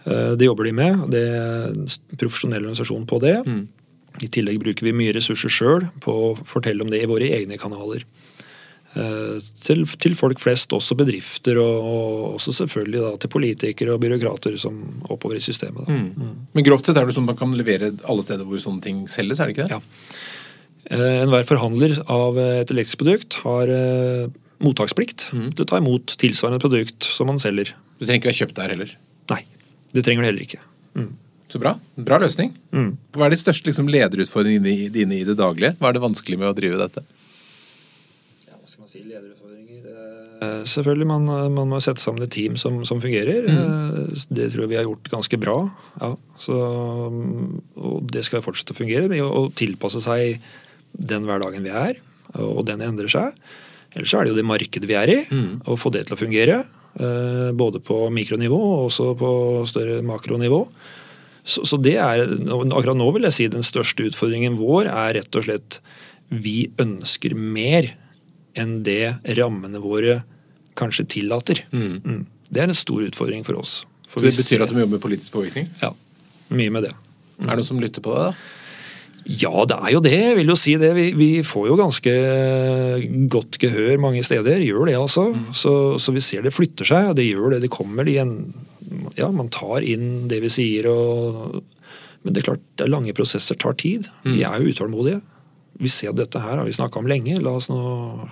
Det 0.07 0.45
jobber 0.45 0.69
de 0.69 0.71
med. 0.77 1.07
Det 1.11 1.23
er 1.25 1.73
en 1.73 2.17
profesjonell 2.17 2.61
organisasjon 2.63 3.05
på 3.09 3.19
det. 3.19 3.35
I 4.23 4.29
tillegg 4.33 4.61
bruker 4.61 4.85
vi 4.87 4.93
mye 4.95 5.13
ressurser 5.17 5.51
sjøl 5.51 5.83
på 6.01 6.13
å 6.29 6.29
fortelle 6.47 6.85
om 6.85 6.89
det 6.93 7.01
i 7.03 7.09
våre 7.09 7.27
egne 7.37 7.57
kanaler. 7.59 8.05
Eh, 8.97 9.37
Til, 9.67 9.83
til 10.01 10.15
folk 10.17 10.39
flest, 10.41 10.71
også 10.73 10.95
bedrifter, 10.97 11.57
og, 11.61 11.75
og 11.85 12.37
også 12.37 12.53
selvfølgelig 12.63 13.01
da, 13.03 13.11
til 13.21 13.29
politikere 13.33 13.93
og 13.93 14.01
byråkrater 14.01 14.55
som 14.61 14.77
oppover 15.11 15.37
i 15.37 15.43
systemet. 15.43 15.85
Da. 15.85 16.29
Men 16.55 16.65
grovt 16.65 16.87
sett 16.87 16.97
er 16.97 17.05
det 17.05 17.13
sånn 17.17 17.27
at 17.27 17.33
man 17.35 17.39
kan 17.41 17.53
levere 17.59 17.91
alle 18.09 18.23
steder 18.25 18.47
hvor 18.47 18.61
sånne 18.63 18.81
ting 18.85 19.03
selges, 19.11 19.41
er 19.43 19.49
det 19.51 19.57
ikke 19.57 19.67
det? 19.67 19.77
Ja. 19.77 20.15
Eh, 20.95 21.17
Enhver 21.25 21.45
forhandler 21.49 21.97
av 22.09 22.39
et 22.41 22.71
elektrisk 22.73 23.01
produkt 23.03 23.37
har 23.43 23.69
eh, 23.75 24.25
mottaksplikt 24.63 25.27
til 25.33 25.65
å 25.65 25.69
ta 25.69 25.81
imot 25.83 26.15
tilsvarende 26.17 26.61
produkt 26.63 27.05
som 27.05 27.29
man 27.29 27.37
selger. 27.43 27.73
Du 27.99 28.05
trenger 28.07 28.23
ikke 28.23 28.31
være 28.31 28.39
kjøpt 28.41 28.57
der 28.57 28.73
heller. 28.73 28.95
Nei, 29.33 29.41
det 29.93 30.05
trenger 30.07 30.23
du 30.25 30.29
heller 30.31 30.45
ikke. 30.47 30.63
Så 31.51 31.59
bra. 31.61 31.75
Bra 32.07 32.17
løsning. 32.23 32.55
Hva 33.13 33.27
er 33.27 33.35
de 33.35 33.37
største 33.39 33.69
liksom, 33.69 33.91
lederutfordringene 33.93 34.89
dine 34.95 35.19
i 35.21 35.27
det 35.27 35.37
daglige? 35.39 35.75
Hva 35.77 35.91
er 35.91 35.97
det 35.99 36.03
vanskelig 36.07 36.39
med 36.41 36.49
å 36.49 36.55
drive 36.57 36.79
dette? 36.81 37.03
Skal 38.77 38.85
man 38.85 38.89
si, 38.91 38.99
lederutfordringer? 39.09 39.85
Eh, 40.45 40.59
Selvfølgelig, 40.69 41.07
man, 41.09 41.23
man 41.55 41.69
må 41.71 41.79
sette 41.81 41.97
sammen 42.03 42.21
et 42.27 42.29
team 42.35 42.59
som, 42.61 42.83
som 42.85 42.99
fungerer. 43.01 43.47
Mm. 43.49 44.11
Det 44.29 44.51
tror 44.53 44.67
jeg 44.67 44.69
vi 44.69 44.77
har 44.77 44.85
gjort 44.85 45.09
ganske 45.09 45.39
bra. 45.41 45.55
Ja, 45.97 46.11
så, 46.37 46.57
og 47.81 48.11
det 48.13 48.21
skal 48.27 48.43
fortsette 48.45 48.75
å 48.75 48.77
fungere. 48.77 49.17
Å 49.25 49.47
tilpasse 49.57 50.03
seg 50.05 50.37
den 50.93 51.25
hverdagen 51.25 51.65
vi 51.65 51.73
er, 51.73 51.97
og 52.37 52.61
den 52.69 52.85
endrer 52.85 53.09
seg. 53.09 53.33
Ellers 53.97 54.13
er 54.13 54.27
det 54.27 54.35
jo 54.35 54.37
det 54.37 54.45
markedet 54.45 54.85
vi 54.89 54.97
er 54.99 55.09
i, 55.15 55.19
å 55.65 55.77
få 55.79 55.89
det 55.95 56.05
til 56.05 56.13
å 56.13 56.21
fungere. 56.21 56.61
eh, 57.01 57.49
Både 57.57 57.81
på 57.81 58.03
mikronivå 58.13 58.61
og 58.61 58.87
også 58.91 59.11
på 59.17 59.31
større 59.73 60.03
makronivå. 60.05 60.61
Så, 61.47 61.63
så 61.65 61.81
det 61.81 61.95
er, 61.97 62.27
akkurat 62.27 62.97
nå 62.99 63.09
vil 63.15 63.25
jeg 63.25 63.33
si 63.41 63.49
den 63.49 63.65
største 63.65 64.05
utfordringen 64.11 64.59
vår 64.59 64.89
er 64.91 65.15
rett 65.17 65.37
og 65.39 65.45
slett 65.49 65.79
vi 66.29 66.67
ønsker 66.83 67.33
mer 67.39 67.95
enn 68.59 68.81
det 68.85 69.15
rammene 69.37 69.79
våre 69.83 70.19
kanskje 70.77 71.07
tillater. 71.17 71.63
Mm. 71.73 72.25
Det 72.51 72.61
er 72.63 72.69
en 72.69 72.77
stor 72.77 73.01
utfordring 73.07 73.43
for 73.47 73.57
oss. 73.59 73.79
For 74.07 74.21
Så 74.21 74.27
det 74.29 74.35
betyr 74.37 74.57
ser- 74.57 74.63
at 74.63 74.69
du 74.69 74.75
må 74.77 74.83
jobbe 74.85 74.97
med 74.97 75.03
politisk 75.03 75.33
påvirkning? 75.35 75.67
Ja, 75.81 75.91
mye 76.49 76.71
med 76.71 76.83
det. 76.87 76.93
Er 77.41 77.51
det 77.51 77.57
noen 77.59 77.67
som 77.67 77.79
lytter 77.81 78.01
på 78.05 78.13
deg, 78.15 78.31
da? 78.31 78.53
Ja, 79.27 79.65
det 79.67 79.75
er 79.75 79.91
jo 79.91 79.99
det. 79.99 80.11
Jeg 80.15 80.35
vil 80.37 80.47
jo 80.47 80.55
si 80.55 80.75
det. 80.79 80.93
Vi, 80.95 81.09
vi 81.19 81.29
får 81.43 81.65
jo 81.67 81.75
ganske 81.75 82.13
godt 83.33 83.57
gehør 83.59 83.99
mange 83.99 84.23
steder. 84.23 84.61
Gjør 84.63 84.87
det, 84.87 84.95
altså. 84.95 85.25
Så, 85.51 85.73
så 85.99 86.13
vi 86.15 86.23
ser 86.23 86.45
det 86.45 86.53
flytter 86.55 86.87
seg, 86.87 87.09
det 87.17 87.25
gjør 87.27 87.51
det. 87.55 87.61
Det 87.65 87.73
kommer 87.73 88.07
igjen 88.07 88.53
Ja, 89.17 89.27
man 89.35 89.49
tar 89.51 89.83
inn 89.83 90.29
det 90.31 90.39
vi 90.45 90.47
sier, 90.53 90.87
og 90.87 91.57
Men 92.23 92.33
det 92.33 92.41
er 92.41 92.47
klart, 92.53 92.63
det 92.79 92.87
lange 92.89 93.13
prosesser 93.15 93.55
tar 93.59 93.75
tid. 93.79 94.07
Vi 94.23 94.41
er 94.47 94.59
jo 94.63 94.71
utålmodige. 94.71 95.19
Vi 95.77 95.91
ser 95.91 96.15
dette 96.17 96.41
her 96.41 96.57
har 96.57 96.65
vi 96.65 96.75
snakka 96.75 97.01
om 97.01 97.09
lenge. 97.09 97.37
La 97.43 97.53
oss 97.57 97.69
nå 97.69 97.79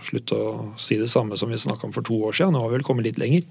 slutte 0.07 0.37
å 0.37 0.51
si 0.81 0.97
det 1.01 1.11
samme 1.11 1.37
som 1.37 1.51
vi 1.51 1.59
snakka 1.61 1.89
om 1.89 1.95
for 1.95 2.05
to 2.05 2.17
år 2.27 2.35
siden. 2.35 2.55
Nå 2.55 2.63
har 2.63 2.71
vi 2.71 2.79
vel 2.79 2.87
kommet 2.87 3.07
litt 3.07 3.21
lenger. 3.21 3.45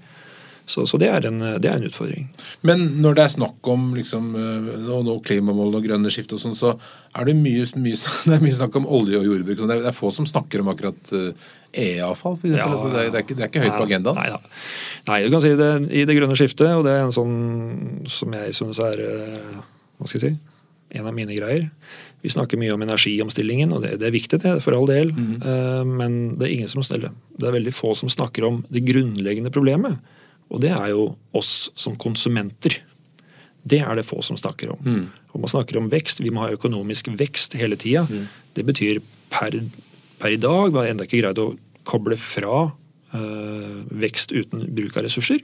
Så, 0.65 0.85
så 0.89 0.97
det, 0.97 1.11
er 1.13 1.25
en, 1.29 1.43
det 1.61 1.69
er 1.69 1.77
en 1.77 1.85
utfordring. 1.85 2.25
Men 2.65 2.87
når 3.03 3.17
det 3.17 3.23
er 3.23 3.33
snakk 3.35 3.67
om 3.69 3.91
liksom, 3.93 4.31
øh, 4.33 4.87
å 4.95 5.03
nå 5.05 5.19
klimamål 5.25 5.77
og 5.77 5.85
grønne 5.85 6.09
skift 6.13 6.33
og 6.33 6.41
sånn, 6.41 6.55
så 6.57 6.71
er 7.13 7.27
det 7.29 7.35
mye, 7.37 7.67
mye, 7.77 7.99
det 8.25 8.33
er 8.33 8.41
mye 8.41 8.57
snakk 8.57 8.79
om 8.81 8.87
olje 8.97 9.19
og 9.19 9.27
jordbruk. 9.29 9.61
Det 9.61 9.67
er, 9.77 9.83
det 9.85 9.91
er 9.91 9.97
få 9.97 10.09
som 10.15 10.25
snakker 10.29 10.63
om 10.63 10.71
akkurat 10.73 11.13
øh, 11.13 11.45
E-avfall, 11.75 12.39
eksempel. 12.39 12.57
Ja, 12.57 12.71
altså, 12.71 12.89
det, 12.89 13.05
det, 13.13 13.37
er 13.37 13.51
ikke, 13.51 13.61
høyt 13.61 13.77
på 13.77 13.85
agendaen. 13.85 14.17
Nei, 14.17 14.27
da. 14.33 14.57
nei, 15.11 15.21
du 15.27 15.35
kan 15.35 15.45
si 15.45 15.53
det 15.59 15.71
i 15.91 16.05
det 16.09 16.17
grønne 16.17 16.39
skiftet, 16.39 16.71
og 16.71 16.85
det 16.87 16.97
er 16.97 17.05
en 17.05 17.13
sånn 17.13 17.37
som 18.09 18.33
jeg 18.39 18.57
synes 18.57 18.81
er 18.89 19.05
eh, 19.05 19.57
hva 19.99 20.09
skal 20.09 20.21
jeg 20.21 20.25
si, 20.25 20.54
en 20.89 21.05
av 21.09 21.13
mine 21.15 21.33
greier. 21.35 21.69
Vi 22.21 22.29
snakker 22.33 22.57
mye 22.57 22.73
om 22.73 22.81
energiomstillingen, 22.85 23.73
og 23.73 23.83
det, 23.83 23.95
det 24.01 24.07
er 24.09 24.15
viktig, 24.15 24.39
det, 24.41 24.55
for 24.63 24.77
all 24.77 24.87
del. 24.89 25.11
Eh, 25.11 25.83
Men 25.85 26.37
det 26.39 26.47
er 26.47 26.53
ingen 26.55 26.71
som 26.71 26.83
steller. 26.85 27.13
Det 27.37 27.49
er 27.49 27.55
veldig 27.57 27.73
få 27.73 27.93
som 27.97 28.09
snakker 28.09 28.45
om 28.47 28.63
det 28.69 28.85
grunnleggende 28.87 29.51
problemet. 29.53 29.97
Og 30.53 30.61
det 30.61 30.71
er 30.73 30.91
jo 30.93 31.15
oss 31.33 31.71
som 31.75 31.97
konsumenter. 31.97 32.79
Det 33.65 33.81
er 33.81 33.97
det 33.97 34.05
få 34.05 34.21
som 34.21 34.37
snakker 34.37 34.75
om. 34.75 35.09
Og 35.33 35.41
man 35.41 35.49
snakker 35.51 35.77
om 35.81 35.89
vekst. 35.89 36.21
Vi 36.21 36.29
må 36.33 36.45
ha 36.45 36.53
økonomisk 36.53 37.09
vekst 37.17 37.57
hele 37.57 37.75
tida. 37.81 38.05
Det 38.53 38.65
betyr 38.65 39.01
per, 39.33 39.57
per 40.21 40.35
i 40.35 40.37
dag 40.41 40.69
vi 40.69 40.77
har 40.77 40.91
ennå 40.93 41.07
ikke 41.07 41.23
greid 41.23 41.41
å 41.41 41.55
koble 41.85 42.17
fra 42.17 42.67
uh, 42.69 43.77
vekst 43.89 44.31
uten 44.37 44.67
bruk 44.77 44.95
av 44.97 45.07
ressurser. 45.07 45.41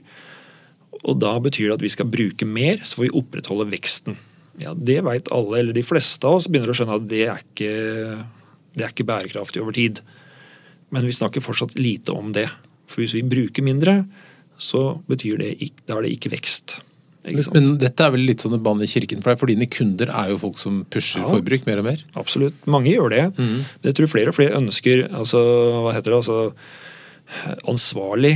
Og 1.02 1.18
da 1.18 1.34
betyr 1.42 1.68
det 1.72 1.76
at 1.80 1.82
vi 1.82 1.90
skal 1.90 2.06
bruke 2.10 2.46
mer, 2.46 2.78
så 2.82 3.00
får 3.00 3.08
vi 3.08 3.16
opprettholde 3.18 3.66
veksten. 3.74 4.16
Ja, 4.60 4.74
Det 4.74 4.98
veit 5.04 5.28
alle, 5.32 5.58
eller 5.62 5.72
de 5.72 5.82
fleste 5.82 6.24
av 6.28 6.34
oss 6.40 6.48
begynner 6.48 6.68
å 6.72 6.76
skjønne 6.76 6.98
at 7.00 7.08
det 7.08 7.22
er 7.28 7.40
ikke, 7.40 7.70
det 8.76 8.84
er 8.84 8.92
ikke 8.92 9.06
bærekraftig 9.08 9.62
over 9.62 9.72
tid. 9.72 10.00
Men 10.92 11.06
vi 11.08 11.12
snakker 11.16 11.40
fortsatt 11.40 11.74
lite 11.78 12.12
om 12.12 12.32
det. 12.36 12.48
For 12.86 13.00
hvis 13.00 13.14
vi 13.16 13.22
bruker 13.24 13.64
mindre, 13.64 14.02
så 14.58 14.98
betyr 15.08 15.38
det 15.40 15.54
ikke, 15.64 15.86
da 15.88 15.96
er 15.98 16.02
det 16.02 16.12
ikke 16.18 16.30
vekst. 16.34 16.76
Ikke 17.24 17.44
sant? 17.46 17.54
Men 17.54 17.78
dette 17.78 18.02
er 18.04 18.10
vel 18.10 18.26
litt 18.26 18.42
sånn 18.42 18.58
bann 18.62 18.82
i 18.82 18.86
kirken 18.90 19.22
for 19.22 19.30
deg, 19.32 19.38
for 19.40 19.46
dine 19.46 19.66
kunder 19.70 20.10
er 20.10 20.32
jo 20.34 20.38
folk 20.42 20.58
som 20.58 20.84
pusher 20.90 21.22
Ja. 21.22 21.28
forbruk 21.30 21.64
mer 21.66 21.78
og 21.78 21.84
mer. 21.84 22.02
Absolutt. 22.18 22.54
Mange 22.66 22.90
gjør 22.92 23.10
det. 23.10 23.38
Men 23.38 23.64
jeg 23.88 23.94
tror 23.94 24.10
flere 24.10 24.28
og 24.28 24.34
flere 24.36 24.58
ønsker 24.58 25.08
altså, 25.14 25.38
hva 25.86 25.94
heter 25.94 26.10
det, 26.12 26.18
altså, 26.20 26.52
ansvarlig 27.72 28.34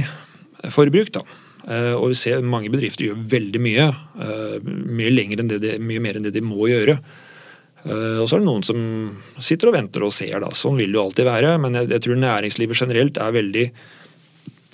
forbruk. 0.73 1.11
da. 1.13 1.21
Eh, 1.67 1.95
Og 1.99 2.09
vi 2.13 2.19
ser 2.19 2.43
mange 2.47 2.71
bedrifter 2.71 3.09
gjør 3.09 3.23
veldig 3.37 3.61
mye. 3.63 3.87
eh, 4.23 4.59
Mye, 4.63 5.11
enn 5.39 5.49
de, 5.51 5.79
mye 5.83 6.01
mer 6.01 6.17
enn 6.17 6.23
det 6.29 6.35
de 6.37 6.41
må 6.45 6.69
gjøre. 6.71 6.99
Eh, 7.87 8.19
Og 8.23 8.29
så 8.29 8.37
er 8.37 8.41
det 8.45 8.47
noen 8.49 8.65
som 8.65 8.79
sitter 9.39 9.69
og 9.69 9.75
venter 9.75 10.03
og 10.07 10.13
ser. 10.13 10.39
da. 10.41 10.51
Sånn 10.55 10.77
vil 10.79 10.93
det 10.93 10.99
jo 11.01 11.05
alltid 11.09 11.27
være. 11.27 11.59
Men 11.61 11.75
jeg, 11.75 11.91
jeg 11.91 12.01
tror 12.07 12.17
næringslivet 12.23 12.77
generelt 12.79 13.17
er 13.19 13.33
veldig 13.33 13.71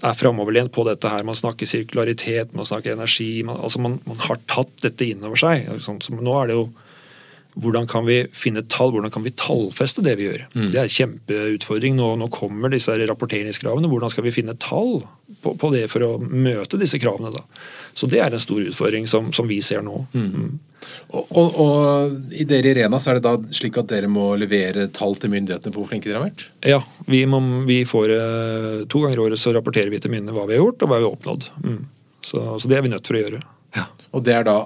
er 0.02 0.16
framoverlent 0.18 0.72
på 0.74 0.82
dette 0.84 1.08
her. 1.08 1.22
Man 1.22 1.36
snakker 1.38 1.68
sirkularitet, 1.68 2.54
man 2.58 2.66
snakker 2.66 2.96
energi. 2.96 3.42
Man, 3.46 3.56
altså 3.62 3.78
man, 3.80 4.00
man 4.04 4.18
har 4.18 4.40
tatt 4.50 4.72
dette 4.82 5.06
inn 5.06 5.22
over 5.22 5.38
seg. 5.38 5.68
Sånn, 5.78 6.00
som 6.02 6.18
nå 6.18 6.34
er 6.42 6.50
det 6.50 6.56
jo 6.58 6.64
hvordan 7.54 7.86
kan 7.88 8.06
vi 8.06 8.22
finne 8.32 8.62
tall, 8.72 8.94
hvordan 8.94 9.12
kan 9.12 9.24
vi 9.26 9.34
tallfeste 9.36 10.04
det 10.04 10.14
vi 10.16 10.28
gjør? 10.28 10.44
Det 10.54 10.78
er 10.78 10.86
en 10.86 10.94
kjempeutfordring. 10.96 11.96
Nå, 11.98 12.08
nå 12.16 12.28
kommer 12.32 12.72
disse 12.72 12.94
rapporteringskravene. 12.96 13.90
Hvordan 13.92 14.12
skal 14.12 14.24
vi 14.24 14.32
finne 14.32 14.56
tall 14.60 15.02
på, 15.42 15.54
på 15.60 15.72
det 15.74 15.84
for 15.92 16.06
å 16.06 16.10
møte 16.22 16.80
disse 16.80 17.00
kravene? 17.02 17.32
da? 17.34 17.44
Så 17.92 18.08
det 18.08 18.22
er 18.24 18.32
en 18.32 18.42
stor 18.42 18.62
utfordring 18.64 19.08
som, 19.10 19.32
som 19.36 19.48
vi 19.50 19.60
ser 19.64 19.84
nå. 19.84 20.06
Mm. 20.16 20.58
Og, 21.12 21.28
og, 21.38 21.58
og 21.62 22.34
i 22.34 22.46
dere 22.48 22.72
i 22.72 22.76
Rena 22.80 22.98
så 23.00 23.12
er 23.12 23.20
det 23.20 23.26
da 23.26 23.54
slik 23.54 23.76
at 23.78 23.90
dere 23.92 24.08
må 24.10 24.32
levere 24.40 24.88
tall 24.94 25.14
til 25.20 25.30
myndighetene 25.34 25.74
på 25.74 25.82
hvor 25.82 25.90
flinke 25.92 26.08
dere 26.08 26.22
har 26.22 26.30
vært? 26.30 26.46
Ja, 26.66 26.80
vi, 27.06 27.24
må, 27.28 27.38
vi 27.68 27.82
får 27.88 28.14
eh, 28.16 28.78
To 28.90 29.04
ganger 29.04 29.20
i 29.20 29.24
året 29.28 29.42
så 29.42 29.52
rapporterer 29.54 29.92
vi 29.92 30.00
til 30.02 30.14
myndighetene 30.14 30.38
hva 30.40 30.48
vi 30.48 30.56
har 30.56 30.64
gjort 30.64 30.82
og 30.82 30.90
hva 30.90 30.98
vi 31.02 31.06
har 31.06 31.18
oppnådd. 31.18 31.50
Mm. 31.62 31.82
Så, 32.22 32.46
så 32.62 32.70
det 32.70 32.78
er 32.78 32.86
vi 32.86 32.94
nødt 32.94 33.06
for 33.06 33.18
å 33.18 33.26
gjøre. 33.26 33.42
Ja. 33.76 33.90
Og 34.16 34.24
det 34.24 34.40
er 34.40 34.48
da 34.48 34.56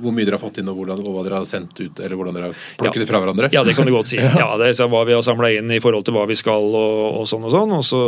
hvor 0.00 0.12
mye 0.12 0.26
dere 0.26 0.34
har 0.36 0.42
fått 0.42 0.58
inn, 0.60 0.68
og, 0.68 0.76
hvordan, 0.80 0.98
og 1.06 1.14
hva 1.14 1.22
dere 1.24 1.38
har 1.38 1.46
sendt 1.46 1.78
ut? 1.78 2.00
Eller 2.02 2.18
hvordan 2.18 2.34
dere 2.34 2.48
har 2.50 2.56
plukket 2.80 2.98
Ja. 2.98 3.02
det 3.04 3.08
fra 3.08 3.20
hverandre? 3.22 3.48
Ja, 3.54 3.62
det 3.64 3.76
kan 3.76 3.86
du 3.86 3.92
godt 3.94 4.10
si. 4.10 4.16
Ja, 4.42 4.48
det 4.58 4.72
er 4.74 4.88
hva 4.92 5.04
vi 5.06 5.14
har 5.14 5.22
samla 5.22 5.52
inn 5.54 5.70
i 5.70 5.78
forhold 5.80 6.04
til 6.04 6.14
hva 6.18 6.26
vi 6.28 6.36
skal 6.36 6.66
og, 6.74 7.22
og 7.22 7.26
sånn 7.30 7.46
og 7.46 7.54
sånn. 7.54 7.72
Og, 7.78 7.84
så, 7.86 8.00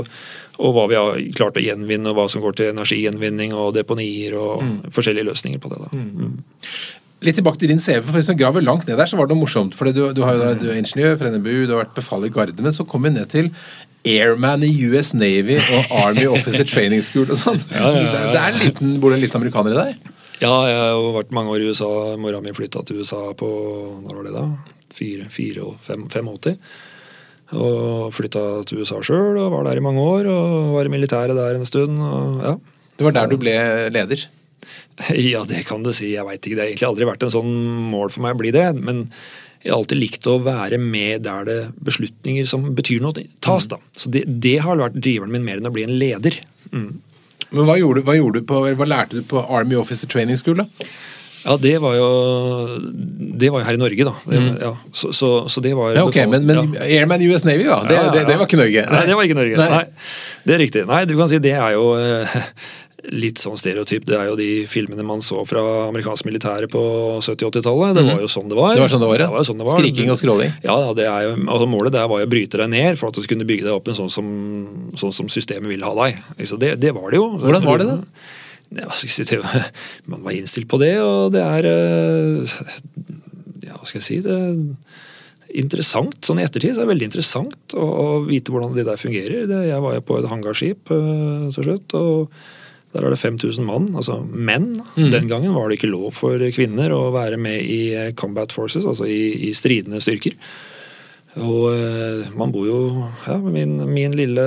og 0.59 0.75
hva 0.75 0.89
vi 0.91 0.99
har 0.99 1.21
klart 1.39 1.57
å 1.57 1.63
gjenvinne, 1.65 2.11
og 2.11 2.19
hva 2.19 2.27
som 2.29 2.43
går 2.45 2.59
til 2.59 2.73
energigjenvinning 2.75 3.55
og 3.57 3.75
deponier 3.79 4.35
og 4.37 4.65
forskjellige 4.93 5.31
løsninger 5.31 5.63
på 5.63 5.71
det. 5.73 5.81
da. 5.87 5.91
Mm. 6.03 6.39
Litt 7.27 7.35
tilbake 7.41 7.59
til 7.59 7.71
din 7.73 7.81
CV, 7.83 8.03
for 8.07 8.15
hvis 8.15 8.29
du 8.31 8.35
graver 8.39 8.63
langt 8.63 8.85
ned 8.87 8.99
der, 8.99 9.09
så 9.11 9.17
var 9.19 9.27
det 9.27 9.35
noe 9.35 9.43
morsomt. 9.47 9.75
For 9.75 9.89
du, 9.91 10.05
du, 10.15 10.21
har 10.23 10.37
da- 10.39 10.53
du 10.59 10.69
er 10.71 10.77
ingeniør 10.79 11.17
fra 11.19 11.31
NMBU, 11.35 11.65
du 11.67 11.73
har 11.75 11.85
vært 11.87 11.97
befal 11.97 12.27
i 12.27 12.31
Garde, 12.31 12.63
men 12.63 12.75
så 12.75 12.87
kom 12.87 13.03
vi 13.09 13.11
ned 13.17 13.27
til 13.33 13.49
Airman 14.07 14.63
i 14.63 14.71
US 14.91 15.11
Navy 15.19 15.57
og 15.59 15.97
Army 16.05 16.29
Officer 16.31 16.63
Training 16.69 17.03
School 17.03 17.27
og 17.35 17.39
sånn. 17.41 17.59
Ja, 17.75 17.89
ja, 17.91 17.97
Så 17.99 18.05
det, 18.07 18.21
det 18.37 18.39
er 18.45 18.53
en 18.53 18.61
liten, 18.63 18.93
Bor 19.03 19.11
det 19.11 19.19
en 19.19 19.25
liten 19.27 19.41
amerikaner 19.41 19.75
i 19.75 19.81
deg? 19.81 20.15
Ja, 20.39 20.53
jeg 20.69 20.77
har 20.79 20.93
jo 20.95 21.15
vært 21.17 21.33
mange 21.35 21.51
år 21.55 21.65
i 21.65 21.71
USA. 21.73 21.91
Mora 22.21 22.39
mi 22.43 22.55
flytta 22.55 22.85
til 22.87 23.01
USA 23.03 23.33
på 23.39 23.49
når 24.05 24.21
var 24.21 24.29
det 24.29 24.35
da? 24.37 24.45
Fire, 24.95 25.27
fire 25.33 25.65
og 25.67 25.81
fem, 25.83 26.07
85. 26.11 26.55
Og 27.59 28.13
flytta 28.15 28.45
til 28.69 28.83
USA 28.83 29.01
sjøl 29.03 29.39
og 29.41 29.51
var 29.57 29.67
der 29.67 29.81
i 29.81 29.85
mange 29.85 30.05
år. 30.05 30.31
Og 30.31 30.75
var 30.77 30.87
i 30.87 30.93
militæret 30.95 31.39
der 31.39 31.59
en 31.59 31.67
stund. 31.67 31.99
Og, 31.99 32.43
ja. 32.45 32.55
Det 32.99 33.07
var 33.07 33.17
der 33.17 33.33
du 33.33 33.39
ble 33.41 33.57
leder. 33.95 34.29
ja, 35.33 35.43
det 35.49 35.65
kan 35.67 35.83
du 35.83 35.91
si. 35.97 36.13
Jeg 36.15 36.27
veit 36.29 36.39
ikke. 36.39 36.55
Det 36.55 36.63
har 36.65 36.71
egentlig 36.71 36.91
aldri 36.93 37.11
vært 37.11 37.27
en 37.27 37.35
sånn 37.35 37.53
mål 37.91 38.15
for 38.15 38.27
meg 38.27 38.39
å 38.39 38.43
bli 38.45 38.55
det. 38.55 38.69
Men 38.79 39.09
jeg 39.65 39.73
har 39.73 39.81
alltid 39.81 39.99
likt 39.99 40.31
å 40.31 40.39
være 40.45 40.79
med 40.79 41.27
der 41.27 41.51
det 41.51 41.59
beslutninger 41.83 42.47
som 42.47 42.71
betyr 42.79 43.03
noe, 43.03 43.27
tas. 43.43 43.67
da. 43.71 43.81
Så 43.99 44.15
det, 44.15 44.23
det 44.39 44.61
har 44.63 44.79
vært 44.79 45.01
driveren 45.03 45.35
min 45.35 45.47
mer 45.47 45.59
enn 45.59 45.67
å 45.67 45.75
bli 45.75 45.87
en 45.89 45.99
leder. 45.99 46.39
Mm. 46.71 47.01
Men 47.51 47.65
hva, 47.69 47.79
gjorde, 47.81 48.03
hva, 48.05 48.17
gjorde 48.19 48.43
du 48.43 48.49
på, 48.49 48.65
hva 48.77 48.89
lærte 48.89 49.21
du 49.21 49.29
på 49.29 49.41
Army 49.49 49.79
Officer 49.81 50.11
Training 50.11 50.37
School? 50.41 50.61
da? 50.61 50.89
Ja, 51.45 51.55
det 51.57 51.77
var 51.81 51.95
jo 51.95 52.09
Det 53.41 53.49
var 53.55 53.63
jo 53.63 53.67
her 53.69 53.77
i 53.77 53.81
Norge, 53.81 54.05
da. 54.05 54.15
Det, 54.27 54.41
ja, 54.61 54.73
så, 54.93 55.13
så, 55.15 55.31
så 55.49 55.63
det 55.65 55.73
var 55.79 55.95
Ja, 55.97 56.03
ok, 56.05 56.19
Men, 56.29 56.45
men 56.49 56.75
ja. 56.75 56.83
Airman 56.99 57.23
US 57.31 57.47
Navy, 57.47 57.65
Ja, 57.65 57.79
det, 57.89 58.27
det 58.29 58.37
var 58.37 58.45
ikke 58.49 58.61
Norge? 58.61 58.85
Nei, 58.91 59.05
det 59.07 59.17
var 59.17 59.29
ikke 59.29 59.39
Norge. 59.39 59.57
Nei. 59.57 59.69
Nei. 59.71 59.85
Det 60.45 60.57
er 60.57 60.63
riktig. 60.65 60.85
Nei, 60.89 61.05
du 61.09 61.15
kan 61.17 61.31
si 61.31 61.41
det 61.45 61.55
er 61.55 61.77
jo 61.77 61.93
eh, 61.97 62.37
litt 63.15 63.39
sånn 63.39 63.59
stereotyp. 63.59 64.07
Det 64.09 64.17
er 64.19 64.27
jo 64.31 64.37
de 64.39 64.49
filmene 64.67 65.05
man 65.07 65.21
så 65.23 65.45
fra 65.47 65.63
amerikansk 65.87 66.27
militære 66.27 66.67
på 66.73 66.81
70-80-tallet. 67.23 67.95
Det 67.95 68.05
var 68.09 68.25
jo 68.25 68.31
sånn 68.33 68.51
det 68.51 68.59
var. 68.59 68.75
Det 68.75 68.83
var 68.83 68.93
sånn 68.93 69.05
det 69.05 69.11
var, 69.11 69.23
ja. 69.23 69.29
jo 69.31 69.47
sånn 69.47 69.63
det 69.63 69.69
var. 69.69 69.79
Skriking 69.79 70.11
og 70.11 70.19
skråling. 70.19 70.57
Ja, 70.67 70.79
det 70.99 71.07
er 71.07 71.29
jo, 71.29 71.37
altså 71.47 71.69
Målet 71.71 71.95
der 71.95 72.11
var 72.11 72.25
jo 72.25 72.27
å 72.27 72.33
bryte 72.33 72.59
deg 72.59 72.73
ned 72.75 72.99
for 72.99 73.13
at 73.13 73.19
du 73.19 73.23
skulle 73.23 73.47
bygge 73.49 73.69
deg 73.69 73.77
opp 73.77 73.91
en 73.93 73.99
sånn 74.01 74.11
som, 74.13 74.29
sånn 74.99 75.15
som 75.15 75.31
systemet 75.31 75.71
vil 75.71 75.87
ha 75.87 75.95
deg. 76.03 76.19
Det, 76.59 76.75
det 76.83 76.95
var 76.97 77.15
det 77.15 77.21
jo. 77.21 77.31
Hvordan 77.39 77.69
var 77.69 77.83
det 77.83 77.89
da? 77.93 77.99
Ja, 78.83 78.91
det, 79.31 79.39
var- 79.47 79.71
man 80.13 80.27
var 80.27 80.35
innstilt 80.37 80.69
på 80.69 80.83
det, 80.83 80.97
og 81.01 81.31
det 81.33 81.41
er 81.45 81.71
eh, 81.71 82.59
Ja, 83.69 83.79
hva 83.79 83.87
skal 83.89 84.03
jeg 84.03 84.09
si 84.09 84.19
det 84.27 84.39
interessant. 85.57 86.19
Sånn 86.27 86.43
i 86.43 86.45
ettertid 86.45 86.75
så 86.75 86.83
er 86.83 86.85
det 86.85 86.93
veldig 86.93 87.07
interessant 87.09 87.75
å, 87.79 87.85
å 87.87 88.07
vite 88.27 88.53
hvordan 88.53 88.75
det 88.77 88.85
der 88.85 89.01
fungerer. 89.01 89.49
Jeg 89.65 89.81
var 89.81 89.95
jo 89.97 90.05
på 90.05 90.19
et 90.21 90.29
hangarskip 90.29 90.93
eh, 90.93 91.47
til 91.55 91.65
slutt, 91.71 91.95
og 91.97 92.35
der 92.95 93.05
er 93.05 93.13
det 93.13 93.21
5000 93.21 93.67
mann, 93.69 93.91
altså 93.97 94.23
menn. 94.25 94.73
Den 94.97 95.29
gangen 95.29 95.53
var 95.55 95.69
det 95.69 95.79
ikke 95.79 95.93
lov 95.93 96.09
for 96.17 96.41
kvinner 96.55 96.95
å 96.97 97.11
være 97.13 97.37
med 97.41 97.61
i 97.61 97.83
eh, 97.93 98.11
combat 98.17 98.53
forces, 98.55 98.87
altså 98.89 99.05
i, 99.05 99.51
i 99.51 99.53
stridende 99.57 100.01
styrker. 100.01 100.37
Og 101.39 101.69
eh, 101.75 102.31
man 102.41 102.53
bor 102.55 102.65
jo 102.65 102.81
ja, 103.27 103.37
min, 103.45 103.77
min, 103.93 104.17
lille, 104.17 104.47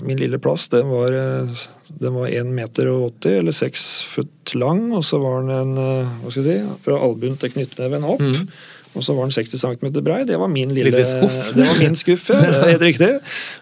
min 0.00 0.22
lille 0.22 0.40
plass, 0.42 0.70
den 0.72 0.88
var, 0.88 1.12
eh, 1.12 1.64
den 2.00 2.16
var 2.16 2.32
1 2.32 2.54
meter 2.56 2.88
og 2.94 3.10
80, 3.20 3.40
eller 3.42 3.58
6 3.60 3.88
foot 4.14 4.54
lang, 4.56 4.86
og 4.96 5.04
så 5.04 5.20
var 5.20 5.44
den 5.44 5.52
en, 5.58 5.74
hva 6.22 6.32
skal 6.32 6.48
jeg 6.48 6.64
si, 6.64 6.78
fra 6.86 7.02
albuen 7.04 7.36
til 7.40 7.52
knyttneven 7.52 8.08
opp. 8.16 8.24
Og 8.94 9.02
så 9.02 9.14
var 9.16 9.26
den 9.26 9.34
60 9.34 9.58
cm 9.58 9.88
brei. 10.06 10.20
Det 10.22 10.36
var 10.38 10.46
min 10.48 10.70
lille, 10.70 10.92
Lille 10.92 11.02
skuff. 11.02 11.48
Det 11.56 11.64
var 11.66 11.80
min 11.82 11.96
skuffe. 11.98 12.36
Det 12.38 12.60
er 12.60 12.68
helt 12.76 12.84
riktig. 12.86 13.08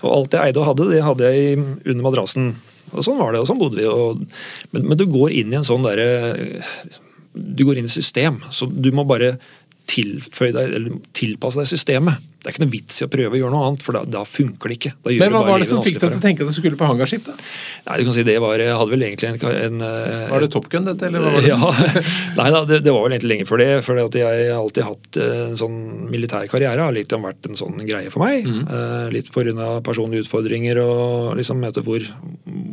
Og 0.04 0.10
alt 0.12 0.36
jeg 0.36 0.50
eide 0.50 0.60
og 0.60 0.66
hadde, 0.68 0.90
det 0.92 1.00
hadde 1.06 1.30
jeg 1.32 1.56
under 1.56 2.04
madrassen. 2.04 2.50
Og 2.92 3.04
sånn 3.04 3.20
var 3.20 3.32
det, 3.32 3.42
og 3.42 3.48
sånn 3.48 3.60
bodde 3.60 3.80
vi. 3.80 3.88
Og, 3.88 4.22
men, 4.74 4.86
men 4.90 5.00
du 5.00 5.06
går 5.10 5.34
inn 5.40 5.52
i 5.52 5.58
en 5.60 5.66
sånn 5.66 5.84
derre 5.86 6.08
Du 7.32 7.64
går 7.64 7.80
inn 7.80 7.88
i 7.88 7.92
system, 7.92 8.42
så 8.52 8.68
du 8.68 8.90
må 8.92 9.06
bare 9.08 9.36
tilføye 9.88 10.52
deg, 10.54 10.74
eller 10.76 11.00
tilpasse 11.16 11.60
deg 11.60 11.70
systemet. 11.70 12.31
Det 12.42 12.50
er 12.50 12.56
ikke 12.56 12.64
noe 12.64 12.72
vits 12.72 12.96
i 12.98 13.04
å 13.06 13.10
prøve 13.10 13.36
å 13.36 13.38
gjøre 13.38 13.54
noe 13.54 13.66
annet, 13.68 13.82
for 13.86 13.94
da, 13.94 14.00
da 14.18 14.24
funker 14.26 14.72
det 14.72 14.76
ikke. 14.80 14.90
Men 15.20 15.30
hva 15.30 15.44
var 15.46 15.62
det 15.62 15.68
som 15.68 15.78
fikk 15.84 16.00
deg 16.00 16.10
til 16.10 16.18
å 16.18 16.22
tenke 16.24 16.42
at 16.42 16.50
du 16.50 16.56
skulle 16.56 16.78
på 16.80 16.88
hangarskip? 16.90 17.28
da? 17.28 17.36
Nei, 17.86 17.98
du 18.00 18.08
kan 18.08 18.16
si 18.16 18.24
det 18.26 18.34
var, 18.42 18.58
Jeg 18.58 18.74
hadde 18.80 18.90
vel 18.90 19.04
egentlig 19.06 19.28
en, 19.30 19.38
en 19.52 19.84
eh, 19.86 20.24
Var 20.32 20.42
det 20.42 20.48
Top 20.50 20.66
Gun, 20.72 20.88
dette? 20.88 21.06
eller 21.06 21.22
hva 21.22 21.36
var 21.36 21.46
det? 21.46 21.52
ja, 21.52 22.02
Nei 22.40 22.48
da, 22.56 22.64
det, 22.66 22.80
det 22.82 22.96
var 22.96 23.06
vel 23.06 23.14
egentlig 23.14 23.32
lenge 23.36 23.46
før 23.46 23.62
det. 23.62 23.70
For 23.86 24.02
jeg 24.02 24.26
har 24.26 24.58
alltid 24.58 24.88
hatt 24.88 25.20
eh, 25.22 25.38
en 25.52 25.58
sånn 25.62 25.78
militær 26.10 26.50
karriere. 26.50 26.82
har 26.82 26.98
litt 26.98 27.14
vært 27.14 27.46
en 27.46 27.62
sånn 27.62 27.78
greie 27.86 28.10
for 28.10 28.26
meg. 28.26 28.42
Mm. 28.42 28.62
Eh, 28.66 29.08
litt 29.14 29.30
pga. 29.30 29.70
personlige 29.86 30.26
utfordringer 30.26 30.82
og 30.82 31.36
liksom 31.38 31.62
møte 31.62 31.86
hvor, 31.86 32.02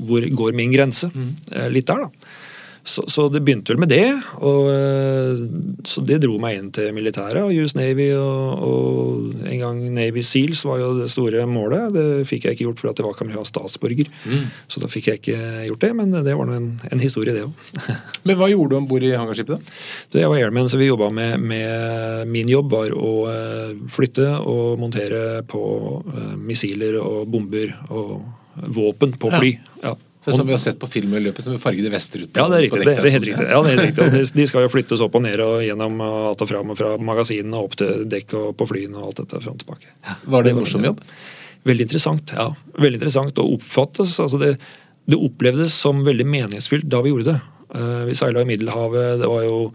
hvor 0.09 0.25
går 0.41 0.57
min 0.57 0.73
grense. 0.73 1.13
Mm. 1.13 1.33
Eh, 1.53 1.69
litt 1.77 1.93
der, 1.93 2.07
da. 2.09 2.33
Så, 2.83 3.03
så 3.11 3.27
det 3.29 3.41
begynte 3.45 3.73
vel 3.73 3.81
med 3.81 3.91
det. 3.91 4.07
Og, 4.39 4.69
eh, 4.71 5.41
så 5.87 6.03
det 6.05 6.21
dro 6.23 6.37
meg 6.41 6.57
inn 6.57 6.69
til 6.73 6.93
militæret 6.95 7.41
og 7.43 7.53
US 7.53 7.75
Navy. 7.77 8.09
Og, 8.17 8.63
og 8.65 9.45
en 9.49 9.61
gang 9.63 9.81
Navy 9.95 10.23
Seals 10.25 10.63
var 10.67 10.79
jo 10.81 10.93
det 10.97 11.09
store 11.11 11.45
målet. 11.49 11.93
Det 11.95 12.05
fikk 12.29 12.47
jeg 12.47 12.57
ikke 12.57 12.69
gjort 12.69 12.83
fordi 12.83 12.93
at 12.93 13.01
jeg 13.01 13.07
var 13.09 13.17
ikke 13.19 13.45
statsborger. 13.49 14.11
Mm. 14.25 14.47
Så 14.71 14.83
da 14.83 14.91
fikk 14.91 15.11
jeg 15.11 15.21
ikke 15.21 15.37
gjort 15.69 15.85
det, 15.85 15.91
men 15.99 16.15
det 16.15 16.35
var 16.39 16.49
nå 16.49 16.57
en, 16.57 16.71
en 16.89 17.03
historie, 17.03 17.35
det 17.35 17.45
òg. 17.45 17.69
Men 18.27 18.37
hva 18.39 18.49
gjorde 18.51 18.73
du 18.73 18.79
om 18.79 18.87
bord 18.89 19.03
i 19.05 19.13
hangarskipet? 19.15 19.55
da? 20.11 20.19
Jeg 20.19 20.31
var 20.31 20.41
airman, 20.41 20.67
så 20.69 20.79
vi 20.79 20.89
jobba 20.89 21.09
med, 21.13 21.39
med 21.39 22.27
Min 22.29 22.49
jobb 22.51 22.73
var 22.73 22.91
å 22.95 23.13
eh, 23.31 23.71
flytte 23.91 24.27
og 24.49 24.79
montere 24.81 25.41
på 25.49 25.63
eh, 26.13 26.35
missiler 26.37 26.99
og 27.01 27.23
bomber 27.31 27.73
og 27.89 28.19
våpen 28.75 29.15
på 29.19 29.31
fly. 29.33 29.55
Ja. 29.81 29.93
Ja. 29.93 29.95
Så 30.25 30.33
som 30.35 30.47
vi 30.47 30.51
har 30.51 30.59
sett 30.59 30.79
på 30.79 30.87
film 30.91 31.13
i 31.15 31.21
løpet 31.23 31.45
som 31.45 31.55
fargede 31.61 31.89
vester 31.93 32.25
ut 32.25 32.33
på 32.33 32.41
Ja, 32.41 32.49
det 32.51 32.57
er 32.57 32.63
riktig. 32.65 32.81
Det, 32.83 32.95
det 32.97 33.07
er 33.07 33.13
helt 33.15 33.23
sånn. 33.23 33.27
riktig. 33.29 33.45
Ja, 33.47 33.59
det 33.63 33.69
er 33.71 33.77
helt 33.77 33.85
riktig. 33.87 34.23
De, 34.35 34.47
skal 34.51 34.65
jo 34.65 34.71
flyttes 34.73 35.03
opp 35.05 35.15
og 35.15 35.23
ned 35.23 35.43
og 35.45 35.61
gjennom 35.63 36.01
alt 36.03 36.43
og 36.43 36.49
fram 36.49 36.73
og 36.73 36.79
fra 36.79 36.89
magasinene 36.99 37.55
og 37.55 37.69
opp 37.69 37.77
til 37.79 38.03
dekk 38.11 38.35
og 38.41 38.49
på 38.59 38.67
flyene 38.67 38.99
og 38.99 39.11
alt 39.11 39.21
dette 39.23 39.39
fram 39.39 39.55
og 39.55 39.63
tilbake. 39.63 39.93
Var 40.35 40.45
det 40.45 40.51
en 40.51 40.59
morsom 40.59 40.87
jobb? 40.89 40.99
Veldig 41.69 41.87
interessant, 41.87 42.35
ja. 42.35 42.49
Veldig 42.75 42.99
interessant 42.99 43.39
å 43.39 43.47
oppfattes. 43.55 44.17
Altså 44.23 44.39
det, 44.43 44.53
det 45.07 45.19
opplevdes 45.19 45.79
som 45.87 46.03
veldig 46.05 46.27
meningsfylt 46.27 46.87
da 46.91 47.01
vi 47.05 47.13
gjorde 47.13 47.33
det. 47.33 47.39
Eh, 47.79 48.03
vi 48.11 48.19
seila 48.19 48.43
i 48.43 48.49
Middelhavet. 48.49 49.19
Det 49.23 49.31
var 49.31 49.43
jo 49.47 49.73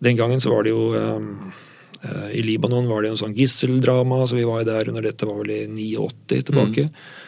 Den 0.00 0.16
gangen 0.16 0.40
så 0.40 0.48
var 0.48 0.64
det 0.64 0.70
jo 0.72 0.94
eh, 0.96 1.18
eh, 2.08 2.28
I 2.40 2.42
Libanon 2.48 2.88
var 2.88 3.02
det 3.02 3.10
jo 3.10 3.18
en 3.18 3.24
sånn 3.26 3.36
gisseldrama, 3.36 4.22
så 4.24 4.40
vi 4.40 4.48
var 4.48 4.62
jo 4.62 4.70
der 4.72 4.88
under 4.88 5.04
dette 5.04 5.28
var 5.28 5.40
vel 5.42 5.52
i 5.52 5.64
89 5.68 6.46
tilbake. 6.48 6.88
Eh, 6.88 7.19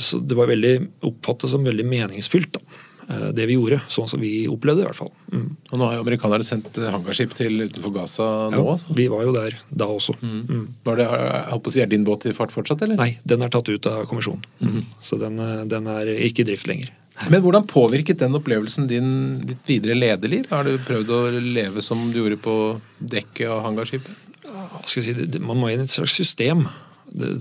så 0.00 0.18
det 0.24 0.36
var 0.38 0.48
veldig 0.50 0.74
oppfattet 1.10 1.50
som 1.52 1.64
veldig 1.66 1.84
meningsfylt, 1.86 2.52
da. 2.56 2.60
eh, 3.08 3.28
Det 3.36 3.46
vi 3.46 3.56
gjorde. 3.58 3.80
Sånn 3.92 4.08
som 4.08 4.20
vi 4.22 4.46
opplevde 4.48 4.80
det, 4.80 4.86
i 4.86 4.90
hvert 4.90 5.00
fall. 5.02 5.12
Mm. 5.32 5.46
Og 5.70 5.78
nå 5.78 5.84
har 5.88 5.94
jo 5.98 6.04
amerikanerne 6.06 6.46
sendt 6.48 6.78
eh, 6.80 6.90
hangarskip 6.94 7.34
til 7.36 7.66
utenfor 7.66 7.92
Gaza 7.98 8.28
nå. 8.54 8.64
Ja, 8.64 8.94
vi 8.96 9.06
var 9.12 9.24
jo 9.26 9.32
der 9.36 9.56
da 9.70 9.86
også. 9.92 10.16
Mm. 10.22 10.66
Var 10.88 10.96
det, 11.02 11.08
jeg 11.10 11.46
holdt 11.52 11.64
på 11.66 11.72
å 11.72 11.76
si, 11.76 11.82
Er 11.84 11.92
din 11.92 12.04
båt 12.08 12.26
i 12.30 12.32
fart 12.36 12.52
fortsatt, 12.54 12.82
eller? 12.86 12.96
Nei, 13.00 13.18
den 13.24 13.42
er 13.44 13.52
tatt 13.52 13.68
ut 13.68 13.86
av 13.92 14.04
kommisjonen. 14.10 14.44
Mm. 14.64 14.82
Så 15.00 15.20
den, 15.20 15.38
eh, 15.38 15.64
den 15.68 15.86
er 15.86 16.14
ikke 16.16 16.46
i 16.46 16.50
drift 16.54 16.66
lenger. 16.70 16.92
Men 17.30 17.44
hvordan 17.44 17.68
påvirket 17.70 18.18
den 18.18 18.34
opplevelsen 18.34 18.88
din, 18.90 19.38
ditt 19.46 19.68
videre 19.70 19.94
lederliv? 19.94 20.48
Har 20.50 20.64
du 20.66 20.72
prøvd 20.82 21.12
å 21.14 21.20
leve 21.38 21.82
som 21.84 22.00
du 22.10 22.18
gjorde 22.18 22.40
på 22.42 22.56
dekket 22.98 23.52
av 23.54 23.62
hangarskipet? 23.68 24.10
hva 24.54 24.80
skal 24.86 25.02
jeg 25.02 25.14
si, 25.32 25.38
Man 25.40 25.56
må 25.58 25.70
inn 25.72 25.80
i 25.80 25.86
et 25.86 25.90
slags 25.92 26.12
system. 26.18 26.64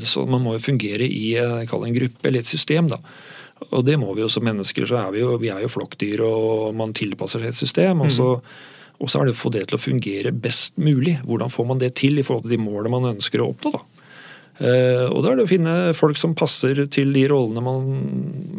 Så 0.03 0.25
Man 0.29 0.43
må 0.43 0.57
jo 0.57 0.63
fungere 0.63 1.07
i 1.07 1.33
eh, 1.39 1.63
en 1.63 1.95
gruppe 1.95 2.29
eller 2.29 2.39
et 2.39 2.49
system. 2.49 2.87
da. 2.87 2.99
Og 3.71 3.85
det 3.85 3.97
må 3.99 4.13
vi 4.13 4.21
jo 4.21 4.29
som 4.29 4.43
mennesker. 4.43 4.85
så 4.85 4.99
er 4.99 5.11
Vi 5.11 5.23
jo, 5.23 5.37
vi 5.37 5.49
er 5.49 5.61
jo 5.61 5.71
flokkdyr, 5.71 6.21
og 6.21 6.75
man 6.75 6.93
tilpasser 6.93 7.39
seg 7.39 7.49
et 7.49 7.55
system. 7.55 8.01
og 8.01 8.11
så 8.11 8.39
og 9.03 9.09
så 9.09 9.19
er 9.19 9.25
det 9.27 9.33
å 9.33 9.35
få 9.35 9.49
det 9.51 9.65
til 9.67 9.75
å 9.75 9.81
fungere 9.81 10.31
best 10.31 10.77
mulig. 10.79 11.17
Hvordan 11.27 11.51
får 11.51 11.65
man 11.67 11.81
det 11.81 11.95
til 11.99 12.19
i 12.19 12.23
forhold 12.23 12.45
til 12.45 12.55
de 12.55 12.61
målene 12.61 12.93
man 12.93 13.15
ønsker 13.15 13.41
å 13.41 13.49
oppnå? 13.51 13.73
da? 13.73 13.81
Uh, 14.53 15.09
og 15.09 15.23
da 15.25 15.31
er 15.31 15.39
det 15.39 15.47
å 15.47 15.49
finne 15.49 15.73
folk 15.97 16.19
som 16.19 16.35
passer 16.37 16.77
til 16.93 17.09
de 17.11 17.23
rollene 17.27 17.63
man, 17.65 17.87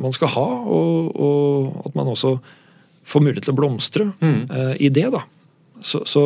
man 0.03 0.13
skal 0.13 0.33
ha, 0.35 0.47
og, 0.67 1.13
og 1.15 1.87
at 1.87 1.95
man 1.97 2.11
også 2.11 2.35
får 3.07 3.23
mulighet 3.23 3.47
til 3.47 3.55
å 3.55 3.59
blomstre 3.61 4.09
eh, 4.25 4.75
i 4.81 4.89
det. 4.89 5.07
da. 5.13 5.21
Så, 5.85 6.03
så, 6.09 6.23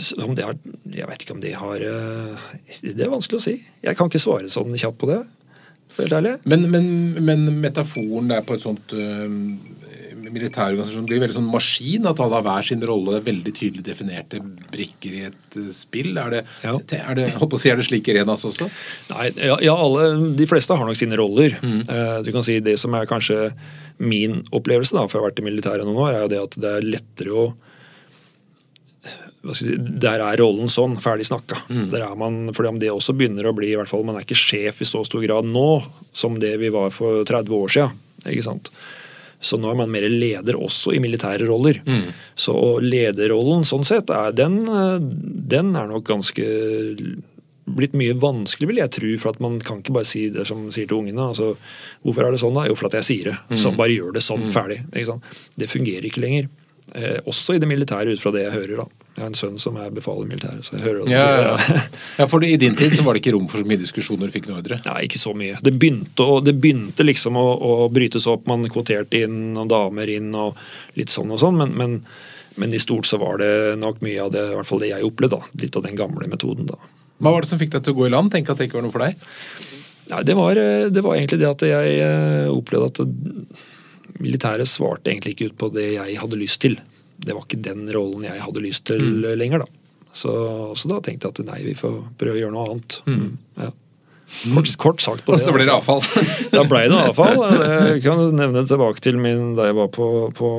så 0.00 0.16
om 0.24 0.34
det 0.36 0.46
har 0.46 0.56
Jeg 0.90 1.08
vet 1.10 1.24
ikke 1.24 1.36
om 1.36 1.42
de 1.42 1.52
har 1.56 1.82
eh, 1.84 2.48
Det 2.82 3.04
er 3.04 3.12
vanskelig 3.12 3.40
å 3.40 3.44
si. 3.44 3.58
Jeg 3.84 3.98
kan 3.98 4.10
ikke 4.10 4.22
svare 4.22 4.50
sånn 4.52 4.74
kjapt 4.76 5.00
på 5.02 5.10
det. 5.10 5.20
Men, 6.48 6.68
men, 6.70 6.86
men 7.26 7.46
metaforen 7.60 8.30
der 8.30 8.44
på 8.46 8.54
et 8.54 8.62
sånt 8.62 8.92
uh, 8.94 9.26
militærorganisasjon 10.30 11.06
blir 11.08 11.20
veldig 11.22 11.34
sånn 11.34 11.48
maskin, 11.50 12.06
at 12.08 12.20
alle 12.22 12.38
har 12.38 12.44
hver 12.46 12.66
sin 12.66 12.84
rolle, 12.86 13.16
det 13.16 13.18
er 13.20 13.26
veldig 13.26 13.54
tydelig 13.56 13.84
definerte 13.86 14.40
brikker 14.70 15.16
i 15.18 15.22
et 15.28 15.58
uh, 15.58 15.66
spill. 15.74 16.12
Er 16.20 16.36
det, 16.36 16.42
Ja. 16.64 16.76
er 16.78 17.18
det, 17.18 17.26
holdt 17.36 17.52
på 17.52 17.58
å 17.58 17.62
si, 17.62 17.72
er 17.72 17.80
det 17.80 17.88
slik 17.88 18.08
i 18.08 18.16
Renas 18.20 18.46
også? 18.46 18.70
Nei, 19.12 19.30
ja, 19.50 19.58
ja 19.66 19.74
alle, 19.74 20.06
De 20.38 20.46
fleste 20.48 20.76
har 20.78 20.86
nok 20.86 20.98
sine 20.98 21.18
roller. 21.18 21.58
Eh, 21.58 22.22
du 22.24 22.30
kan 22.32 22.46
si 22.46 22.60
Det 22.64 22.76
som 22.80 22.94
er 22.94 23.10
kanskje 23.10 23.50
min 23.98 24.40
opplevelse, 24.56 24.94
da, 24.96 25.04
for 25.08 25.18
jeg 25.18 25.24
har 25.24 25.30
vært 25.32 25.42
i 25.42 25.48
militæret 25.50 25.84
noen 25.88 26.00
år, 26.06 26.14
er 26.14 26.22
jo 26.24 26.32
det 26.32 26.44
at 26.46 26.56
det 26.62 26.76
er 26.78 26.88
lettere 26.94 27.34
å 27.34 27.50
hva 29.02 29.08
skal 29.10 29.18
jeg 29.18 29.26
si, 29.26 29.29
Der 29.42 30.20
er 30.20 30.36
rollen 30.36 30.68
sånn, 30.68 30.98
ferdig 31.00 31.24
snakka. 31.30 31.62
Der 31.90 32.02
er 32.04 32.16
man, 32.20 32.50
fordi 32.52 32.68
om 32.68 32.78
det 32.82 32.90
også 32.92 33.14
begynner 33.16 33.46
å 33.48 33.54
bli 33.56 33.70
i 33.72 33.76
hvert 33.78 33.88
fall, 33.88 34.04
Man 34.04 34.16
er 34.18 34.26
ikke 34.26 34.36
sjef 34.36 34.82
i 34.82 34.88
så 34.88 35.00
stor 35.06 35.22
grad 35.24 35.48
nå 35.48 35.82
som 36.12 36.36
det 36.42 36.58
vi 36.60 36.68
var 36.68 36.90
for 36.92 37.24
30 37.24 37.48
år 37.56 37.68
sant? 38.44 38.68
Så 39.40 39.56
nå 39.56 39.70
er 39.70 39.78
man 39.78 39.88
mer 39.88 40.04
leder 40.12 40.58
også 40.60 40.92
i 40.92 41.00
militære 41.00 41.46
roller. 41.48 41.80
Så 42.36 42.52
lederrollen 42.84 43.64
sånn 43.64 43.86
sett, 43.88 44.10
er, 44.12 44.32
den, 44.36 44.58
den 45.48 45.72
er 45.74 45.88
nok 45.88 46.04
ganske 46.04 46.44
blitt 47.70 47.92
mye 47.96 48.12
vanskelig, 48.18 48.66
vil 48.68 48.80
jeg 48.82 48.92
tro. 48.92 49.10
For 49.22 49.30
at 49.32 49.40
man 49.40 49.56
kan 49.64 49.80
ikke 49.80 49.94
bare 49.96 50.08
si 50.08 50.26
det 50.34 50.44
som 50.48 50.66
sier 50.74 50.88
til 50.90 51.00
ungene. 51.00 51.30
altså, 51.30 51.54
Hvorfor 52.04 52.26
er 52.26 52.34
det 52.34 52.40
sånn? 52.42 52.52
da? 52.58 52.66
Jo, 52.68 52.76
for 52.76 52.90
at 52.90 52.98
jeg 53.00 53.08
sier 53.08 53.30
det. 53.30 53.36
Så 53.56 53.72
bare 53.78 53.94
gjør 53.96 54.12
det 54.16 54.22
sånn, 54.26 54.44
ferdig. 54.52 54.82
Ikke 54.92 55.06
sant? 55.14 55.24
Det 55.56 55.70
fungerer 55.70 56.04
ikke 56.10 56.20
lenger. 56.24 56.50
Eh, 56.94 57.18
også 57.30 57.54
i 57.54 57.60
det 57.62 57.68
militære, 57.70 58.14
ut 58.14 58.22
fra 58.22 58.32
det 58.34 58.44
jeg 58.44 58.54
hører. 58.54 58.82
da. 58.82 59.06
Jeg 59.16 59.22
har 59.22 59.30
en 59.30 59.38
sønn 59.38 59.58
som 59.62 59.76
er 59.78 59.92
befal 59.94 60.22
i 60.24 60.28
militæret. 60.28 60.64
så 60.66 60.76
jeg 60.76 60.84
hører 60.84 61.04
det. 61.04 61.12
Ja, 61.12 61.26
ja, 61.28 61.52
ja. 61.58 61.82
ja, 62.18 62.26
for 62.30 62.44
I 62.44 62.56
din 62.56 62.76
tid 62.78 62.96
så 62.96 63.04
var 63.06 63.14
det 63.14 63.22
ikke 63.22 63.34
rom 63.36 63.48
for 63.50 63.62
så 63.62 63.68
mye 63.68 63.80
diskusjoner 63.80 64.30
du 64.30 64.34
fikk 64.34 64.48
noen 64.48 64.62
ordre? 64.62 64.80
Nei, 64.86 65.04
ikke 65.06 65.20
så 65.20 65.34
mye. 65.36 65.58
Det 65.62 65.74
begynte, 65.76 66.26
å, 66.26 66.40
det 66.44 66.56
begynte 66.58 67.06
liksom 67.06 67.38
å, 67.38 67.46
å 67.54 67.88
brytes 67.92 68.26
opp. 68.30 68.48
Man 68.50 68.66
kvoterte 68.72 69.22
inn 69.26 69.58
og 69.60 69.70
damer 69.70 70.10
inn 70.10 70.32
og 70.34 70.58
litt 70.98 71.12
sånn 71.12 71.30
og 71.34 71.42
sånn, 71.42 71.58
men, 71.60 71.74
men, 71.78 71.98
men 72.60 72.74
i 72.74 72.82
stort 72.82 73.08
så 73.10 73.20
var 73.22 73.42
det 73.42 73.52
nok 73.80 74.02
mye 74.06 74.24
av 74.26 74.32
det 74.34 74.46
i 74.48 74.56
hvert 74.58 74.70
fall 74.70 74.82
det 74.82 74.94
jeg 74.94 75.06
opplevde. 75.06 75.38
da. 75.38 75.62
Litt 75.62 75.78
av 75.78 75.86
den 75.86 75.98
gamle 75.98 76.30
metoden. 76.30 76.70
da. 76.70 76.78
Hva 77.20 77.34
var 77.34 77.44
det 77.44 77.52
som 77.52 77.60
fikk 77.60 77.74
deg 77.76 77.84
til 77.84 77.94
å 77.94 78.00
gå 78.00 78.08
i 78.08 78.14
land? 78.14 78.32
Tenk 78.32 78.50
at 78.50 78.58
det 78.58 78.70
ikke 78.70 78.80
var 78.80 78.88
noe 78.88 78.94
for 78.94 79.04
deg? 79.04 79.28
Nei, 80.10 80.22
det 80.26 80.34
var, 80.34 80.58
det 80.90 81.02
var 81.06 81.18
egentlig 81.18 81.38
det 81.38 81.50
at 81.50 81.62
jeg 81.68 81.98
eh, 82.02 82.48
opplevde 82.50 82.90
at 82.90 83.68
militæret 84.18 84.66
svarte 84.68 85.12
egentlig 85.12 85.36
ikke 85.36 85.50
ut 85.52 85.58
på 85.60 85.68
det 85.74 85.92
jeg 85.94 86.16
hadde 86.20 86.38
lyst 86.40 86.60
til. 86.64 86.78
Det 87.20 87.34
var 87.36 87.44
ikke 87.46 87.60
den 87.62 87.84
rollen 87.92 88.24
jeg 88.26 88.40
hadde 88.40 88.64
lyst 88.64 88.86
til 88.88 89.00
Mm. 89.00 89.36
lenger, 89.38 89.58
da. 89.66 89.66
Så, 90.12 90.32
så 90.74 90.88
da 90.90 90.98
tenkte 91.06 91.28
jeg 91.28 91.38
at 91.38 91.46
nei, 91.52 91.60
vi 91.68 91.74
får 91.78 92.00
prøve 92.18 92.34
å 92.34 92.40
gjøre 92.40 92.52
noe 92.56 92.66
annet. 92.72 93.00
Mm, 93.06 93.30
Ja. 93.60 93.70
Kort, 94.54 94.68
kort 94.78 95.00
sagt 95.02 95.24
på 95.26 95.32
det. 95.34 95.40
Og 95.40 95.42
så 95.42 95.50
ble 95.52 95.64
det 95.66 95.72
altså. 95.74 95.96
avfall. 95.98 96.50
Da 96.54 96.62
blei 96.70 96.84
det 96.86 96.98
avfall. 97.02 97.40
Jeg 97.90 98.02
kan 98.04 98.20
nevne 98.38 98.62
tilbake 98.62 99.02
til 99.02 99.16
min, 99.18 99.56
da 99.58 99.64
jeg 99.66 99.74
var 99.74 99.88
på, 99.90 100.06
på, 100.38 100.50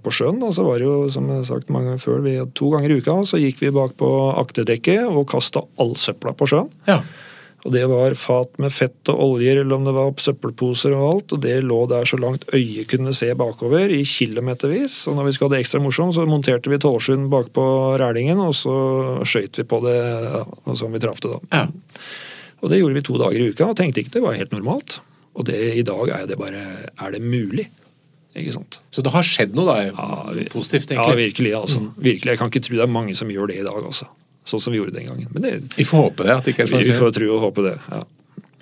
på 0.00 0.12
sjøen. 0.16 0.38
Da, 0.40 0.48
så 0.56 0.64
var 0.64 0.80
det 0.80 0.86
jo, 0.88 0.94
som 1.12 1.28
jeg 1.28 1.42
har 1.42 1.44
sagt 1.50 1.68
mange 1.68 1.90
ganger 1.92 2.00
før, 2.00 2.22
vi, 2.24 2.32
to 2.56 2.70
ganger 2.72 2.94
i 2.94 2.96
uka 3.02 3.18
så 3.28 3.36
gikk 3.42 3.60
vi 3.60 3.74
bak 3.76 3.92
på 4.00 4.08
akterdekket 4.40 5.04
og 5.12 5.28
kasta 5.28 5.60
all 5.84 5.92
søpla 6.00 6.32
på 6.32 6.48
sjøen. 6.48 6.72
ja. 6.88 7.02
Og 7.64 7.72
Det 7.74 7.82
var 7.90 8.14
fat 8.16 8.54
med 8.58 8.72
fett 8.72 9.10
og 9.12 9.18
oljer, 9.20 9.60
eller 9.60 9.76
om 9.76 9.84
det 9.84 9.92
var 9.92 10.14
søppelposer 10.16 10.94
og 10.96 11.02
alt. 11.14 11.32
og 11.36 11.42
Det 11.44 11.58
lå 11.62 11.80
der 11.90 12.08
så 12.08 12.16
langt 12.16 12.46
øyet 12.56 12.88
kunne 12.88 13.12
se 13.14 13.28
bakover, 13.36 13.90
i 13.92 14.00
kilometervis. 14.08 15.02
Og 15.10 15.16
når 15.18 15.26
vi 15.28 15.32
skulle 15.36 15.50
ha 15.50 15.56
det 15.58 15.64
ekstra 15.66 15.82
morsomt, 15.84 16.14
så 16.16 16.24
monterte 16.28 16.72
vi 16.72 16.78
tålsjund 16.80 17.28
bakpå 17.32 17.64
rælingen, 18.00 18.40
og 18.40 18.54
så 18.56 18.72
skøyt 19.28 19.60
vi 19.60 19.66
på 19.68 19.82
det 19.84 19.98
ja, 19.98 20.44
som 20.74 20.92
vi 20.92 21.02
traff 21.04 21.20
det, 21.20 21.34
da. 21.34 21.40
Ja. 21.52 21.66
Og 22.62 22.72
det 22.72 22.80
gjorde 22.80 22.96
vi 22.96 23.04
to 23.04 23.18
dager 23.20 23.40
i 23.40 23.50
uka, 23.52 23.68
og 23.68 23.76
tenkte 23.76 24.00
ikke 24.00 24.16
det 24.16 24.24
var 24.24 24.38
helt 24.40 24.52
normalt. 24.56 25.00
Og 25.36 25.44
det, 25.48 25.60
i 25.76 25.84
dag 25.86 26.08
er 26.16 26.24
det 26.26 26.38
bare 26.40 26.64
Er 27.00 27.12
det 27.12 27.20
mulig? 27.22 27.68
Ikke 28.36 28.52
sant? 28.54 28.80
Så 28.90 29.02
det 29.02 29.12
har 29.12 29.26
skjedd 29.26 29.54
noe 29.58 29.66
da, 29.66 30.42
positivt, 30.52 30.90
Ja, 30.94 31.02
egentlig? 31.10 31.26
virkelig. 31.26 31.52
altså. 31.60 31.80
Virkelig. 31.98 32.30
Jeg 32.30 32.38
kan 32.38 32.50
ikke 32.50 32.62
tro 32.62 32.76
det 32.76 32.82
er 32.84 32.92
mange 32.92 33.14
som 33.18 33.28
gjør 33.28 33.48
det 33.50 33.56
i 33.60 33.64
dag, 33.66 33.84
altså. 33.84 34.06
Sånn 34.48 34.62
som 34.62 34.72
vi 34.72 34.80
gjorde 34.80 34.94
den 34.96 35.06
gangen. 35.10 35.28
Men 35.34 35.42
det, 35.44 35.52
Vi 35.76 35.84
får 35.84 36.06
håpe 36.08 36.24
det. 36.26 36.36
at 36.38 36.44
det 36.48 36.56
sånn. 36.68 36.82
vi 36.82 36.96
får 36.96 37.12
tro 37.16 37.28
og 37.36 37.40
håpe 37.48 37.66
det. 37.66 37.76
ja. 37.90 38.02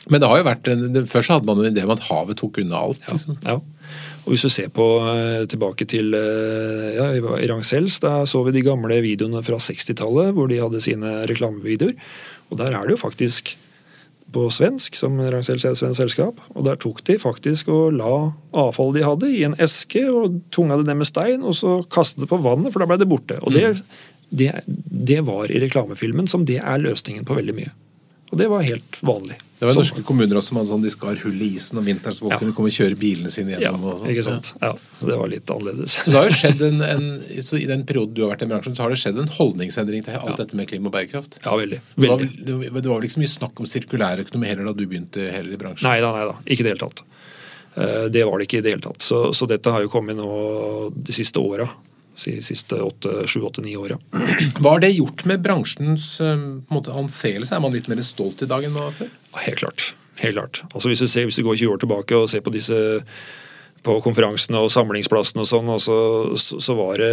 Men 0.08 0.22
det 0.22 0.28
har 0.30 0.38
jo 0.40 0.44
vært, 0.46 0.64
først 0.64 0.92
det, 0.94 1.02
Før 1.10 1.24
så 1.26 1.34
hadde 1.36 1.48
man 1.50 1.58
en 1.60 1.68
idé 1.74 1.82
om 1.84 1.90
at 1.92 2.06
havet 2.08 2.38
tok 2.40 2.58
unna 2.62 2.78
alt. 2.80 3.02
liksom. 3.10 3.36
Ja. 3.44 3.58
Og 4.24 4.32
hvis 4.34 4.44
du 4.44 4.48
ser 4.52 4.68
på 4.74 4.86
eh, 5.08 5.44
tilbake 5.48 5.86
til 5.88 6.12
eh, 6.16 6.96
ja, 6.96 7.06
i 7.16 7.48
Rangsels, 7.48 8.00
da 8.04 8.24
så 8.28 8.42
vi 8.46 8.52
de 8.56 8.64
gamle 8.66 8.98
videoene 9.04 9.40
fra 9.44 9.56
60-tallet 9.60 10.34
hvor 10.36 10.48
de 10.50 10.60
hadde 10.60 10.80
sine 10.84 11.12
reklamevideoer. 11.28 11.94
Og 12.50 12.60
der 12.60 12.72
er 12.76 12.88
det 12.88 12.96
jo 12.96 13.00
faktisk 13.00 13.54
på 14.32 14.50
svensk, 14.52 14.96
som 14.96 15.16
Rangsels 15.20 15.64
er 15.64 15.72
et 15.72 15.80
svensk 15.80 16.02
selskap. 16.02 16.40
Og 16.52 16.66
der 16.66 16.76
tok 16.80 17.00
de 17.08 17.16
faktisk 17.20 17.70
og 17.72 17.96
la 17.96 18.12
avfallet 18.60 19.00
de 19.00 19.06
hadde 19.06 19.30
i 19.32 19.44
en 19.48 19.56
eske 19.64 20.02
og 20.12 20.40
tunga 20.52 20.76
det 20.80 20.88
ned 20.88 21.00
med 21.00 21.08
stein, 21.08 21.40
og 21.44 21.56
så 21.56 21.78
kastet 21.88 22.24
det 22.24 22.28
på 22.32 22.40
vannet, 22.44 22.72
for 22.72 22.84
da 22.84 22.88
ble 22.90 23.00
det 23.00 23.08
borte. 23.08 23.40
Og 23.40 23.56
det, 23.56 23.78
det, 24.30 24.52
det 24.66 25.20
var 25.26 25.50
i 25.50 25.60
reklamefilmen 25.62 26.28
som 26.28 26.44
det 26.44 26.58
er 26.60 26.78
løsningen 26.82 27.24
på 27.28 27.36
veldig 27.38 27.54
mye. 27.56 27.70
Og 28.28 28.36
det 28.36 28.44
var 28.52 28.60
helt 28.66 28.98
vanlig. 29.00 29.38
Det 29.58 29.66
var 29.66 29.74
norske 29.74 30.02
kommuner 30.06 30.36
også 30.38 30.52
som 30.52 30.58
hadde 30.60 30.68
sånn, 30.68 30.82
de 30.84 30.90
skar 30.92 31.16
hull 31.24 31.38
i 31.42 31.46
isen 31.56 31.78
om 31.80 31.86
vinteren, 31.88 32.12
så 32.14 32.26
folk 32.26 32.34
Ja. 32.34 32.38
kunne 32.42 32.52
komme 32.54 32.68
og 32.68 32.74
kjøre 32.76 32.98
bilene 33.00 33.30
sine 33.32 33.54
ja, 33.56 33.58
gjennom. 33.64 33.86
og 33.88 33.96
sånn. 34.02 34.10
ikke 34.12 34.24
sant? 34.26 34.50
Ja, 34.60 34.74
så 35.00 35.08
det 35.08 35.16
var 35.18 35.30
litt 35.32 35.50
annerledes. 35.50 35.96
Så 36.04 36.12
det 36.12 36.18
har 36.18 36.28
jo 36.28 36.36
skjedd 36.36 36.62
en, 36.68 36.82
en, 36.84 37.06
så 37.42 37.56
I 37.58 37.64
den 37.66 37.82
perioden 37.88 38.12
du 38.14 38.20
har 38.22 38.34
vært 38.34 38.44
i 38.44 38.50
bransjen, 38.52 38.76
så 38.76 38.84
har 38.84 38.92
det 38.92 39.00
skjedd 39.00 39.18
en 39.24 39.32
holdningsendring 39.38 40.04
til 40.06 40.20
alt 40.20 40.36
dette 40.44 40.54
med 40.60 40.68
klima 40.70 40.92
og 40.92 40.94
bærekraft? 40.98 41.40
Ja, 41.42 41.56
veldig. 41.58 41.80
Det 41.96 42.12
var, 42.12 42.22
veldig. 42.22 42.60
det 42.76 42.86
var 42.92 43.00
vel 43.00 43.08
ikke 43.08 43.16
så 43.16 43.24
mye 43.24 43.32
snakk 43.34 43.64
om 43.64 43.70
sirkulærøkonomi 43.72 44.52
heller 44.52 44.68
da 44.70 44.76
du 44.78 44.84
begynte 44.86 45.30
heller 45.32 45.56
i 45.56 45.60
bransjen? 45.64 45.88
Nei 45.88 45.98
da, 46.04 46.12
nei 46.20 46.28
da. 46.28 46.36
Ikke 46.44 46.62
i 46.62 46.68
det 46.68 46.74
hele 46.76 46.84
tatt. 46.84 47.02
Eh, 47.80 48.06
Det 48.12 48.24
var 48.28 48.38
det 48.38 48.46
ikke 48.50 48.60
i 48.60 48.66
det 48.68 48.76
hele 48.76 48.84
tatt. 48.92 49.02
Så, 49.02 49.24
så 49.32 49.48
dette 49.50 49.72
har 49.74 49.82
jo 49.82 49.90
kommet 49.90 50.20
nå 50.20 50.92
de 50.94 51.16
siste 51.16 51.40
åra. 51.40 51.66
Siste 52.18 52.80
sju-åtte-ni 53.30 53.76
åra. 53.78 53.98
Hva 54.60 54.74
har 54.74 54.82
det 54.82 54.90
gjort 54.96 55.22
med 55.30 55.42
bransjens 55.44 56.16
eh, 56.24 56.46
måte, 56.72 56.94
anseelse? 56.94 57.54
Er 57.54 57.62
man 57.62 57.74
litt 57.74 57.90
mer 57.90 58.02
stolt 58.02 58.42
i 58.42 58.50
dag 58.50 58.66
enn 58.66 58.74
man 58.74 58.88
var 58.88 58.96
før? 58.96 59.12
Helt 59.44 59.62
klart. 59.62 59.90
Helt 60.18 60.34
klart. 60.34 60.62
Altså 60.72 60.90
hvis, 60.90 61.04
du 61.04 61.10
ser, 61.10 61.28
hvis 61.28 61.38
du 61.38 61.44
går 61.46 61.60
20 61.60 61.76
år 61.76 61.84
tilbake 61.84 62.18
og 62.18 62.30
ser 62.32 62.42
på 62.42 62.54
disse 62.54 62.78
på 63.86 63.94
konferansene 64.02 64.58
og 64.58 64.72
samlingsplassene 64.74 65.44
og 65.44 65.48
sånn, 65.48 65.68
og 65.70 65.78
så, 65.80 65.98
så 66.34 66.74
var 66.74 66.98
det 66.98 67.12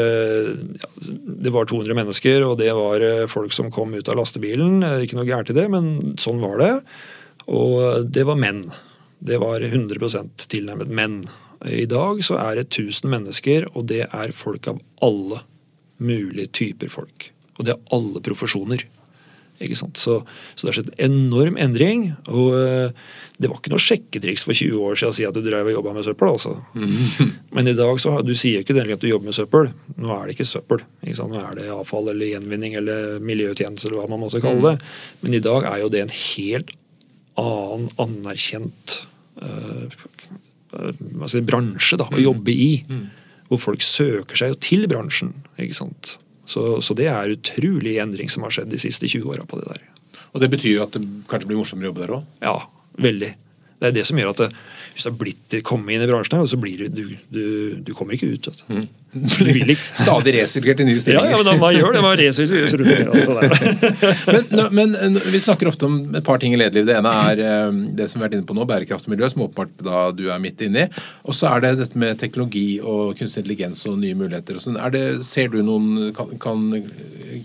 ja, 0.82 0.90
Det 1.46 1.54
var 1.54 1.70
200 1.70 1.98
mennesker, 1.98 2.42
og 2.48 2.58
det 2.60 2.72
var 2.74 3.06
eh, 3.06 3.28
folk 3.30 3.54
som 3.54 3.70
kom 3.74 3.94
ut 3.94 4.10
av 4.10 4.18
lastebilen. 4.18 4.82
Eh, 4.84 5.06
Ikke 5.06 5.20
noe 5.20 5.30
gærent 5.30 5.54
i 5.54 5.58
det, 5.58 5.68
men 5.72 6.18
sånn 6.22 6.42
var 6.42 6.58
det. 6.64 6.74
Og 7.46 8.10
det 8.10 8.26
var 8.26 8.42
menn. 8.42 8.64
Det 9.26 9.38
var 9.42 9.62
100% 9.62 10.50
tilnærmet 10.52 10.90
menn. 10.90 11.20
I 11.66 11.86
dag 11.90 12.22
så 12.26 12.38
er 12.42 12.60
det 12.60 12.68
1000 12.70 13.10
mennesker, 13.10 13.70
og 13.74 13.88
det 13.90 14.04
er 14.06 14.36
folk 14.36 14.68
av 14.70 14.82
alle 15.06 15.42
mulige 15.98 16.52
typer 16.54 16.92
folk. 16.92 17.32
Og 17.58 17.66
det 17.66 17.76
er 17.76 17.96
alle 17.96 18.22
profesjoner. 18.24 18.84
Ikke 19.64 19.78
sant? 19.80 19.96
Så, 19.98 20.18
så 20.56 20.66
det 20.66 20.72
har 20.72 20.78
skjedd 20.80 20.90
en 20.98 21.14
enorm 21.16 21.58
endring. 21.62 22.10
Og 22.28 22.58
eh, 22.60 23.06
det 23.40 23.50
var 23.50 23.60
ikke 23.62 23.72
noe 23.72 23.84
sjekketriks 23.84 24.44
for 24.48 24.58
20 24.58 24.84
år 24.84 25.00
siden 25.00 25.14
å 25.14 25.16
si 25.16 25.28
at 25.28 25.38
du 25.38 25.42
drev 25.46 25.70
og 25.70 25.78
jobba 25.78 25.94
med 25.96 26.08
søppel. 26.08 26.32
altså. 26.34 26.56
Men 27.56 27.72
i 27.72 27.76
dag 27.78 28.02
så 28.04 28.18
du 28.26 28.34
sier 28.36 28.64
ikke 28.64 28.76
det 28.76 28.88
at 28.98 29.04
du 29.04 29.10
jobber 29.10 29.32
med 29.32 29.38
søppel. 29.38 29.72
Nå 29.96 30.12
er 30.18 30.26
det 30.28 30.36
ikke 30.36 30.50
søppel. 30.50 30.84
Ikke 31.06 31.20
sant? 31.22 31.36
Nå 31.36 31.44
er 31.44 31.60
det 31.60 31.70
avfall 31.74 32.12
eller 32.12 32.34
gjenvinning 32.34 32.76
eller 32.82 33.22
miljøtjeneste 33.24 33.88
eller 33.90 34.02
hva 34.02 34.12
man 34.12 34.26
måtte 34.26 34.44
kalle 34.44 34.76
det. 34.76 34.92
Men 35.24 35.40
i 35.40 35.44
dag 35.48 35.70
er 35.72 35.86
jo 35.86 35.92
det 35.94 36.04
en 36.04 36.18
helt 36.20 36.76
annen 37.40 37.88
anerkjent 38.00 39.00
eh, 39.44 39.96
si, 41.32 41.42
bransje 41.46 42.00
da, 42.02 42.08
å 42.12 42.22
jobbe 42.22 42.54
i. 42.54 42.72
Hvor 43.50 43.62
folk 43.62 43.84
søker 43.86 44.40
seg 44.40 44.54
jo 44.54 44.62
til 44.62 44.88
bransjen. 44.90 45.34
ikke 45.62 45.78
sant? 45.78 46.16
Så, 46.50 46.82
så 46.86 46.96
det 46.98 47.08
er 47.10 47.34
utrolig 47.34 47.98
endring 48.02 48.30
som 48.34 48.46
har 48.46 48.54
skjedd 48.54 48.72
de 48.74 48.80
siste 48.82 49.10
20 49.10 49.34
åra 49.34 49.46
på 49.50 49.60
det 49.62 49.70
der. 49.70 49.84
Og 50.36 50.42
det 50.44 50.50
betyr 50.52 50.76
jo 50.76 50.86
at 50.86 50.96
det 50.98 51.02
kanskje 51.30 51.50
blir 51.50 51.60
morsommere 51.60 51.88
å 51.88 51.92
jobbe 51.92 52.04
der 52.04 52.16
òg? 52.18 52.30
Ja, 52.44 52.56
veldig. 53.02 53.32
Det 53.80 53.90
er 53.90 53.96
det 53.96 54.06
som 54.08 54.20
gjør 54.20 54.34
at 54.34 54.42
det, 54.44 54.50
hvis 54.94 55.06
du 55.06 55.10
har 55.10 55.18
blitt 55.20 55.56
kommet 55.68 55.96
inn 55.96 56.04
i 56.04 56.10
bransjen, 56.10 56.38
her, 56.40 56.50
så 56.50 56.60
blir 56.60 56.86
du, 56.90 57.04
du, 57.30 57.46
du, 57.86 57.92
kommer 57.96 58.18
ikke 58.18 58.32
ut. 58.34 58.50
vet 58.50 58.64
du. 58.66 58.82
Du 58.82 59.05
ikke. 59.16 59.78
Stadig 59.96 60.36
resirkulert 60.36 60.84
i 60.84 60.88
nye 60.90 61.00
stillinger. 61.02 61.32
ja, 61.32 61.40
men 61.40 61.48
da, 61.48 61.56
man 61.62 61.76
gjør 61.76 61.96
det. 61.96 62.04
Man 62.06 62.18
resirkulerer 62.20 63.14
altså, 63.16 64.68
men, 64.76 64.96
men 65.00 65.20
vi 65.32 65.42
snakker 65.42 65.72
ofte 65.72 65.88
om 65.88 65.98
et 66.16 66.26
par 66.26 66.42
ting 66.42 66.56
i 66.56 66.60
lederliv. 66.60 66.88
Det 66.90 66.98
ene 67.00 67.14
er 67.32 67.44
eh, 67.46 67.80
det 67.96 68.10
som 68.12 68.20
vi 68.20 68.24
har 68.24 68.30
vært 68.30 68.40
inne 68.40 68.50
på 68.50 68.58
nå, 68.58 68.68
bærekraft 68.70 69.08
og 69.08 69.16
miljø, 69.16 69.30
som 69.32 69.46
åpenbart 69.48 69.86
da 69.86 70.06
du 70.16 70.26
er 70.28 70.42
midt 70.44 70.66
inni. 70.68 70.88
Og 71.24 71.38
så 71.38 71.54
er 71.54 71.64
det 71.64 71.74
dette 71.84 72.02
med 72.02 72.20
teknologi 72.22 72.68
og 72.84 73.16
kunstig 73.20 73.46
intelligens 73.46 73.84
og 73.90 74.00
nye 74.02 74.18
muligheter. 74.18 74.58
og 74.58 74.66
sånn. 74.66 74.80
Er 74.82 74.94
det, 74.94 75.06
ser 75.28 75.52
du 75.54 75.62
noen, 75.66 76.12
kan, 76.16 76.34
kan 76.42 76.66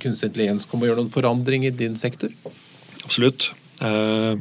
kunstig 0.00 0.30
intelligens 0.30 0.66
komme 0.68 0.86
og 0.86 0.92
gjøre 0.92 1.04
noen 1.04 1.12
forandring 1.12 1.66
i 1.68 1.74
din 1.74 1.98
sektor? 1.98 2.32
Absolutt. 3.04 3.52
Eh, 3.84 4.40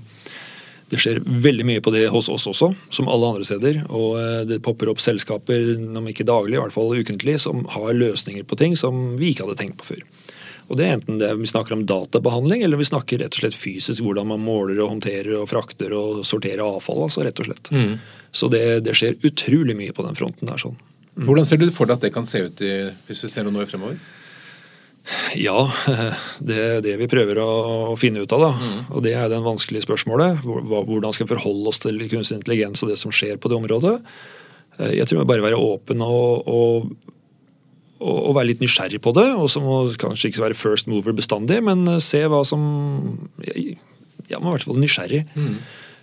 Det 0.90 0.98
skjer 1.02 1.20
veldig 1.22 1.66
mye 1.68 1.82
på 1.86 1.94
det 1.94 2.08
hos 2.10 2.32
oss 2.34 2.48
også, 2.50 2.72
som 2.90 3.10
alle 3.12 3.28
andre 3.30 3.46
steder. 3.46 3.84
Og 3.94 4.18
eh, 4.20 4.42
det 4.50 4.62
popper 4.66 4.90
opp 4.92 5.02
selskaper, 5.04 5.76
om 5.78 6.10
ikke 6.10 6.28
daglig, 6.28 6.58
i 6.58 6.62
hvert 6.64 6.76
fall 6.76 6.96
ukentlig, 6.98 7.38
som 7.44 7.62
har 7.76 7.94
løsninger 7.94 8.48
på 8.50 8.58
ting 8.60 8.78
som 8.80 9.16
vi 9.20 9.34
ikke 9.34 9.46
hadde 9.46 9.60
tenkt 9.62 9.80
på 9.82 9.92
før. 9.94 10.04
Og 10.70 10.78
det 10.78 10.86
er 10.86 10.98
enten 11.00 11.18
det 11.22 11.32
vi 11.40 11.50
snakker 11.50 11.74
om 11.74 11.86
databehandling, 11.90 12.62
eller 12.66 12.78
vi 12.78 12.86
snakker 12.86 13.22
rett 13.24 13.34
og 13.34 13.42
slett 13.42 13.58
fysisk 13.58 14.06
hvordan 14.06 14.30
man 14.30 14.44
måler 14.44 14.78
og 14.84 14.92
håndterer 14.94 15.40
og 15.40 15.50
frakter 15.50 15.96
og 15.98 16.22
sorterer 16.30 16.62
avfall. 16.66 17.02
altså 17.08 17.26
rett 17.26 17.42
og 17.42 17.50
slett. 17.50 17.72
Så 18.32 18.52
det, 18.54 18.62
det 18.86 18.94
skjer 18.98 19.18
utrolig 19.26 19.74
mye 19.78 19.96
på 19.98 20.06
den 20.06 20.18
fronten 20.18 20.50
der. 20.50 20.62
sånn. 20.62 20.78
Hvordan 21.20 21.48
ser 21.50 21.58
du 21.58 21.72
for 21.74 21.90
deg 21.90 21.98
at 21.98 22.06
det 22.06 22.14
kan 22.14 22.28
se 22.28 22.46
ut 22.46 22.62
i, 22.62 22.74
hvis 23.08 23.24
vi 23.26 23.32
ser 23.34 23.50
noe 23.50 23.66
fremover? 23.70 23.98
Ja, 25.40 25.64
det 26.48 26.58
er 26.60 26.82
det 26.84 26.96
vi 27.02 27.08
prøver 27.10 27.40
å, 27.42 27.96
finne 28.00 28.24
ut 28.24 28.34
av. 28.36 28.44
da. 28.44 28.72
Og 28.94 29.04
Det 29.06 29.14
er 29.18 29.30
det 29.32 29.42
vanskelige 29.46 29.86
spørsmålet. 29.86 30.44
Hvordan 30.44 31.16
skal 31.16 31.28
vi 31.28 31.36
forholde 31.36 31.72
oss 31.72 31.82
til 31.84 32.02
kunstig 32.12 32.40
intelligens 32.40 32.84
og 32.84 32.92
det 32.92 33.00
som 33.02 33.14
skjer 33.14 33.40
på 33.42 33.52
det 33.52 33.60
området? 33.60 33.96
Eh, 34.80 34.94
Jeg 35.00 35.08
tror 35.08 35.24
vi 35.24 35.32
bare 35.32 35.46
være 35.46 35.62
åpen 35.62 36.04
og, 36.06 36.48
og, 36.48 36.92
og, 38.00 38.32
være 38.36 38.52
litt 38.52 38.64
nysgjerrig 38.64 39.02
på 39.02 39.16
det. 39.18 39.28
Og 39.36 39.50
så 39.52 39.64
må 39.64 39.82
kanskje 40.02 40.32
ikke 40.32 40.46
være 40.48 40.60
first 40.60 40.92
mover 40.92 41.16
bestandig, 41.18 41.62
men 41.66 41.88
eh, 41.88 42.04
se 42.04 42.26
hva 42.30 42.44
som 42.46 42.62
Ja, 44.30 44.38
man 44.38 44.52
må 44.52 44.54
i 44.54 44.60
hvert 44.60 44.70
fall 44.70 44.82
nysgjerrig. 44.82 45.26
Mm. 45.34 45.58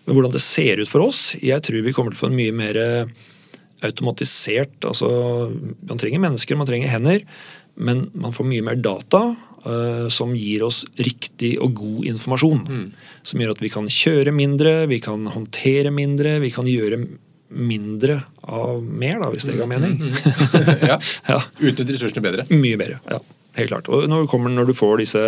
Men 0.06 0.14
hvordan 0.14 0.34
det 0.34 0.42
ser 0.42 0.78
ut 0.78 0.90
for 0.90 1.02
oss 1.02 1.34
Jeg 1.42 1.62
tror 1.66 1.82
vi 1.82 1.92
kommer 1.94 2.14
til 2.14 2.20
å 2.20 2.24
få 2.24 2.28
en 2.30 2.38
mye 2.38 2.54
mer 2.54 2.76
automatisert 3.82 4.86
altså 4.86 5.08
Man 5.88 5.98
trenger 5.98 6.22
mennesker, 6.22 6.56
man 6.58 6.68
trenger 6.68 6.92
hender, 6.92 7.24
men 7.76 8.06
man 8.16 8.34
får 8.34 8.48
mye 8.48 8.64
mer 8.64 8.78
data 8.80 9.22
uh, 9.66 10.08
som 10.12 10.34
gir 10.36 10.64
oss 10.66 10.84
riktig 10.96 11.56
og 11.62 11.76
god 11.76 12.08
informasjon. 12.12 12.64
Mm. 12.66 12.88
Som 13.26 13.42
gjør 13.42 13.54
at 13.56 13.62
vi 13.62 13.72
kan 13.72 13.88
kjøre 13.90 14.34
mindre, 14.34 14.74
vi 14.90 15.00
kan 15.04 15.26
håndtere 15.32 15.92
mindre, 15.94 16.38
vi 16.44 16.52
kan 16.54 16.68
gjøre 16.70 17.02
mindre 17.56 18.20
av 18.42 18.82
mer, 18.82 19.20
da, 19.22 19.30
hvis 19.30 19.46
det 19.48 19.56
ga 19.58 19.68
mening. 19.70 19.96
Mm, 20.00 20.12
mm, 20.12 20.18
mm. 20.18 20.86
ja. 20.90 20.98
ja. 21.32 21.40
Utnytte 21.60 21.92
ressursene 21.92 22.24
bedre. 22.24 22.46
Mye 22.52 22.78
bedre, 22.80 23.00
ja. 23.10 23.20
Helt 23.56 23.70
klart. 23.70 23.88
Og 23.88 24.04
når 24.10 24.26
kommer, 24.28 24.52
når 24.52 24.68
du 24.68 24.74
får 24.76 25.00
disse 25.00 25.20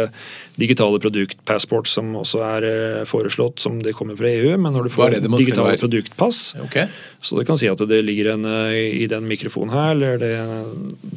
digitale 0.61 1.01
produktpassports 1.01 1.95
som 1.97 2.11
også 2.21 2.43
er 2.45 2.67
eh, 2.69 3.05
foreslått, 3.09 3.57
som 3.63 3.79
det 3.81 3.95
kommer 3.97 4.19
fra 4.19 4.29
EU, 4.29 4.51
men 4.61 4.75
når 4.77 4.89
du 4.89 4.93
får 4.93 5.17
digitale 5.25 5.79
produktpass 5.81 6.59
okay. 6.61 6.91
Så 7.25 7.39
det 7.39 7.47
kan 7.49 7.59
si 7.59 7.71
at 7.71 7.81
det 7.89 8.03
ligger 8.05 8.35
en 8.35 8.45
eh, 8.45 8.77
i 9.01 9.07
den 9.11 9.25
mikrofonen 9.31 9.73
her, 9.73 9.95
eller 9.97 10.21
det, 10.21 10.35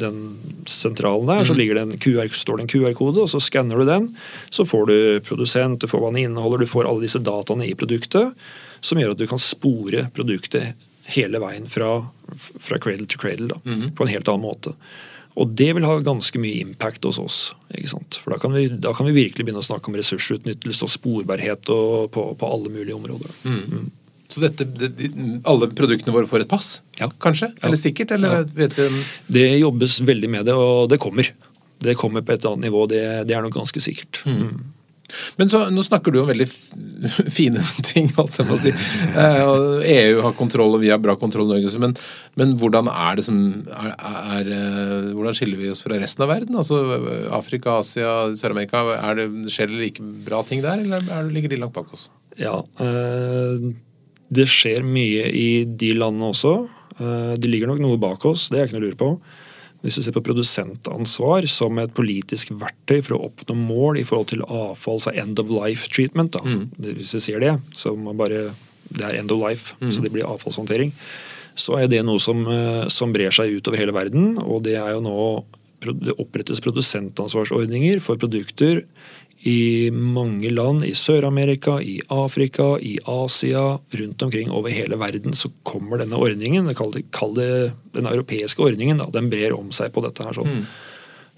den 0.06 0.22
sentralen 0.72 1.28
der, 1.28 1.44
mm. 1.44 1.50
så 1.52 1.58
ligger 1.58 1.78
det 1.78 1.84
en 1.84 2.00
QR, 2.00 2.32
står 2.32 2.62
det 2.62 2.68
en 2.68 2.72
QR-kode, 2.76 3.26
og 3.26 3.34
så 3.34 3.44
skanner 3.44 3.84
du 3.84 3.90
den. 3.92 4.08
Så 4.50 4.66
får 4.66 4.88
du 4.88 4.98
produsent, 5.28 5.84
du 5.84 5.92
får 5.92 6.06
hva 6.06 6.14
den 6.16 6.24
inneholder, 6.30 6.64
du 6.64 6.72
får 6.72 6.88
alle 6.88 7.04
disse 7.04 7.20
dataene 7.20 7.68
i 7.68 7.76
produktet, 7.76 8.32
som 8.80 9.04
gjør 9.04 9.18
at 9.18 9.20
du 9.20 9.28
kan 9.30 9.42
spore 9.42 10.08
produktet 10.16 10.80
hele 11.12 11.44
veien 11.44 11.68
fra, 11.68 11.98
fra 12.40 12.80
cradle 12.80 13.10
to 13.10 13.20
cradle 13.20 13.52
da, 13.52 13.60
mm. 13.66 13.90
på 13.98 14.08
en 14.08 14.16
helt 14.16 14.32
annen 14.32 14.48
måte. 14.48 14.80
Og 15.40 15.54
det 15.56 15.70
vil 15.78 15.86
ha 15.88 15.96
ganske 16.04 16.40
mye 16.42 16.60
impact 16.66 17.06
hos 17.08 17.20
oss. 17.22 17.40
For 17.72 18.34
Da 18.34 18.40
kan 18.42 18.54
vi, 18.56 18.68
da 18.68 18.92
kan 18.94 19.08
vi 19.08 19.16
virkelig 19.16 19.46
begynne 19.46 19.64
å 19.64 19.66
snakke 19.66 19.92
om 19.92 19.96
ressursutnyttelse 20.00 20.88
og 20.88 20.92
sporbarhet 20.92 21.72
og 21.72 22.12
på, 22.12 22.26
på, 22.36 22.50
alle 22.50 22.72
mulige 22.74 22.98
områder. 22.98 23.32
Mm. 23.48 23.62
Mm. 23.72 23.86
Så 24.32 24.44
dette, 24.44 24.66
det, 24.66 24.92
alle 25.48 25.70
produktene 25.76 26.16
våre 26.16 26.28
får 26.28 26.46
et 26.46 26.52
pass? 26.52 26.74
Ja. 27.00 27.10
Kanskje? 27.24 27.52
Eller 27.64 27.80
sikkert? 27.80 28.12
Eller 28.16 28.44
ja. 28.44 28.90
Det 29.28 29.48
jobbes 29.60 30.00
veldig 30.08 30.30
med 30.32 30.48
det, 30.48 30.56
og 30.56 30.92
det 30.92 31.00
kommer. 31.04 31.32
Det 31.82 31.98
kommer 32.00 32.24
på 32.24 32.36
et 32.36 32.46
annet 32.46 32.68
nivå, 32.68 32.86
det, 32.92 33.02
det 33.28 33.36
er 33.36 33.44
nok 33.44 33.56
ganske 33.56 33.82
sikkert. 33.84 34.22
Mm. 34.28 34.60
Men 35.40 35.52
så, 35.52 35.64
nå 35.74 35.84
snakker 35.86 36.14
du 36.14 36.22
om 36.22 36.30
veldig 36.30 36.48
fine 37.38 37.62
ting, 37.88 38.10
alt 38.22 38.40
jeg 38.40 38.48
må 38.50 38.58
si. 38.60 38.72
Eh, 38.72 39.42
EU 39.94 40.24
har 40.26 40.36
kontroll, 40.38 40.78
og 40.78 40.84
vi 40.84 40.92
har 40.92 41.02
bra 41.02 41.16
kontroll. 41.20 41.52
Men, 41.82 41.96
men 42.40 42.56
hvordan 42.62 42.90
er 42.92 43.20
det 43.20 43.28
som 43.28 43.38
er, 43.76 43.94
er, 44.38 44.52
eh, 44.56 45.12
Hvordan 45.12 45.38
skiller 45.38 45.60
vi 45.60 45.72
oss 45.74 45.84
fra 45.84 46.00
resten 46.00 46.26
av 46.26 46.32
verden? 46.32 46.58
Altså 46.60 46.82
Afrika, 47.36 47.80
Asia, 47.82 48.32
Sør-Amerika. 48.38 48.84
Skjer 49.52 49.72
det 49.72 49.80
like 49.80 50.10
bra 50.26 50.42
ting 50.48 50.64
der, 50.64 50.84
eller 50.84 51.08
er, 51.08 51.32
ligger 51.32 51.54
de 51.54 51.62
langt 51.62 51.76
bak 51.78 51.92
oss? 51.96 52.10
Ja, 52.40 52.60
eh, 52.84 53.72
det 54.32 54.48
skjer 54.48 54.86
mye 54.88 55.28
i 55.36 55.50
de 55.66 55.96
landene 55.98 56.32
også. 56.32 56.56
De 57.02 57.50
ligger 57.50 57.72
nok 57.72 57.80
noe 57.82 57.98
bak 58.00 58.24
oss, 58.30 58.50
det 58.52 58.60
er 58.60 58.68
ikke 58.68 58.78
noe 58.78 58.84
å 58.84 58.90
lure 58.90 59.00
på. 59.00 59.10
Hvis 59.82 59.98
du 59.98 60.04
ser 60.06 60.14
på 60.14 60.22
produsentansvar 60.26 61.48
som 61.50 61.80
et 61.82 61.94
politisk 61.98 62.52
verktøy 62.54 63.00
for 63.02 63.18
å 63.18 63.24
oppnå 63.30 63.56
mål 63.58 64.02
i 64.02 64.06
forhold 64.06 64.30
til 64.30 64.44
avfalls- 64.46 65.08
og 65.10 65.18
end 65.18 65.42
of 65.42 65.50
life 65.50 65.90
treatment, 65.90 66.38
da. 66.38 66.44
Mm. 66.46 66.68
hvis 67.00 67.16
du 67.16 67.20
ser 67.20 67.42
det, 67.42 67.56
så 67.74 67.96
bare, 67.98 68.52
det 68.90 69.08
er 69.08 69.18
end 69.20 69.34
of 69.34 69.42
life, 69.42 69.74
mm. 69.82 69.90
så 69.90 70.06
det 70.06 70.14
blir 70.14 70.30
avfallshåndtering, 70.30 70.94
så 71.58 71.80
er 71.82 71.90
det 71.92 72.04
noe 72.06 72.22
som, 72.22 72.46
eh, 72.48 72.86
som 72.94 73.12
brer 73.14 73.34
seg 73.34 73.58
utover 73.58 73.82
hele 73.82 73.96
verden. 73.96 74.38
Og 74.40 74.62
det 74.64 74.78
er 74.80 74.94
jo 74.94 75.02
nå 75.04 75.18
det 75.82 76.14
opprettes 76.22 76.62
produsentansvarsordninger 76.62 78.00
for 78.06 78.20
produkter 78.22 78.84
i 79.44 79.90
mange 79.92 80.52
land 80.54 80.86
i 80.86 80.92
Sør-Amerika, 80.94 81.80
i 81.82 81.96
Afrika, 82.14 82.76
i 82.78 83.00
Asia, 83.10 83.80
rundt 83.92 84.22
omkring 84.22 84.52
over 84.54 84.70
hele 84.70 85.00
verden, 85.02 85.34
så 85.34 85.50
kommer 85.64 85.98
denne 85.98 86.20
ordningen, 86.22 86.70
kall 86.76 87.34
det, 87.38 87.50
den 87.96 88.10
europeiske 88.10 88.62
ordningen, 88.62 89.02
da, 89.02 89.10
den 89.10 89.32
brer 89.34 89.56
om 89.58 89.72
seg 89.74 89.94
på 89.96 90.04
dette 90.06 90.28
her. 90.28 90.38
sånn. 90.38 90.62
Mm. 90.62 90.66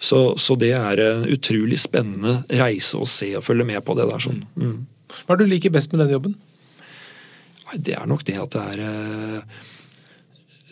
Så, 0.03 0.19
så, 0.37 0.57
det 0.59 0.73
er 0.75 0.99
en 0.99 1.23
utrolig 1.31 1.79
spennende 1.79 2.41
reise 2.59 2.99
å 2.99 3.07
se 3.07 3.29
og 3.39 3.45
følge 3.45 3.69
med 3.71 3.79
på 3.87 3.95
det 3.95 4.09
der. 4.09 4.25
sånn. 4.25 4.41
Mm. 4.59 4.81
Hva 5.13 5.35
er 5.35 5.39
det 5.39 5.47
du 5.47 5.53
liker 5.53 5.71
best 5.71 5.93
med 5.93 6.03
den 6.03 6.17
jobben? 6.17 6.35
Det 7.73 7.95
er 7.95 8.09
nok 8.09 8.25
det 8.27 8.35
at 8.41 8.53
det 8.53 8.65
er 8.73 8.81
eh, 8.83 9.61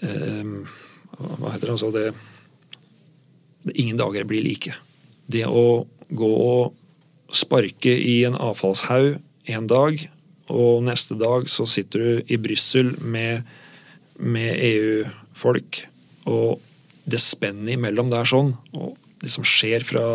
eh, 0.06 0.76
Hva 1.16 1.54
heter 1.54 1.70
det 1.70 1.74
altså 1.74 1.90
det 1.96 2.12
Ingen 3.78 3.98
dager 3.98 4.28
blir 4.28 4.44
like. 4.44 4.74
Det 5.32 5.46
å 5.48 5.86
gå 6.10 6.30
og 6.30 6.81
sparke 7.36 7.92
i 7.92 8.22
en 8.28 8.38
avfallshaug 8.40 9.20
en 9.52 9.68
dag, 9.70 10.02
og 10.52 10.84
neste 10.86 11.16
dag 11.20 11.48
så 11.50 11.66
sitter 11.70 12.04
du 12.04 12.34
i 12.34 12.40
Brussel 12.42 12.94
med, 13.02 13.48
med 14.20 14.60
EU-folk, 14.68 15.82
og 16.30 16.62
det 17.10 17.22
spennet 17.24 17.76
imellom 17.78 18.12
der 18.12 18.28
sånn, 18.30 18.54
og 18.78 18.98
det 19.22 19.32
som 19.34 19.46
skjer 19.48 19.86
fra, 19.86 20.06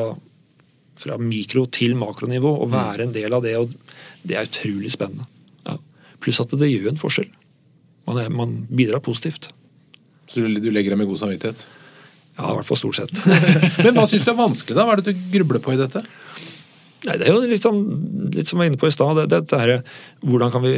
fra 0.99 1.17
mikro 1.21 1.67
til 1.73 1.97
makronivå, 1.99 2.53
å 2.63 2.69
mm. 2.69 2.77
være 2.77 3.07
en 3.07 3.17
del 3.17 3.37
av 3.37 3.45
det, 3.47 3.57
og 3.59 3.73
det 4.27 4.37
er 4.37 4.49
utrolig 4.49 4.93
spennende. 4.95 5.27
Ja. 5.67 5.79
Pluss 6.23 6.43
at 6.43 6.55
det 6.59 6.71
gjør 6.71 6.93
en 6.93 7.01
forskjell. 7.01 7.33
Man, 8.07 8.21
er, 8.23 8.31
man 8.31 8.55
bidrar 8.71 9.03
positivt. 9.03 9.51
Så 10.31 10.43
du, 10.43 10.61
du 10.63 10.71
legger 10.75 10.95
deg 10.95 11.01
med 11.01 11.11
god 11.11 11.23
samvittighet? 11.23 11.65
Ja, 12.37 12.51
i 12.51 12.57
hvert 12.59 12.69
fall 12.69 12.79
stort 12.79 12.99
sett. 12.99 13.13
Men 13.87 13.97
hva 13.97 14.05
syns 14.11 14.27
du 14.27 14.33
er 14.35 14.39
vanskelig, 14.39 14.77
da? 14.77 14.85
Hva 14.87 14.97
er 14.97 15.03
det 15.03 15.15
du 15.15 15.27
grubler 15.33 15.63
på 15.63 15.73
i 15.75 15.81
dette? 15.81 16.03
Nei, 17.05 17.19
Det 17.21 17.27
er 17.27 17.35
jo 17.35 17.59
sånn, 17.61 17.83
litt 18.35 18.49
som 18.49 18.57
jeg 18.57 18.63
var 18.65 18.71
inne 18.71 18.81
på 18.81 18.89
i 18.89 18.95
stad. 18.95 19.21
Det, 19.29 19.43
det 19.53 19.81
hvordan, 20.25 20.53
kan 20.55 20.65
vi, 20.65 20.75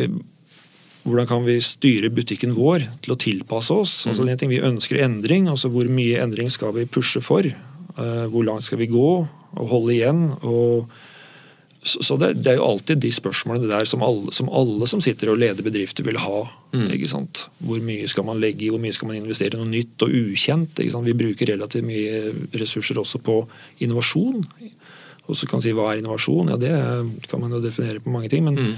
hvordan 1.07 1.29
kan 1.31 1.45
vi 1.47 1.59
styre 1.65 2.11
butikken 2.15 2.57
vår 2.57 2.89
til 3.05 3.15
å 3.15 3.21
tilpasse 3.21 3.75
oss? 3.75 3.95
Mm. 4.05 4.11
Altså, 4.11 4.27
det 4.27 4.35
er 4.35 4.41
ting 4.43 4.55
Vi 4.55 4.65
ønsker 4.71 5.03
endring. 5.05 5.49
altså 5.49 5.71
Hvor 5.73 5.89
mye 5.89 6.23
endring 6.25 6.51
skal 6.53 6.75
vi 6.77 6.89
pushe 6.91 7.23
for? 7.25 7.47
Uh, 7.99 8.27
hvor 8.31 8.45
langt 8.47 8.67
skal 8.67 8.83
vi 8.83 8.91
gå 8.91 9.11
og 9.27 9.71
holde 9.73 9.95
igjen? 9.95 10.27
og 10.43 10.91
så, 11.83 12.03
så 12.03 12.17
det, 12.17 12.33
det, 12.43 12.53
er 12.53 12.59
jo 12.59 12.67
alltid 12.67 13.01
de 13.01 13.11
spørsmålene 13.15 13.69
der 13.71 13.87
som 13.89 14.03
alle, 14.05 14.33
som 14.35 14.51
alle 14.51 14.87
som 14.91 15.01
sitter 15.05 15.31
og 15.33 15.39
leder 15.41 15.65
bedrifter, 15.65 16.05
vil 16.05 16.19
ha. 16.21 16.43
Mm. 16.75 16.91
Hvor 17.65 17.85
mye 17.87 18.09
skal 18.11 18.27
man 18.27 18.41
legge 18.43 18.67
i, 18.67 18.71
hvor 18.73 18.83
mye 18.83 18.95
skal 18.95 19.09
man 19.09 19.21
investere 19.21 19.57
i 19.57 19.61
noe 19.61 19.71
nytt 19.71 20.05
og 20.05 20.13
ukjent? 20.13 20.83
Vi 20.83 21.17
bruker 21.23 21.53
relativt 21.55 21.87
mye 21.87 22.35
ressurser 22.59 22.99
også 23.01 23.23
på 23.25 23.41
innovasjon. 23.87 24.43
Og 25.29 25.37
så 25.37 25.49
kan 25.49 25.61
man 25.61 25.67
si 25.67 25.75
hva 25.77 25.91
er 25.93 26.01
innovasjon? 26.01 26.55
Ja, 26.55 26.57
Det 26.57 27.29
kan 27.29 27.43
man 27.43 27.53
jo 27.53 27.61
definere 27.61 28.01
på 28.01 28.13
mange 28.13 28.31
ting. 28.33 28.45
Men 28.45 28.57
mm. 28.57 28.75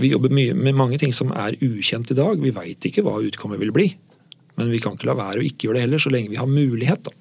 vi 0.00 0.12
jobber 0.12 0.32
mye 0.32 0.56
med 0.56 0.78
mange 0.78 0.98
ting 0.98 1.12
som 1.12 1.32
er 1.36 1.58
ukjent 1.60 2.14
i 2.14 2.18
dag. 2.18 2.40
Vi 2.40 2.54
veit 2.56 2.88
ikke 2.88 3.04
hva 3.04 3.18
utkommet 3.20 3.60
vil 3.60 3.74
bli. 3.74 3.90
Men 4.56 4.72
vi 4.72 4.80
kan 4.80 4.96
ikke 4.96 5.08
la 5.08 5.16
være 5.18 5.40
å 5.40 5.46
ikke 5.46 5.68
gjøre 5.68 5.80
det 5.80 5.86
heller, 5.86 6.02
så 6.02 6.12
lenge 6.12 6.32
vi 6.32 6.40
har 6.40 6.48
mulighet. 6.48 7.08
da. 7.08 7.12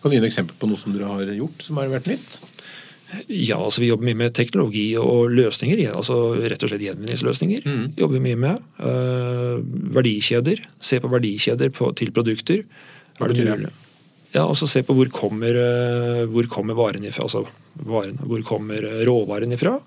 Kan 0.00 0.10
du 0.10 0.16
gi 0.16 0.22
et 0.22 0.30
eksempel 0.30 0.56
på 0.56 0.68
noe 0.68 0.80
som 0.80 0.94
dere 0.94 1.08
har 1.08 1.32
gjort 1.36 1.64
som 1.64 1.80
har 1.80 1.90
vært 1.92 2.08
nytt? 2.08 2.38
Ja, 3.26 3.58
altså 3.58 3.82
Vi 3.82 3.88
jobber 3.90 4.06
mye 4.06 4.18
med 4.22 4.34
teknologi 4.34 4.86
og 5.00 5.32
løsninger. 5.34 5.82
altså 5.90 6.36
Rett 6.38 6.62
og 6.62 6.70
slett 6.70 6.84
gjenvinningsløsninger. 6.86 7.66
Mm. 7.66 7.86
jobber 7.98 8.22
mye 8.22 8.38
med. 8.38 8.62
Uh, 8.78 9.58
verdikjeder. 9.96 10.62
Se 10.80 11.00
på 11.00 11.10
verdikjeder 11.10 11.72
på, 11.74 11.90
til 11.98 12.12
produkter. 12.12 12.62
Er 13.20 13.34
det 13.34 13.48
mulig? 13.48 13.72
Ja, 14.32 14.46
og 14.46 14.56
så 14.56 14.68
Se 14.70 14.84
på 14.86 14.94
hvor 14.94 15.10
kommer, 15.10 15.50
uh, 15.58 16.26
hvor 16.30 16.46
kommer 16.46 16.78
varene 16.78 17.10
ifra. 17.10 17.26
Altså, 17.26 17.44
varene. 17.74 18.26
Hvor 18.26 18.42
kommer 18.46 18.84
råvaren 19.06 19.52
ifra? 19.52 19.78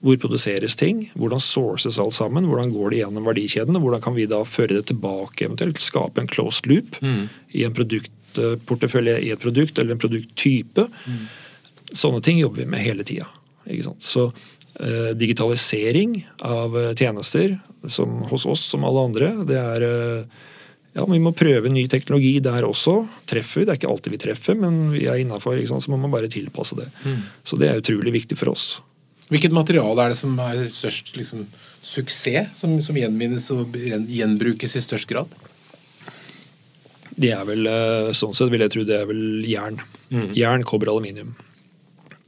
Hvor 0.00 0.16
produseres 0.16 0.76
ting? 0.80 1.02
Hvordan 1.14 1.40
sources 1.44 1.98
alt 2.00 2.14
sammen? 2.16 2.46
Hvordan 2.48 2.72
går 2.72 2.90
det 2.90 3.02
gjennom 3.02 3.26
verdikjeden? 3.28 3.76
Hvordan 3.82 4.00
kan 4.00 4.16
vi 4.16 4.24
da 4.30 4.40
føre 4.48 4.78
det 4.78 4.86
tilbake, 4.88 5.44
eventuelt 5.44 5.80
skape 5.80 6.22
en 6.22 6.30
closed 6.30 6.70
loop 6.70 6.96
mm. 7.04 7.26
i 7.60 7.66
en 7.66 7.74
produktportefølje 7.76 9.18
i 9.26 9.34
et 9.34 9.42
produkt 9.42 9.78
eller 9.78 9.96
en 9.96 10.00
produkttype? 10.00 10.86
Mm. 11.04 11.26
Sånne 11.92 12.22
ting 12.24 12.40
jobber 12.40 12.64
vi 12.64 12.70
med 12.72 12.84
hele 12.84 13.04
tida. 13.04 13.28
Så 13.98 14.30
eh, 14.80 15.12
digitalisering 15.20 16.16
av 16.48 16.78
eh, 16.80 16.94
tjenester 16.96 17.58
som, 17.84 18.22
hos 18.30 18.46
oss 18.46 18.64
som 18.72 18.84
alle 18.88 19.04
andre, 19.10 19.34
det 19.44 19.60
er 19.60 19.84
eh, 19.84 20.40
ja, 20.92 21.04
Vi 21.06 21.20
må 21.22 21.30
prøve 21.36 21.70
ny 21.70 21.84
teknologi 21.90 22.32
der 22.42 22.66
også. 22.66 22.96
Treffer 23.30 23.62
vi? 23.62 23.66
Det 23.66 23.74
er 23.74 23.78
ikke 23.78 23.90
alltid 23.92 24.14
vi 24.14 24.22
treffer, 24.24 24.56
men 24.58 24.88
vi 24.94 25.04
er 25.06 25.20
innafor, 25.22 25.58
så 25.66 25.78
må 25.92 26.00
man 26.00 26.10
bare 26.10 26.30
tilpasse 26.30 26.78
det. 26.78 26.88
Mm. 27.04 27.20
Så 27.46 27.58
det 27.60 27.68
er 27.70 27.82
utrolig 27.82 28.14
viktig 28.16 28.38
for 28.40 28.50
oss. 28.54 28.80
Hvilket 29.30 29.54
materiale 29.54 30.02
er 30.02 30.10
det 30.10 30.18
som 30.18 30.34
er 30.42 30.64
størst 30.66 31.14
liksom, 31.14 31.44
suksess, 31.86 32.50
som, 32.58 32.74
som, 32.82 32.98
gjenvinnes 32.98 33.46
og 33.54 33.76
gjenbrukes 34.10 34.74
i 34.74 34.82
størst 34.82 35.06
grad? 35.12 35.30
Det 37.14 37.30
er 37.36 37.46
vel, 37.46 37.68
eh, 37.70 38.10
Sånn 38.16 38.34
sett 38.34 38.50
vil 38.50 38.64
jeg 38.64 38.74
tro 38.74 38.82
det 38.88 38.98
er 38.98 39.06
vel 39.06 39.46
jern. 39.46 39.78
Mm. 40.10 40.32
Jern, 40.34 40.66
kobber, 40.66 40.90
aluminium. 40.90 41.36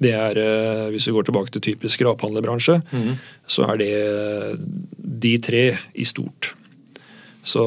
Det 0.02 0.14
er, 0.14 0.38
eh, 0.38 0.86
Hvis 0.94 1.08
vi 1.10 1.16
går 1.18 1.26
tilbake 1.26 1.50
til 1.50 1.66
typisk 1.72 1.98
skraphandlerbransje, 1.98 2.78
mm. 2.92 3.12
så 3.50 3.66
er 3.72 3.82
det 3.82 3.92
de 5.26 5.38
tre 5.42 5.64
i 5.94 6.06
stort. 6.06 6.54
Så 7.43 7.62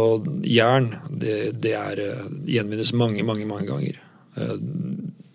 jern 0.48 0.94
det, 1.12 1.60
det 1.62 1.74
er, 1.76 2.00
eh, 2.00 2.26
gjenvinnes 2.48 2.94
mange, 2.96 3.24
mange 3.28 3.48
mange 3.50 3.68
ganger. 3.68 4.02
Eh, 4.38 4.58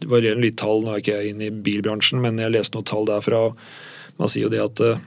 Det 0.01 0.09
varierer 0.09 0.41
litt 0.41 0.57
tall, 0.57 0.81
nå 0.81 0.95
er 0.95 1.03
ikke 1.03 1.17
jeg 1.19 1.35
inne 1.35 1.49
i 1.51 1.53
bilbransjen, 1.53 2.23
men 2.25 2.39
jeg 2.41 2.55
leste 2.55 2.73
noen 2.73 2.87
tall 2.89 3.05
derfra. 3.05 3.41
Man 4.17 4.31
sier 4.33 4.47
jo 4.47 4.53
det 4.53 4.63
at 4.65 4.81
eh, 4.81 5.03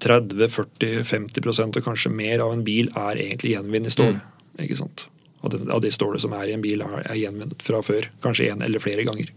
30-40-50% 0.00 1.76
og 1.80 1.84
kanskje 1.84 2.12
mer 2.14 2.40
av 2.44 2.54
en 2.54 2.62
bil 2.64 2.88
er 2.94 3.18
egentlig 3.20 3.56
gjenvunnet 3.56 3.92
stål. 3.92 4.20
ikke 4.62 4.78
sant? 4.78 5.06
Av 5.42 5.50
det, 5.52 5.60
av 5.72 5.80
det 5.82 5.90
stålet 5.92 6.22
som 6.22 6.32
er 6.36 6.50
i 6.50 6.54
en 6.54 6.62
bil, 6.64 6.82
er, 6.84 7.02
er 7.10 7.18
gjenvunnet 7.18 7.62
fra 7.64 7.82
før. 7.84 8.06
Kanskje 8.24 8.50
en 8.52 8.62
eller 8.64 8.82
flere 8.82 9.04
ganger. 9.08 9.30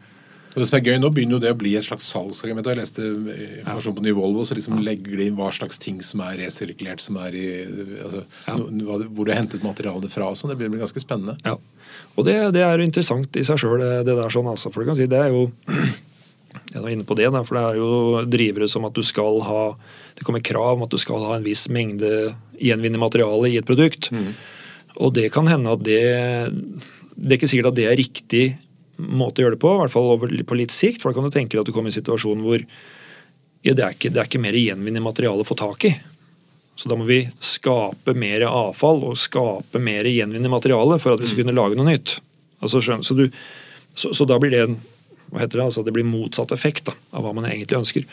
Og 0.53 0.61
det 0.61 0.67
som 0.69 0.77
er 0.77 0.83
gøy 0.85 0.99
Nå 1.01 1.09
begynner 1.13 1.37
jo 1.39 1.41
det 1.41 1.51
å 1.53 1.57
bli 1.57 1.71
et 1.79 1.85
slags 1.85 2.05
salgsargument. 2.13 2.67
Jeg 2.69 2.77
leste 2.77 3.01
informasjon 3.07 3.95
på 3.97 4.03
Ny 4.05 4.11
Volvo, 4.13 4.43
så 4.45 4.53
liksom 4.57 4.77
legger 4.85 5.17
de 5.17 5.27
inn 5.31 5.37
hva 5.39 5.49
slags 5.55 5.79
ting 5.81 5.97
som 6.05 6.21
er 6.27 6.37
resirkulert, 6.43 7.01
som 7.01 7.17
er 7.23 7.33
i, 7.39 7.45
altså, 8.05 8.21
no- 8.69 8.99
hvor 9.09 9.25
du 9.25 9.31
har 9.33 9.39
hentet 9.41 9.65
materialet 9.65 10.13
fra. 10.13 10.27
og 10.29 10.37
sånn. 10.37 10.53
Det 10.53 10.59
blir 10.61 10.77
ganske 10.83 11.01
spennende. 11.01 11.37
Ja. 11.45 11.55
Og 12.15 12.25
det, 12.27 12.35
det 12.53 12.61
er 12.61 12.77
jo 12.77 12.85
interessant 12.85 13.35
i 13.41 13.43
seg 13.47 13.57
sjøl, 13.63 13.81
det 14.05 14.13
der 14.13 14.29
sånn, 14.33 14.49
altså. 14.51 14.69
For 14.73 14.83
du 14.85 14.91
kan 14.91 14.99
si 14.99 15.09
det 15.09 15.19
er 15.25 15.33
jo 15.33 15.47
Jeg 16.73 16.83
er 16.83 16.91
inne 16.93 17.05
på 17.09 17.15
det, 17.17 17.31
da, 17.33 17.39
for 17.41 17.57
det 17.57 17.63
er 17.65 17.77
jo 17.79 18.25
drivere 18.29 18.67
som 18.69 18.85
at 18.85 18.93
du 18.93 19.01
skal 19.05 19.39
ha 19.41 19.61
Det 20.13 20.25
kommer 20.27 20.43
krav 20.45 20.75
om 20.77 20.83
at 20.85 20.91
du 20.93 20.99
skal 21.01 21.23
ha 21.25 21.37
en 21.39 21.45
viss 21.45 21.65
mengde 21.73 22.11
gjenvunnet 22.61 23.01
materiale 23.01 23.49
i 23.49 23.57
et 23.57 23.65
produkt. 23.65 24.11
Og 25.01 25.15
det 25.17 25.31
kan 25.33 25.49
hende 25.49 25.73
at 25.73 25.81
det 25.81 25.97
Det 27.17 27.31
er 27.31 27.37
ikke 27.39 27.49
sikkert 27.49 27.71
at 27.73 27.79
det 27.81 27.87
er 27.89 27.97
riktig 27.97 28.43
måte 28.97 29.41
å 29.41 29.45
gjøre 29.45 29.57
det 29.57 29.63
på, 29.63 29.73
i 29.73 29.81
hvert 29.83 29.93
fall 29.93 30.11
over, 30.13 30.33
på 30.47 30.57
litt 30.59 30.73
sikt. 30.73 31.01
For 31.01 31.11
da 31.11 31.17
kan 31.17 31.29
du 31.29 31.33
tenke 31.33 31.55
deg 31.55 31.63
at 31.63 31.69
du 31.69 31.75
kommer 31.75 31.91
i 31.91 31.93
en 31.93 31.99
situasjon 31.99 32.43
hvor 32.45 32.61
ja, 33.63 33.71
det, 33.71 33.83
er 33.83 33.95
ikke, 33.95 34.11
det 34.11 34.21
er 34.21 34.29
ikke 34.29 34.43
mer 34.43 34.57
gjenvinnende 34.59 35.05
materiale 35.05 35.45
å 35.45 35.47
få 35.47 35.57
tak 35.59 35.87
i. 35.87 35.93
Så 36.75 36.89
da 36.89 36.97
må 36.97 37.05
vi 37.07 37.21
skape 37.43 38.15
mer 38.17 38.47
avfall 38.49 39.03
og 39.07 39.19
skape 39.19 39.81
mer 39.81 40.07
gjenvinnende 40.09 40.51
materiale 40.51 40.97
for 41.01 41.15
at 41.15 41.21
vi 41.21 41.29
skal 41.29 41.43
kunne 41.43 41.55
lage 41.57 41.77
noe 41.79 41.87
nytt. 41.87 42.17
Altså, 42.63 42.81
så, 42.81 43.15
du, 43.17 43.27
så, 43.93 44.11
så 44.15 44.27
da 44.27 44.39
blir 44.41 44.53
det 44.53 44.63
en 44.65 44.79
hva 45.31 45.41
heter 45.41 45.59
det, 45.59 45.65
altså 45.65 45.83
det 45.85 45.93
blir 45.95 46.05
motsatt 46.05 46.51
effekt 46.53 46.87
da, 46.89 46.93
av 47.15 47.25
hva 47.25 47.31
man 47.33 47.47
egentlig 47.49 47.77
ønsker. 47.79 48.05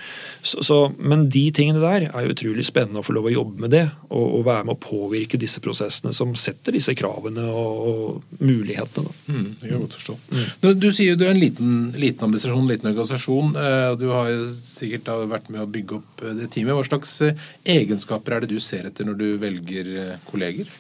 Så, 0.43 0.63
så, 0.65 0.79
men 0.99 1.27
de 1.33 1.43
tingene 1.55 1.83
der 1.83 2.07
er 2.09 2.25
jo 2.25 2.35
utrolig 2.35 2.65
spennende 2.69 3.03
å 3.03 3.07
få 3.07 3.17
lov 3.17 3.29
å 3.29 3.35
jobbe 3.35 3.65
med 3.67 3.75
det. 3.75 3.83
Og, 4.09 4.25
og 4.39 4.45
være 4.49 4.67
med 4.69 4.77
å 4.77 4.81
påvirke 4.81 5.41
disse 5.41 5.61
prosessene 5.65 6.15
som 6.17 6.33
setter 6.39 6.77
disse 6.77 6.95
kravene 6.99 7.45
og, 7.51 7.81
og 7.91 8.43
mulighetene. 8.43 9.07
Da. 9.11 9.35
Mm, 9.35 9.49
det 9.61 9.67
kan 9.67 9.75
jeg 9.75 9.85
godt 9.85 9.99
forstå. 9.99 10.19
Mm. 10.33 10.69
Du 10.81 10.89
sier 10.95 11.19
du 11.21 11.27
er 11.27 11.35
en 11.35 11.43
liten, 11.43 11.73
liten 12.01 12.27
administrasjon, 12.27 12.65
en 12.65 12.73
liten 12.73 12.93
organisasjon. 12.93 13.57
eh, 13.61 13.87
og 13.93 13.99
Du 14.01 14.09
har 14.15 14.31
jo 14.33 14.45
sikkert 14.57 15.11
vært 15.31 15.51
med 15.53 15.65
å 15.65 15.71
bygge 15.71 15.99
opp 16.01 16.25
eh, 16.25 16.37
det 16.41 16.51
teamet. 16.55 16.77
Hva 16.79 16.87
slags 16.89 17.17
eh, 17.27 17.49
egenskaper 17.79 18.37
er 18.39 18.47
det 18.47 18.55
du 18.55 18.63
ser 18.63 18.89
etter 18.89 19.09
når 19.09 19.21
du 19.21 19.27
velger 19.43 19.93
eh, 20.07 20.15
kolleger? 20.31 20.71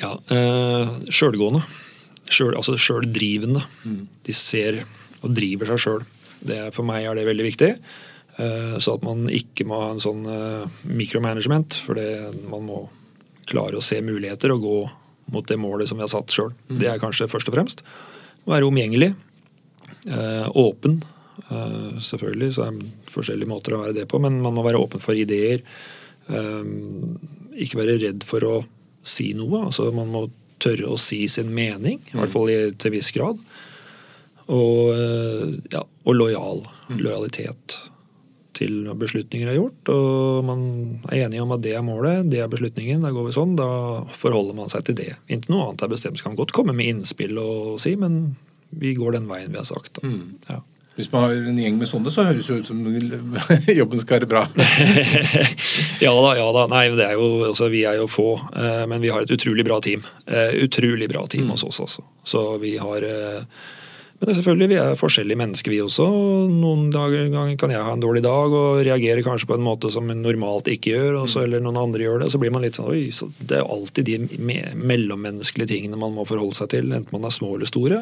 Ja, 0.00 0.12
eh, 0.32 0.96
Sjølgående. 1.08 1.62
Selv, 2.26 2.56
altså 2.58 2.76
sjøldrivende. 2.80 3.62
De 4.26 4.34
ser 4.34 4.82
og 5.22 5.32
driver 5.36 5.72
seg 5.72 5.82
sjøl. 5.84 6.04
For 6.74 6.86
meg 6.86 7.06
er 7.06 7.18
det 7.18 7.26
veldig 7.28 7.46
viktig. 7.46 7.72
Eh, 8.36 8.76
så 8.78 8.96
at 8.96 9.04
man 9.06 9.26
ikke 9.32 9.64
må 9.68 9.80
ha 9.80 9.90
en 9.94 10.02
sånn 10.02 10.26
eh, 10.28 10.78
mikromanagement. 10.92 11.78
For 11.86 12.00
man 12.50 12.66
må 12.68 12.84
klare 13.48 13.78
å 13.78 13.84
se 13.84 14.02
muligheter 14.04 14.52
og 14.54 14.64
gå 14.64 14.78
mot 15.34 15.46
det 15.48 15.58
målet 15.58 15.90
som 15.90 15.98
vi 15.98 16.04
har 16.04 16.12
satt 16.12 16.34
sjøl. 16.34 16.52
Det 16.68 16.90
er 16.90 17.02
kanskje 17.02 17.30
først 17.30 17.50
og 17.50 17.56
fremst. 17.56 17.84
Være 18.46 18.68
omgjengelig. 18.68 19.14
Eh, 20.06 20.48
åpen. 20.54 21.00
Selvfølgelig 22.00 22.54
så 22.56 22.64
er 22.64 22.78
det 22.78 23.10
forskjellige 23.12 23.50
måter 23.50 23.74
å 23.76 23.82
være 23.82 23.94
det 23.98 24.06
på, 24.08 24.16
men 24.24 24.38
man 24.40 24.54
må 24.56 24.62
være 24.64 24.80
åpen 24.80 25.02
for 25.04 25.18
ideer. 25.18 25.60
Ikke 27.60 27.76
være 27.76 27.98
redd 28.00 28.24
for 28.24 28.46
å 28.48 28.54
si 29.04 29.28
noe. 29.36 29.66
altså 29.68 29.90
Man 29.94 30.08
må 30.14 30.22
tørre 30.62 30.92
å 30.92 31.00
si 31.00 31.24
sin 31.28 31.52
mening, 31.54 32.00
i 32.12 32.16
hvert 32.16 32.32
fall 32.32 32.50
til 32.50 32.76
til 32.80 32.94
viss 32.96 33.12
grad. 33.14 33.40
Og, 34.46 34.94
eh, 34.94 35.58
ja, 35.72 35.82
og 35.82 36.14
lojal. 36.14 36.62
Lojalitet 36.94 37.80
til 38.56 38.86
beslutninger 38.98 39.50
er 39.50 39.58
gjort. 39.58 39.90
Og 39.92 40.44
man 40.46 40.62
er 41.10 41.26
enige 41.26 41.42
om 41.44 41.54
at 41.56 41.64
det 41.64 41.74
er 41.76 41.84
målet, 41.86 42.30
det 42.30 42.40
er 42.42 42.52
beslutningen, 42.52 43.02
da 43.04 43.12
går 43.14 43.28
vi 43.28 43.36
sånn. 43.36 43.56
Da 43.58 43.68
forholder 44.16 44.56
man 44.58 44.72
seg 44.72 44.86
til 44.86 44.98
det. 45.02 45.12
Inntil 45.28 45.56
noe 45.56 45.68
annet 45.68 45.86
er 45.86 45.92
bestemt. 45.92 46.20
Så 46.20 46.26
kan 46.26 46.34
man 46.34 46.40
godt 46.40 46.54
komme 46.56 46.76
med 46.76 46.92
innspill 46.92 47.36
og 47.42 47.76
si, 47.82 47.96
men 48.00 48.36
vi 48.70 48.94
går 48.98 49.18
den 49.18 49.28
veien 49.30 49.52
vi 49.52 49.60
har 49.60 49.68
sagt. 49.68 49.98
Da. 49.98 50.14
Ja. 50.50 50.62
Hvis 50.96 51.10
man 51.12 51.26
har 51.26 51.34
en 51.36 51.58
gjeng 51.60 51.76
med 51.76 51.88
sånne, 51.90 52.08
så 52.12 52.24
høres 52.24 52.46
det 52.48 52.62
ut 52.62 52.68
som 52.70 52.78
jobben 53.80 54.00
skal 54.00 54.22
være 54.22 54.28
bra. 54.30 54.46
ja 56.06 56.12
da, 56.16 56.30
ja 56.38 56.46
da. 56.56 56.62
Nei, 56.72 56.86
det 56.96 57.04
er 57.04 57.18
jo, 57.18 57.26
altså, 57.50 57.68
vi 57.72 57.82
er 57.84 57.98
jo 58.00 58.06
få, 58.08 58.30
eh, 58.56 58.84
men 58.88 59.02
vi 59.04 59.10
har 59.12 59.26
et 59.26 59.34
utrolig 59.36 59.66
bra 59.66 59.76
team. 59.84 60.06
Eh, 60.24 60.56
utrolig 60.64 61.10
bra 61.12 61.26
team 61.28 61.52
hos 61.52 61.66
oss, 61.68 61.82
altså. 61.84 62.06
Så 62.24 62.46
vi 62.62 62.78
har 62.80 63.04
eh, 63.04 63.44
Men 64.16 64.32
selvfølgelig, 64.32 64.68
vi 64.70 64.78
er 64.80 64.96
forskjellige 64.96 65.36
mennesker, 65.36 65.74
vi 65.74 65.82
også. 65.84 66.06
Noen 66.48 66.86
dager 66.88 67.28
kan 67.60 67.74
jeg 67.74 67.84
ha 67.84 67.92
en 67.92 68.00
dårlig 68.00 68.22
dag 68.24 68.54
og 68.56 68.80
reagere 68.80 69.20
kanskje 69.20 69.50
på 69.50 69.58
en 69.58 69.66
måte 69.66 69.90
som 69.92 70.08
en 70.08 70.24
normalt 70.24 70.70
ikke 70.72 70.94
gjør, 70.94 71.18
også, 71.26 71.42
eller 71.44 71.60
noen 71.60 71.76
andre 71.82 72.06
gjør 72.06 72.24
det. 72.24 72.30
Så 72.32 72.40
blir 72.40 72.54
man 72.54 72.64
litt 72.64 72.80
sånn 72.80 72.88
Oi, 72.88 73.10
så 73.12 73.28
det 73.36 73.60
er 73.60 73.68
alltid 73.68 74.08
de 74.08 74.48
mellommenneskelige 74.80 75.74
tingene 75.74 76.00
man 76.00 76.16
må 76.16 76.24
forholde 76.24 76.56
seg 76.56 76.72
til, 76.72 76.88
enten 76.88 77.12
man 77.12 77.28
er 77.28 77.36
små 77.36 77.52
eller 77.58 77.68
store. 77.68 78.00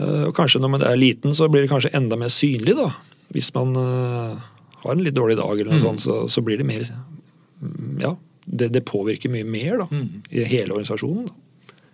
Eh, 0.00 0.24
Og 0.30 0.34
kanskje 0.36 0.60
når 0.62 0.72
man 0.76 0.84
er 0.86 0.96
liten, 1.00 1.34
så 1.36 1.48
blir 1.52 1.66
det 1.66 1.70
kanskje 1.72 1.92
enda 1.96 2.16
mer 2.20 2.32
synlig, 2.32 2.74
da. 2.78 2.88
Hvis 3.34 3.52
man 3.54 3.76
eh, 3.76 4.40
har 4.84 4.96
en 4.96 5.04
litt 5.04 5.14
dårlig 5.18 5.36
dag, 5.38 5.52
eller 5.60 5.74
noe 5.76 5.82
sånt, 5.84 6.02
så, 6.02 6.22
så 6.32 6.42
blir 6.46 6.58
det 6.60 6.66
mer 6.66 6.82
mm, 6.88 8.00
Ja, 8.02 8.14
det, 8.46 8.70
det 8.74 8.84
påvirker 8.88 9.30
mye 9.30 9.44
mer 9.46 9.84
da, 9.84 9.88
i 10.32 10.46
hele 10.48 10.72
organisasjonen. 10.74 11.28
Da. 11.28 11.36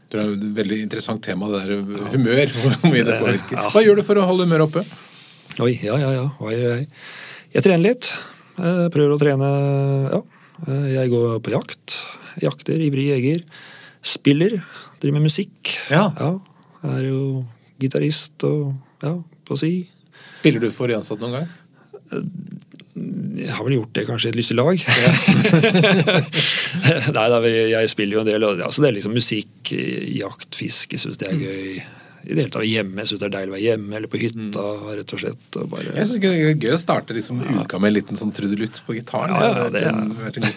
Det 0.07 0.21
er 0.23 0.31
et 0.37 0.45
veldig 0.61 0.77
interessant 0.85 1.25
tema, 1.27 1.49
det 1.51 1.65
der 1.67 2.13
humør. 2.15 2.53
hvor 2.63 2.93
mye 2.95 3.05
det 3.09 3.19
påvirker. 3.21 3.59
Ja. 3.59 3.67
Hva 3.75 3.83
gjør 3.85 3.99
du 3.99 4.05
for 4.07 4.21
å 4.23 4.27
holde 4.29 4.47
humøret 4.47 4.69
oppe? 4.71 4.85
Oi, 5.65 5.73
ja, 5.83 5.97
ja, 5.99 6.13
ja. 6.15 6.25
Gjør 6.39 6.77
jeg? 6.77 6.87
Jeg 7.57 7.65
trener 7.67 7.83
litt. 7.89 8.13
Jeg 8.57 8.93
prøver 8.95 9.15
å 9.17 9.21
trene 9.21 9.49
Ja. 10.13 10.21
Eh, 10.69 10.87
Jeg 10.95 11.11
går 11.13 11.41
på 11.45 11.53
jakt. 11.53 11.99
Jakter, 12.41 12.79
ivrig 12.87 13.09
jeger. 13.11 13.43
Spiller. 14.07 14.55
Driver 15.03 15.19
med 15.19 15.27
musikk. 15.27 15.75
Ja. 15.91 16.07
Jeg 16.17 16.93
er 16.95 17.05
jo 17.11 17.21
gitarist 17.83 18.45
og 18.49 18.61
ja, 19.03 19.15
på 19.47 19.57
si. 19.61 19.73
Spiller 20.37 20.61
du 20.63 20.71
for 20.75 20.87
de 20.91 20.97
ansatte 20.99 21.23
noen 21.25 21.37
gang? 21.41 21.49
Jeg 23.37 23.53
har 23.53 23.65
vel 23.67 23.75
gjort 23.77 23.93
det 23.99 24.07
kanskje 24.09 24.29
i 24.31 24.33
et 24.33 24.39
lystig 24.39 24.57
lag. 24.57 24.77
Nei 27.17 27.27
da, 27.33 27.39
jeg 27.45 27.91
spiller 27.93 28.15
jo 28.17 28.23
en 28.25 28.31
del. 28.31 28.43
og 28.47 28.53
Ja, 28.63 28.69
så 28.73 28.79
det 28.85 28.89
er 28.91 28.97
liksom 28.97 29.15
musikk, 29.17 29.53
jakt, 30.17 30.51
fisk. 30.57 30.87
Jeg 30.97 31.01
syns 31.05 31.19
det 31.21 31.29
er 31.29 31.37
gøy. 31.43 31.69
I 32.27 32.35
det 32.35 32.43
hele 32.43 32.51
tatt 32.57 32.67
hjemme. 32.67 32.99
Jeg 32.99 33.07
syns 33.13 33.21
det 33.23 33.27
er 33.29 33.35
deilig 33.37 33.53
å 33.53 33.55
være 33.55 33.63
hjemme 33.63 33.97
eller 34.01 34.11
på 34.11 34.19
hytta. 34.19 34.63
rett 34.99 35.13
og 35.15 35.21
slett. 35.23 35.59
Og 35.61 35.69
bare, 35.71 35.93
Jeg 35.95 36.07
synes 36.11 36.23
det 36.25 36.31
er 36.33 36.57
gøy 36.65 36.73
å 36.75 36.79
starte 36.83 37.15
liksom 37.15 37.39
uka 37.45 37.79
med 37.79 37.89
en 37.93 37.95
liten 37.95 38.19
sånn 38.19 38.33
trudelutt 38.35 38.81
på 38.87 38.97
gitaren. 38.97 39.31
Ja, 39.39 39.51
ja, 39.61 39.69
det 39.71 39.85
det 39.85 39.93
en. 39.93 40.49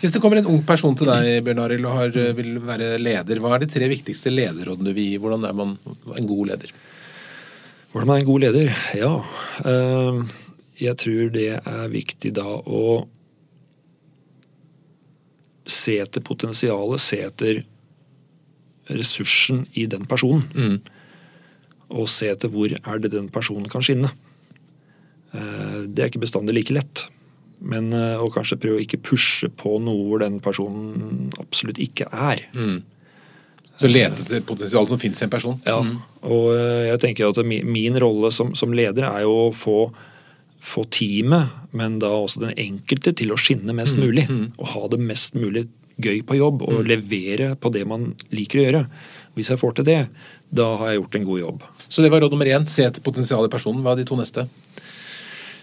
Hvis 0.00 0.14
det 0.14 0.22
kommer 0.24 0.40
en 0.40 0.48
ung 0.48 0.62
person 0.64 0.96
til 0.96 1.10
deg, 1.12 1.44
Bjørn 1.44 1.60
Arild, 1.66 1.84
og 1.90 1.98
har, 1.98 2.16
vil 2.38 2.54
være 2.64 2.94
leder, 3.02 3.42
hva 3.44 3.52
er 3.58 3.66
de 3.66 3.68
tre 3.74 3.90
viktigste 3.92 4.32
lederrådene 4.32 4.88
du 4.88 4.96
vil 4.96 5.10
gi? 5.10 5.18
Hvordan 5.20 5.44
er 5.50 5.58
man 5.60 5.76
en 6.16 6.30
god 6.32 6.54
leder? 6.54 6.72
Hvordan 7.92 8.14
er 8.14 8.22
en 8.22 8.30
god 8.30 8.40
leder? 8.46 8.72
Ja. 8.96 9.12
eh, 9.68 10.22
Jeg 10.80 10.96
tror 11.04 11.28
det 11.36 11.50
er 11.60 11.88
viktig 11.92 12.32
da 12.40 12.46
å 12.48 13.02
se 15.68 15.98
etter 16.02 16.24
potensialet, 16.26 17.00
se 17.00 17.20
etter 17.22 17.60
ressursen 18.92 19.66
i 19.78 19.84
den 19.86 20.08
personen. 20.10 20.80
Og 21.92 22.08
se 22.08 22.30
etter 22.32 22.48
hvor 22.52 22.72
er 22.72 23.02
det 23.02 23.10
den 23.12 23.28
personen 23.32 23.68
kan 23.68 23.84
skinne. 23.84 24.10
Eh, 25.32 25.82
Det 25.88 26.02
er 26.04 26.08
ikke 26.10 26.22
bestandig 26.24 26.54
like 26.56 26.74
lett. 26.76 27.06
Men 27.62 27.92
eh, 27.94 28.18
å 28.18 28.30
kanskje 28.32 28.58
prøve 28.58 28.80
å 28.80 28.82
ikke 28.82 28.98
pushe 29.06 29.48
på 29.48 29.76
noe 29.82 30.06
hvor 30.08 30.22
den 30.24 30.40
personen 30.42 31.28
absolutt 31.40 31.78
ikke 31.78 32.08
er. 32.10 32.46
Så 33.78 33.88
lete 33.88 34.22
etter 34.24 34.42
potensialet 34.46 34.90
som 34.92 34.98
finnes 35.00 35.20
i 35.22 35.24
en 35.26 35.30
person. 35.32 35.60
Ja, 35.66 35.78
og 36.28 36.48
eh, 36.54 36.88
jeg 36.90 37.00
tenker 37.04 37.30
at 37.30 37.38
min 37.46 37.96
rolle 38.02 38.32
som, 38.34 38.52
som 38.58 38.74
leder 38.76 39.06
er 39.08 39.22
jo 39.24 39.36
å 39.46 39.52
få, 39.56 39.76
få 40.62 40.84
teamet, 40.92 41.54
men 41.72 41.96
da 42.02 42.10
også 42.12 42.44
den 42.44 42.58
enkelte, 42.60 43.14
til 43.16 43.32
å 43.32 43.38
skinne 43.40 43.74
mest 43.78 43.96
mulig. 43.98 44.26
Og 44.58 44.66
ha 44.74 44.84
det 44.92 45.00
mest 45.00 45.34
mulig 45.38 45.68
gøy 46.02 46.22
på 46.26 46.36
jobb, 46.38 46.62
og 46.66 46.84
levere 46.88 47.54
på 47.60 47.70
det 47.74 47.86
man 47.88 48.10
liker 48.34 48.60
å 48.60 48.66
gjøre. 48.66 48.84
Hvis 49.36 49.50
jeg 49.52 49.60
får 49.60 49.78
til 49.78 49.88
det, 49.88 50.00
da 50.52 50.68
har 50.80 50.92
jeg 50.92 51.00
gjort 51.00 51.18
en 51.18 51.26
god 51.26 51.40
jobb. 51.40 51.66
Så 51.88 52.04
det 52.04 52.12
var 52.12 52.22
råd 52.24 52.34
nummer 52.34 52.48
én. 52.48 52.68
Se 52.68 52.84
etter 52.84 53.04
potensialet 53.04 53.48
i 53.48 53.52
personen. 53.52 53.80
Hva 53.84 53.96
er 53.96 54.02
de 54.02 54.08
to 54.08 54.18
neste? 54.20 54.46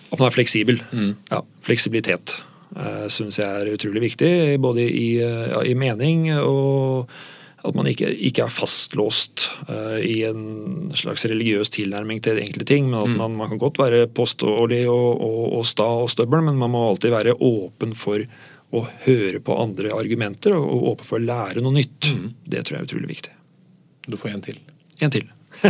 At 0.10 0.18
man 0.18 0.28
er 0.28 0.34
fleksibel. 0.36 0.82
Ja, 1.30 1.44
fleksibilitet 1.66 2.40
uh, 2.78 3.08
syns 3.12 3.40
jeg 3.42 3.50
er 3.50 3.74
utrolig 3.74 4.04
viktig, 4.10 4.32
både 4.62 4.86
i, 4.86 5.10
eh, 5.24 5.52
ja, 5.54 5.66
i 5.66 5.76
mening 5.78 6.30
og 6.38 7.12
at 7.60 7.76
man 7.76 7.90
ikke, 7.92 8.08
ikke 8.30 8.46
er 8.46 8.54
fastlåst 8.54 9.50
uh, 9.68 9.98
i 10.00 10.22
en 10.30 10.94
slags 10.96 11.26
religiøs 11.28 11.74
tilnærming 11.76 12.22
til 12.24 12.40
enkelte 12.40 12.70
ting. 12.70 12.88
men 12.88 13.02
at 13.02 13.18
man, 13.20 13.36
man 13.36 13.52
kan 13.52 13.60
godt 13.60 13.82
være 13.82 14.08
påståelig 14.08 14.86
og, 14.88 15.10
og, 15.20 15.42
og 15.60 15.68
sta 15.68 15.90
og 16.06 16.08
støbbel, 16.14 16.46
men 16.48 16.62
man 16.62 16.72
må 16.72 16.86
alltid 16.88 17.12
være 17.12 17.36
åpen 17.36 17.92
for 18.00 18.24
å 18.72 18.86
høre 19.04 19.42
på 19.44 19.60
andre 19.60 19.92
argumenter 19.98 20.56
og, 20.56 20.72
og 20.72 20.90
åpen 20.94 21.10
for 21.12 21.20
å 21.20 21.28
lære 21.28 21.66
noe 21.66 21.76
nytt. 21.76 22.14
Det 22.48 22.64
tror 22.64 22.78
jeg 22.78 22.86
er 22.86 22.92
utrolig 22.94 23.12
viktig. 23.12 23.36
Du 24.08 24.16
får 24.16 24.38
en 24.38 24.46
til. 24.46 24.64
En 25.00 25.12
til. 25.14 25.28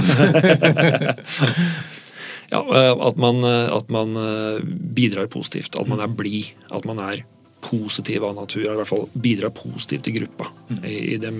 ja, 2.53 2.59
eh, 2.59 2.93
at 3.07 3.17
man, 3.17 3.43
eh, 3.43 3.67
at 3.77 3.89
man 3.93 4.15
eh, 4.17 4.63
bidrar 4.95 5.29
positivt. 5.31 5.75
At 5.79 5.87
man 5.89 6.01
er 6.03 6.07
blid. 6.11 6.45
At 6.71 6.85
man 6.89 6.99
er 7.03 7.23
positiv 7.65 8.23
av 8.25 8.35
natur. 8.39 8.65
I 8.65 8.77
hvert 8.79 8.89
fall 8.89 9.07
bidrar 9.13 9.53
positivt 9.55 10.07
til 10.07 10.19
gruppa 10.21 10.49
i, 10.83 11.15
i 11.15 11.17
det 11.21 11.33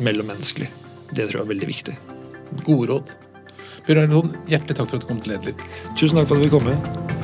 mellommenneskelige. 0.00 0.70
Det 1.14 1.28
tror 1.28 1.42
jeg 1.42 1.44
er 1.44 1.52
veldig 1.52 1.70
viktig. 1.70 1.94
Gode 2.64 2.90
råd. 2.92 3.16
Bjørn 3.84 4.14
Hoden, 4.16 4.36
hjertelig 4.48 4.78
takk 4.78 4.88
for 4.88 4.96
at 4.96 5.04
du 5.04 5.10
kom 5.10 5.20
til 5.20 5.34
Lederliv. 5.34 5.68
Tusen 5.92 6.16
takk 6.16 6.30
for 6.30 6.40
at 6.40 6.46
du 6.46 6.52
kom 6.54 6.64
med. 6.70 7.23